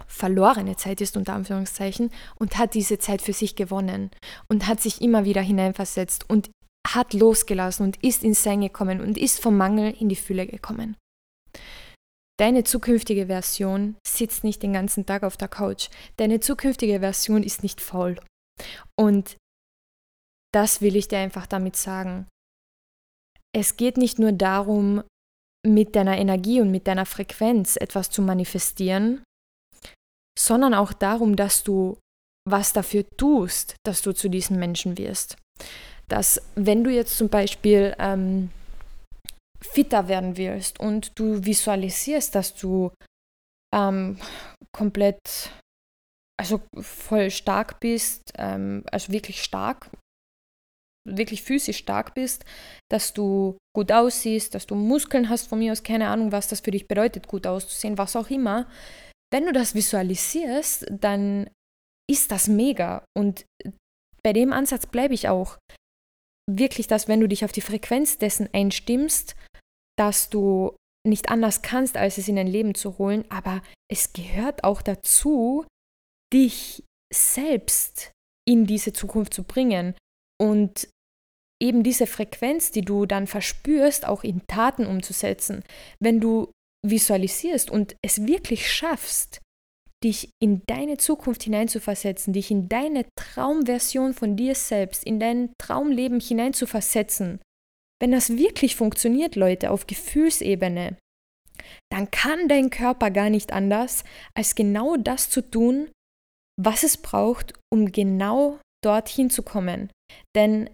verlorene 0.08 0.78
Zeit 0.78 1.02
ist 1.02 1.18
unter 1.18 1.34
Anführungszeichen, 1.34 2.10
und 2.40 2.58
hat 2.58 2.74
diese 2.74 2.98
Zeit 2.98 3.22
für 3.22 3.34
sich 3.34 3.58
gewonnen 3.58 4.12
und 4.48 4.68
hat 4.68 4.80
sich 4.80 5.02
immer 5.02 5.26
wieder 5.26 5.42
hineinversetzt 5.42 6.30
und 6.30 6.52
hat 6.88 7.14
losgelassen 7.14 7.86
und 7.86 8.02
ist 8.02 8.24
ins 8.24 8.44
Sein 8.44 8.62
gekommen 8.62 9.02
und 9.02 9.18
ist 9.18 9.42
vom 9.42 9.58
Mangel 9.58 9.94
in 10.00 10.08
die 10.08 10.16
Fülle 10.16 10.48
gekommen. 10.48 10.96
Deine 12.38 12.64
zukünftige 12.64 13.28
Version 13.28 13.96
sitzt 14.06 14.44
nicht 14.44 14.62
den 14.62 14.74
ganzen 14.74 15.06
Tag 15.06 15.24
auf 15.24 15.38
der 15.38 15.48
Couch. 15.48 15.90
Deine 16.18 16.42
zukünftige 16.42 17.00
Version 17.00 17.44
ist 17.44 17.64
nicht 17.64 17.80
faul. 17.80 18.20
Und 19.00 19.38
das 20.54 20.82
will 20.82 20.96
ich 20.96 21.08
dir 21.08 21.20
einfach 21.20 21.48
damit 21.48 21.76
sagen. 21.76 22.28
Es 23.54 23.78
geht 23.78 23.98
nicht 23.98 24.20
nur 24.20 24.34
darum, 24.34 25.04
mit 25.66 25.96
deiner 25.96 26.18
Energie 26.18 26.62
und 26.62 26.72
mit 26.72 26.88
deiner 26.88 27.06
Frequenz 27.06 27.76
etwas 27.76 28.10
zu 28.10 28.22
manifestieren, 28.22 29.24
sondern 30.38 30.74
auch 30.74 30.94
darum, 30.94 31.36
dass 31.36 31.64
du 31.64 31.98
was 32.48 32.74
dafür 32.74 33.06
tust, 33.18 33.76
dass 33.84 34.02
du 34.02 34.14
zu 34.14 34.30
diesem 34.30 34.60
Menschen 34.60 34.98
wirst. 34.98 35.38
Dass 36.08 36.42
wenn 36.56 36.84
du 36.84 36.92
jetzt 36.92 37.18
zum 37.18 37.30
Beispiel 37.30 37.96
ähm, 37.98 38.52
fitter 39.62 40.08
werden 40.08 40.38
willst 40.38 40.80
und 40.80 41.18
du 41.18 41.44
visualisierst, 41.46 42.36
dass 42.36 42.56
du 42.56 42.92
ähm, 43.74 44.18
komplett, 44.72 45.52
also 46.40 46.62
voll 46.80 47.32
stark 47.32 47.80
bist, 47.80 48.32
ähm, 48.38 48.84
also 48.92 49.12
wirklich 49.12 49.44
stark, 49.44 49.90
wirklich 51.08 51.44
physisch 51.44 51.78
stark 51.78 52.14
bist, 52.16 52.46
dass 52.90 53.14
du 53.14 53.58
gut 53.76 53.92
aussiehst, 53.92 54.56
dass 54.56 54.66
du 54.66 54.76
Muskeln 54.76 55.30
hast 55.30 55.48
von 55.48 55.60
mir 55.60 55.72
aus, 55.72 55.84
keine 55.84 56.08
Ahnung, 56.08 56.32
was 56.32 56.48
das 56.48 56.62
für 56.62 56.72
dich 56.72 56.88
bedeutet, 56.88 57.28
gut 57.28 57.46
auszusehen, 57.46 57.98
was 57.98 58.16
auch 58.16 58.30
immer, 58.30 58.68
wenn 59.32 59.46
du 59.46 59.52
das 59.52 59.76
visualisierst, 59.76 60.86
dann 60.90 61.50
ist 62.10 62.32
das 62.32 62.48
mega. 62.48 63.04
Und 63.18 63.46
bei 64.24 64.34
dem 64.34 64.54
Ansatz 64.54 64.88
bleibe 64.88 65.14
ich 65.14 65.28
auch. 65.28 65.58
Wirklich, 66.50 66.88
dass 66.88 67.08
wenn 67.08 67.20
du 67.20 67.28
dich 67.28 67.44
auf 67.44 67.52
die 67.52 67.62
Frequenz 67.62 68.18
dessen 68.18 68.48
einstimmst, 68.54 69.36
dass 69.98 70.30
du 70.30 70.76
nicht 71.08 71.30
anders 71.30 71.62
kannst, 71.62 71.98
als 71.98 72.18
es 72.18 72.28
in 72.28 72.36
dein 72.36 72.48
Leben 72.48 72.76
zu 72.76 72.98
holen, 72.98 73.26
aber 73.30 73.62
es 73.92 74.14
gehört 74.14 74.64
auch 74.64 74.82
dazu, 74.82 75.66
dich 76.34 76.84
selbst 77.14 78.12
in 78.48 78.66
diese 78.66 78.94
Zukunft 78.94 79.34
zu 79.34 79.44
bringen 79.44 79.96
und 80.42 80.90
eben 81.62 81.84
diese 81.84 82.08
Frequenz, 82.08 82.72
die 82.72 82.82
du 82.82 83.06
dann 83.06 83.28
verspürst, 83.28 84.06
auch 84.06 84.24
in 84.24 84.46
Taten 84.48 84.86
umzusetzen. 84.86 85.64
Wenn 86.00 86.20
du 86.20 86.52
visualisierst 86.86 87.72
und 87.72 87.96
es 88.04 88.28
wirklich 88.28 88.72
schaffst, 88.72 89.42
dich 90.04 90.30
in 90.42 90.62
deine 90.68 90.98
Zukunft 90.98 91.44
hineinzuversetzen, 91.44 92.34
dich 92.34 92.52
in 92.52 92.68
deine 92.68 93.06
Traumversion 93.18 94.14
von 94.14 94.36
dir 94.36 94.54
selbst, 94.54 95.04
in 95.04 95.20
dein 95.20 95.54
Traumleben 95.58 96.20
hineinzuversetzen, 96.20 97.40
wenn 98.02 98.12
das 98.12 98.38
wirklich 98.38 98.76
funktioniert, 98.76 99.36
Leute, 99.36 99.72
auf 99.72 99.88
Gefühlsebene, 99.88 100.98
dann 101.92 102.12
kann 102.12 102.48
dein 102.48 102.70
Körper 102.70 103.12
gar 103.12 103.30
nicht 103.30 103.54
anders, 103.54 104.04
als 104.34 104.56
genau 104.56 104.98
das 104.98 105.30
zu 105.30 105.42
tun, 105.42 105.90
was 106.62 106.84
es 106.84 106.98
braucht, 106.98 107.54
um 107.72 107.92
genau 107.92 108.60
dorthin 108.84 109.30
zu 109.30 109.44
kommen. 109.44 109.90
Denn 110.36 110.70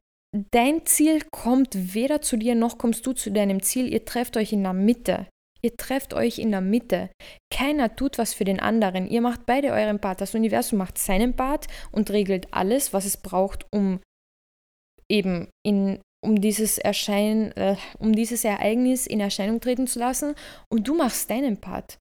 dein 0.52 0.86
Ziel 0.86 1.22
kommt 1.32 1.94
weder 1.94 2.22
zu 2.22 2.38
dir 2.38 2.56
noch 2.56 2.78
kommst 2.78 3.06
du 3.06 3.14
zu 3.14 3.32
deinem 3.32 3.62
Ziel. 3.62 3.92
Ihr 3.92 4.06
trefft 4.06 4.38
euch 4.38 4.54
in 4.54 4.64
der 4.64 4.74
Mitte. 4.74 5.28
Ihr 5.64 5.78
trefft 5.78 6.14
euch 6.14 6.40
in 6.40 6.52
der 6.52 6.62
Mitte. 6.62 7.10
Keiner 7.54 7.96
tut 7.96 8.18
was 8.18 8.34
für 8.34 8.46
den 8.46 8.60
anderen. 8.60 9.08
Ihr 9.08 9.22
macht 9.22 9.46
beide 9.46 9.70
euren 9.70 10.00
Part. 10.00 10.22
Das 10.22 10.34
Universum 10.34 10.80
macht 10.80 10.98
seinen 10.98 11.36
Part 11.36 11.68
und 11.92 12.10
regelt 12.10 12.48
alles, 12.52 12.94
was 12.94 13.06
es 13.06 13.18
braucht, 13.18 13.68
um 13.72 14.00
eben 15.10 15.50
in 15.64 16.00
um 16.24 16.40
dieses 16.40 16.78
Erscheinen, 16.78 17.52
äh, 17.54 17.76
um 18.00 18.14
dieses 18.14 18.44
Ereignis 18.44 19.08
in 19.08 19.20
Erscheinung 19.20 19.60
treten 19.60 19.88
zu 19.88 20.00
lassen 20.00 20.36
und 20.70 20.88
du 20.88 20.96
machst 20.96 21.30
deinen 21.30 21.58
Part. 21.58 21.98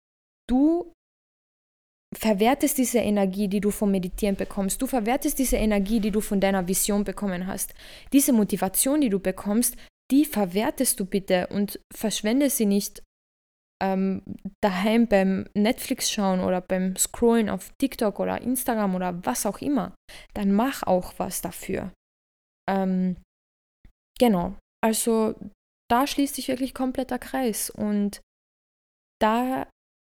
Du 0.49 0.91
verwertest 2.15 2.77
diese 2.77 2.99
Energie, 2.99 3.47
die 3.47 3.59
du 3.59 3.69
vom 3.69 3.91
Meditieren 3.91 4.35
bekommst. 4.35 4.81
Du 4.81 4.87
verwertest 4.87 5.39
diese 5.39 5.57
Energie, 5.57 5.99
die 5.99 6.11
du 6.11 6.21
von 6.21 6.39
deiner 6.39 6.67
Vision 6.67 7.03
bekommen 7.03 7.47
hast. 7.47 7.73
Diese 8.13 8.33
Motivation, 8.33 9.01
die 9.01 9.09
du 9.09 9.19
bekommst, 9.19 9.75
die 10.09 10.25
verwertest 10.25 10.99
du 10.99 11.05
bitte 11.05 11.47
und 11.47 11.79
verschwende 11.93 12.49
sie 12.49 12.65
nicht 12.65 13.03
ähm, 13.83 14.23
daheim 14.63 15.07
beim 15.07 15.47
Netflix 15.53 16.09
schauen 16.09 16.39
oder 16.39 16.61
beim 16.61 16.95
Scrollen 16.95 17.49
auf 17.49 17.71
TikTok 17.77 18.19
oder 18.19 18.41
Instagram 18.41 18.95
oder 18.95 19.25
was 19.25 19.45
auch 19.45 19.59
immer, 19.59 19.93
dann 20.33 20.51
mach 20.53 20.83
auch 20.83 21.13
was 21.17 21.41
dafür. 21.41 21.91
Ähm, 22.69 23.17
genau, 24.19 24.55
also 24.83 25.35
da 25.89 26.05
schließt 26.07 26.35
sich 26.35 26.47
wirklich 26.47 26.73
kompletter 26.73 27.19
Kreis 27.19 27.69
und 27.69 28.21
da 29.21 29.67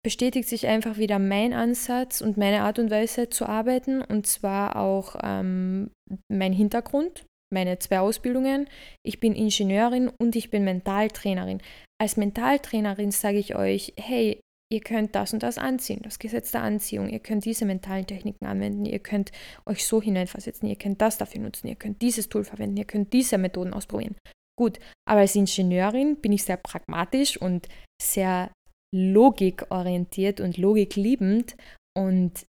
bestätigt 0.03 0.49
sich 0.49 0.67
einfach 0.67 0.97
wieder 0.97 1.17
mein 1.17 1.53
Ansatz 1.53 2.21
und 2.21 2.37
meine 2.37 2.61
Art 2.63 2.77
und 2.77 2.91
Weise 2.91 3.29
zu 3.29 3.45
arbeiten 3.45 4.01
und 4.01 4.27
zwar 4.27 4.75
auch 4.75 5.15
ähm, 5.23 5.91
mein 6.29 6.53
Hintergrund, 6.53 7.25
meine 7.53 7.79
zwei 7.79 7.99
Ausbildungen. 7.99 8.69
Ich 9.05 9.19
bin 9.19 9.33
Ingenieurin 9.33 10.09
und 10.09 10.35
ich 10.35 10.49
bin 10.49 10.65
Mentaltrainerin. 10.65 11.61
Als 12.01 12.17
Mentaltrainerin 12.17 13.11
sage 13.11 13.37
ich 13.37 13.55
euch, 13.55 13.93
hey, 13.97 14.41
ihr 14.73 14.81
könnt 14.81 15.13
das 15.13 15.33
und 15.33 15.43
das 15.43 15.59
anziehen, 15.59 16.01
das 16.03 16.17
Gesetz 16.17 16.51
der 16.51 16.63
Anziehung, 16.63 17.07
ihr 17.07 17.19
könnt 17.19 17.45
diese 17.45 17.63
mentalen 17.65 18.07
Techniken 18.07 18.45
anwenden, 18.45 18.85
ihr 18.85 18.99
könnt 18.99 19.31
euch 19.65 19.85
so 19.85 20.01
hineinversetzen, 20.01 20.67
ihr 20.67 20.75
könnt 20.75 20.99
das 20.99 21.19
dafür 21.19 21.41
nutzen, 21.41 21.67
ihr 21.67 21.75
könnt 21.75 22.01
dieses 22.01 22.27
Tool 22.27 22.43
verwenden, 22.43 22.77
ihr 22.77 22.85
könnt 22.85 23.13
diese 23.13 23.37
Methoden 23.37 23.73
ausprobieren. 23.73 24.15
Gut, 24.57 24.79
aber 25.07 25.21
als 25.21 25.35
Ingenieurin 25.35 26.17
bin 26.17 26.31
ich 26.31 26.43
sehr 26.43 26.57
pragmatisch 26.57 27.39
und 27.39 27.67
sehr 28.01 28.51
logikorientiert 28.93 30.41
und 30.41 30.57
logikliebend. 30.57 31.55
Und 31.95 32.45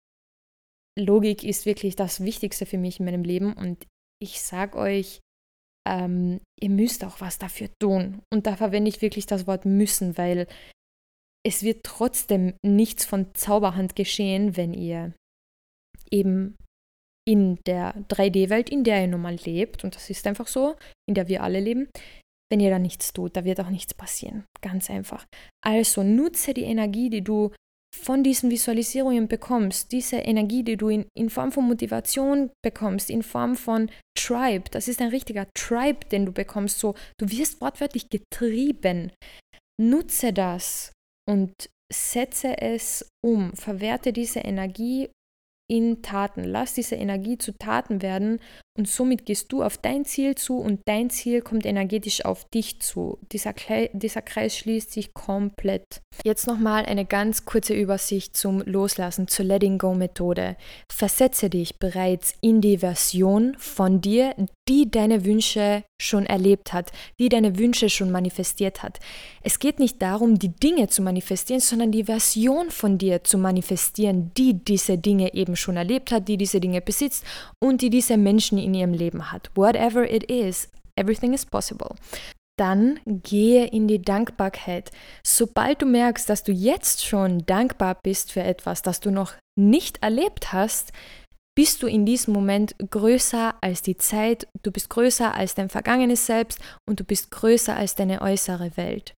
Logik 0.97 1.43
ist 1.43 1.65
wirklich 1.65 1.95
das 1.95 2.23
Wichtigste 2.23 2.65
für 2.65 2.77
mich 2.77 2.99
in 2.99 3.05
meinem 3.05 3.23
Leben. 3.23 3.53
Und 3.53 3.85
ich 4.19 4.41
sage 4.41 4.77
euch, 4.77 5.19
ähm, 5.87 6.41
ihr 6.59 6.69
müsst 6.69 7.03
auch 7.03 7.21
was 7.21 7.37
dafür 7.37 7.69
tun. 7.79 8.21
Und 8.33 8.47
da 8.47 8.55
verwende 8.55 8.89
ich 8.89 9.01
wirklich 9.03 9.27
das 9.27 9.45
Wort 9.45 9.65
müssen, 9.65 10.17
weil 10.17 10.47
es 11.45 11.63
wird 11.63 11.83
trotzdem 11.83 12.53
nichts 12.63 13.05
von 13.05 13.33
Zauberhand 13.33 13.95
geschehen, 13.95 14.57
wenn 14.57 14.73
ihr 14.73 15.13
eben 16.11 16.57
in 17.27 17.59
der 17.65 17.95
3D-Welt, 18.09 18.69
in 18.69 18.83
der 18.83 19.01
ihr 19.01 19.07
nun 19.07 19.21
mal 19.21 19.35
lebt, 19.35 19.83
und 19.83 19.95
das 19.95 20.09
ist 20.09 20.25
einfach 20.27 20.47
so, 20.47 20.75
in 21.07 21.15
der 21.15 21.27
wir 21.27 21.43
alle 21.43 21.59
leben, 21.59 21.87
wenn 22.51 22.59
ihr 22.59 22.69
da 22.69 22.79
nichts 22.79 23.13
tut, 23.13 23.37
da 23.37 23.45
wird 23.45 23.61
auch 23.61 23.69
nichts 23.69 23.93
passieren. 23.93 24.43
Ganz 24.61 24.89
einfach. 24.89 25.25
Also 25.63 26.03
nutze 26.03 26.53
die 26.53 26.63
Energie, 26.63 27.09
die 27.09 27.23
du 27.23 27.51
von 27.95 28.23
diesen 28.23 28.49
Visualisierungen 28.49 29.27
bekommst, 29.27 29.91
diese 29.91 30.17
Energie, 30.17 30.63
die 30.63 30.77
du 30.77 30.89
in, 30.89 31.05
in 31.17 31.29
Form 31.29 31.51
von 31.51 31.67
Motivation 31.67 32.51
bekommst, 32.63 33.09
in 33.09 33.21
Form 33.23 33.55
von 33.55 33.89
Tribe, 34.17 34.69
das 34.71 34.87
ist 34.87 35.01
ein 35.01 35.09
richtiger 35.09 35.47
Tribe, 35.53 36.05
den 36.11 36.25
du 36.25 36.31
bekommst, 36.31 36.79
so, 36.79 36.95
du 37.19 37.29
wirst 37.29 37.61
wortwörtlich 37.61 38.07
getrieben. 38.09 39.11
Nutze 39.79 40.33
das 40.33 40.93
und 41.31 41.69
setze 41.91 42.61
es 42.61 43.09
um, 43.25 43.53
verwerte 43.53 44.11
diese 44.11 44.39
Energie 44.39 45.09
in 45.69 46.01
Taten. 46.01 46.43
Lass 46.43 46.73
diese 46.73 46.95
Energie 46.95 47.37
zu 47.37 47.57
Taten 47.57 48.01
werden 48.01 48.41
und 48.81 48.87
somit 48.87 49.27
gehst 49.27 49.51
du 49.51 49.61
auf 49.61 49.77
dein 49.77 50.05
Ziel 50.05 50.33
zu 50.33 50.57
und 50.57 50.79
dein 50.85 51.11
Ziel 51.11 51.41
kommt 51.41 51.67
energetisch 51.67 52.25
auf 52.25 52.45
dich 52.45 52.79
zu. 52.81 53.19
Dieser, 53.31 53.53
Kle 53.53 53.91
dieser 53.93 54.23
Kreis 54.23 54.57
schließt 54.57 54.91
sich 54.91 55.13
komplett. 55.13 56.01
Jetzt 56.25 56.47
nochmal 56.47 56.87
eine 56.87 57.05
ganz 57.05 57.45
kurze 57.45 57.75
Übersicht 57.75 58.35
zum 58.35 58.63
Loslassen, 58.65 59.27
zur 59.27 59.45
Letting 59.45 59.77
Go 59.77 59.93
Methode. 59.93 60.57
Versetze 60.91 61.51
dich 61.51 61.77
bereits 61.77 62.33
in 62.41 62.59
die 62.59 62.79
Version 62.79 63.55
von 63.59 64.01
dir, 64.01 64.33
die 64.67 64.89
deine 64.89 65.25
Wünsche 65.25 65.83
schon 66.01 66.25
erlebt 66.25 66.73
hat, 66.73 66.91
die 67.19 67.29
deine 67.29 67.57
Wünsche 67.57 67.89
schon 67.89 68.11
manifestiert 68.11 68.83
hat. 68.83 68.99
Es 69.43 69.59
geht 69.59 69.79
nicht 69.79 70.01
darum, 70.01 70.39
die 70.39 70.49
Dinge 70.49 70.87
zu 70.87 71.01
manifestieren, 71.01 71.61
sondern 71.61 71.91
die 71.91 72.05
Version 72.05 72.71
von 72.71 72.97
dir 72.97 73.23
zu 73.23 73.37
manifestieren, 73.37 74.31
die 74.37 74.53
diese 74.53 74.97
Dinge 74.97 75.33
eben 75.33 75.55
schon 75.55 75.77
erlebt 75.77 76.11
hat, 76.11 76.27
die 76.27 76.37
diese 76.37 76.59
Dinge 76.59 76.81
besitzt 76.81 77.23
und 77.59 77.81
die 77.81 77.89
diese 77.89 78.17
Menschen 78.17 78.57
in 78.71 78.79
ihrem 78.79 78.93
Leben 78.93 79.31
hat. 79.31 79.51
Whatever 79.55 80.09
it 80.09 80.23
is, 80.23 80.69
everything 80.95 81.33
is 81.33 81.45
possible. 81.45 81.95
Dann 82.57 82.99
gehe 83.05 83.65
in 83.67 83.87
die 83.87 84.01
Dankbarkeit. 84.01 84.91
Sobald 85.25 85.81
du 85.81 85.85
merkst, 85.85 86.29
dass 86.29 86.43
du 86.43 86.51
jetzt 86.51 87.05
schon 87.05 87.45
dankbar 87.45 87.97
bist 88.03 88.31
für 88.31 88.43
etwas, 88.43 88.81
das 88.81 88.99
du 88.99 89.11
noch 89.11 89.33
nicht 89.57 90.03
erlebt 90.03 90.53
hast, 90.53 90.91
bist 91.55 91.83
du 91.83 91.87
in 91.87 92.05
diesem 92.05 92.33
Moment 92.33 92.75
größer 92.77 93.55
als 93.61 93.81
die 93.81 93.97
Zeit, 93.97 94.47
du 94.63 94.71
bist 94.71 94.89
größer 94.89 95.33
als 95.35 95.55
dein 95.55 95.69
vergangenes 95.69 96.25
Selbst 96.25 96.59
und 96.87 96.99
du 96.99 97.03
bist 97.03 97.31
größer 97.31 97.75
als 97.75 97.95
deine 97.95 98.21
äußere 98.21 98.77
Welt. 98.77 99.13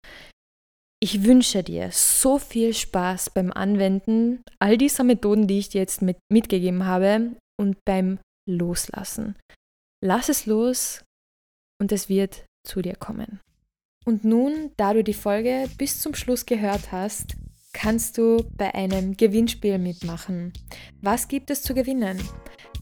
Ich 1.03 1.23
wünsche 1.23 1.63
dir 1.63 1.89
so 1.91 2.39
viel 2.39 2.73
Spaß 2.73 3.31
beim 3.31 3.51
Anwenden 3.51 4.41
all 4.59 4.77
dieser 4.77 5.03
Methoden, 5.03 5.47
die 5.47 5.59
ich 5.59 5.69
dir 5.69 5.81
jetzt 5.81 6.01
mit, 6.01 6.17
mitgegeben 6.31 6.85
habe 6.85 7.33
und 7.59 7.77
beim 7.85 8.19
Loslassen. 8.47 9.35
Lass 10.01 10.29
es 10.29 10.45
los 10.45 11.03
und 11.79 11.91
es 11.91 12.09
wird 12.09 12.45
zu 12.65 12.81
dir 12.81 12.95
kommen. 12.95 13.39
Und 14.05 14.25
nun, 14.25 14.71
da 14.77 14.93
du 14.93 15.03
die 15.03 15.13
Folge 15.13 15.69
bis 15.77 16.01
zum 16.01 16.13
Schluss 16.13 16.45
gehört 16.45 16.91
hast, 16.91 17.35
kannst 17.71 18.17
du 18.17 18.45
bei 18.55 18.73
einem 18.75 19.17
Gewinnspiel 19.17 19.77
mitmachen. 19.77 20.53
Was 21.01 21.27
gibt 21.27 21.49
es 21.49 21.61
zu 21.61 21.73
gewinnen? 21.73 22.21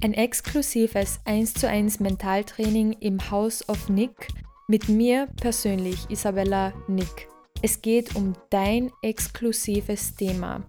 Ein 0.04 0.14
exklusives 0.14 1.20
1 1.26 1.54
zu 1.54 1.70
1 1.70 2.00
Mentaltraining 2.00 2.94
im 2.94 3.30
House 3.30 3.68
of 3.70 3.88
Nick 3.90 4.28
mit 4.68 4.90
mir 4.90 5.28
persönlich, 5.40 6.10
Isabella 6.10 6.74
Nick. 6.88 7.28
Es 7.62 7.82
geht 7.82 8.16
um 8.16 8.34
dein 8.50 8.92
exklusives 9.04 10.16
Thema. 10.16 10.64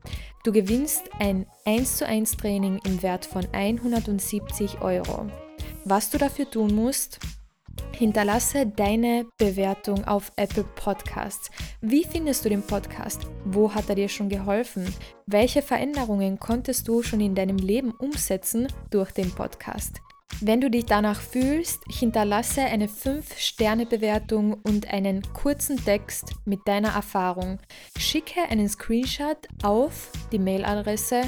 Du 0.45 0.53
gewinnst 0.53 1.05
ein 1.19 1.47
1 1.65 1.99
zu 1.99 2.07
1 2.07 2.37
Training 2.37 2.81
im 2.85 3.03
Wert 3.03 3.25
von 3.25 3.47
170 3.53 4.83
Euro. 4.83 5.27
Was 5.85 6.11
du 6.11 6.19
dafür 6.19 6.51
tun 6.51 6.75
musst, 6.75 7.19
Hinterlasse 7.97 8.67
deine 8.67 9.27
Bewertung 9.39 10.05
auf 10.05 10.33
Apple 10.37 10.65
Podcasts. 10.75 11.51
Wie 11.81 12.05
findest 12.05 12.45
du 12.45 12.49
den 12.49 12.63
Podcast? 12.63 13.27
Wo 13.45 13.73
hat 13.73 13.89
er 13.89 13.95
dir 13.95 14.09
schon 14.09 14.29
geholfen? 14.29 14.93
Welche 15.27 15.63
Veränderungen 15.63 16.39
konntest 16.39 16.89
du 16.89 17.03
schon 17.03 17.21
in 17.21 17.35
deinem 17.35 17.59
Leben 17.59 17.93
umsetzen 17.93 18.67
durch 18.91 19.13
den 19.13 19.31
Podcast? 19.31 20.01
Wenn 20.41 20.61
du 20.61 20.71
dich 20.71 20.87
danach 20.87 21.21
fühlst, 21.21 21.83
hinterlasse 21.89 22.63
eine 22.63 22.89
5-Sterne-Bewertung 22.89 24.55
und 24.65 24.93
einen 24.93 25.23
kurzen 25.35 25.77
Text 25.85 26.33
mit 26.45 26.67
deiner 26.67 26.95
Erfahrung. 26.95 27.59
Schicke 27.97 28.41
einen 28.51 28.69
Screenshot 28.69 29.47
auf 29.63 30.11
die 30.33 30.39
Mailadresse 30.39 31.23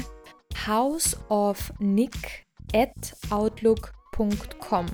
houseofnick 0.67 2.45
at 2.73 3.15
outlook.com. 3.29 4.85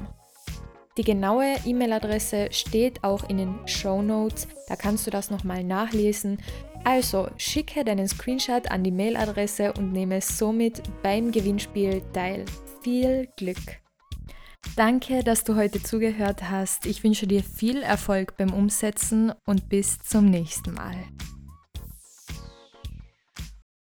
Die 0.97 1.03
genaue 1.03 1.55
E-Mail-Adresse 1.65 2.49
steht 2.51 3.03
auch 3.03 3.27
in 3.29 3.37
den 3.37 3.55
Show 3.65 4.01
Notes, 4.01 4.47
da 4.67 4.75
kannst 4.75 5.07
du 5.07 5.11
das 5.11 5.31
nochmal 5.31 5.63
nachlesen. 5.63 6.37
Also 6.83 7.29
schicke 7.37 7.85
deinen 7.85 8.07
Screenshot 8.07 8.69
an 8.69 8.83
die 8.83 8.91
Mailadresse 8.91 9.71
und 9.73 9.93
nehme 9.93 10.19
somit 10.19 10.81
beim 11.01 11.31
Gewinnspiel 11.31 12.01
teil. 12.13 12.45
Viel 12.83 13.27
Glück! 13.37 13.80
Danke, 14.75 15.23
dass 15.23 15.43
du 15.43 15.55
heute 15.55 15.83
zugehört 15.83 16.49
hast. 16.49 16.85
Ich 16.85 17.03
wünsche 17.03 17.27
dir 17.27 17.43
viel 17.43 17.81
Erfolg 17.81 18.37
beim 18.37 18.53
Umsetzen 18.53 19.33
und 19.45 19.69
bis 19.69 19.99
zum 19.99 20.25
nächsten 20.25 20.73
Mal. 20.73 20.95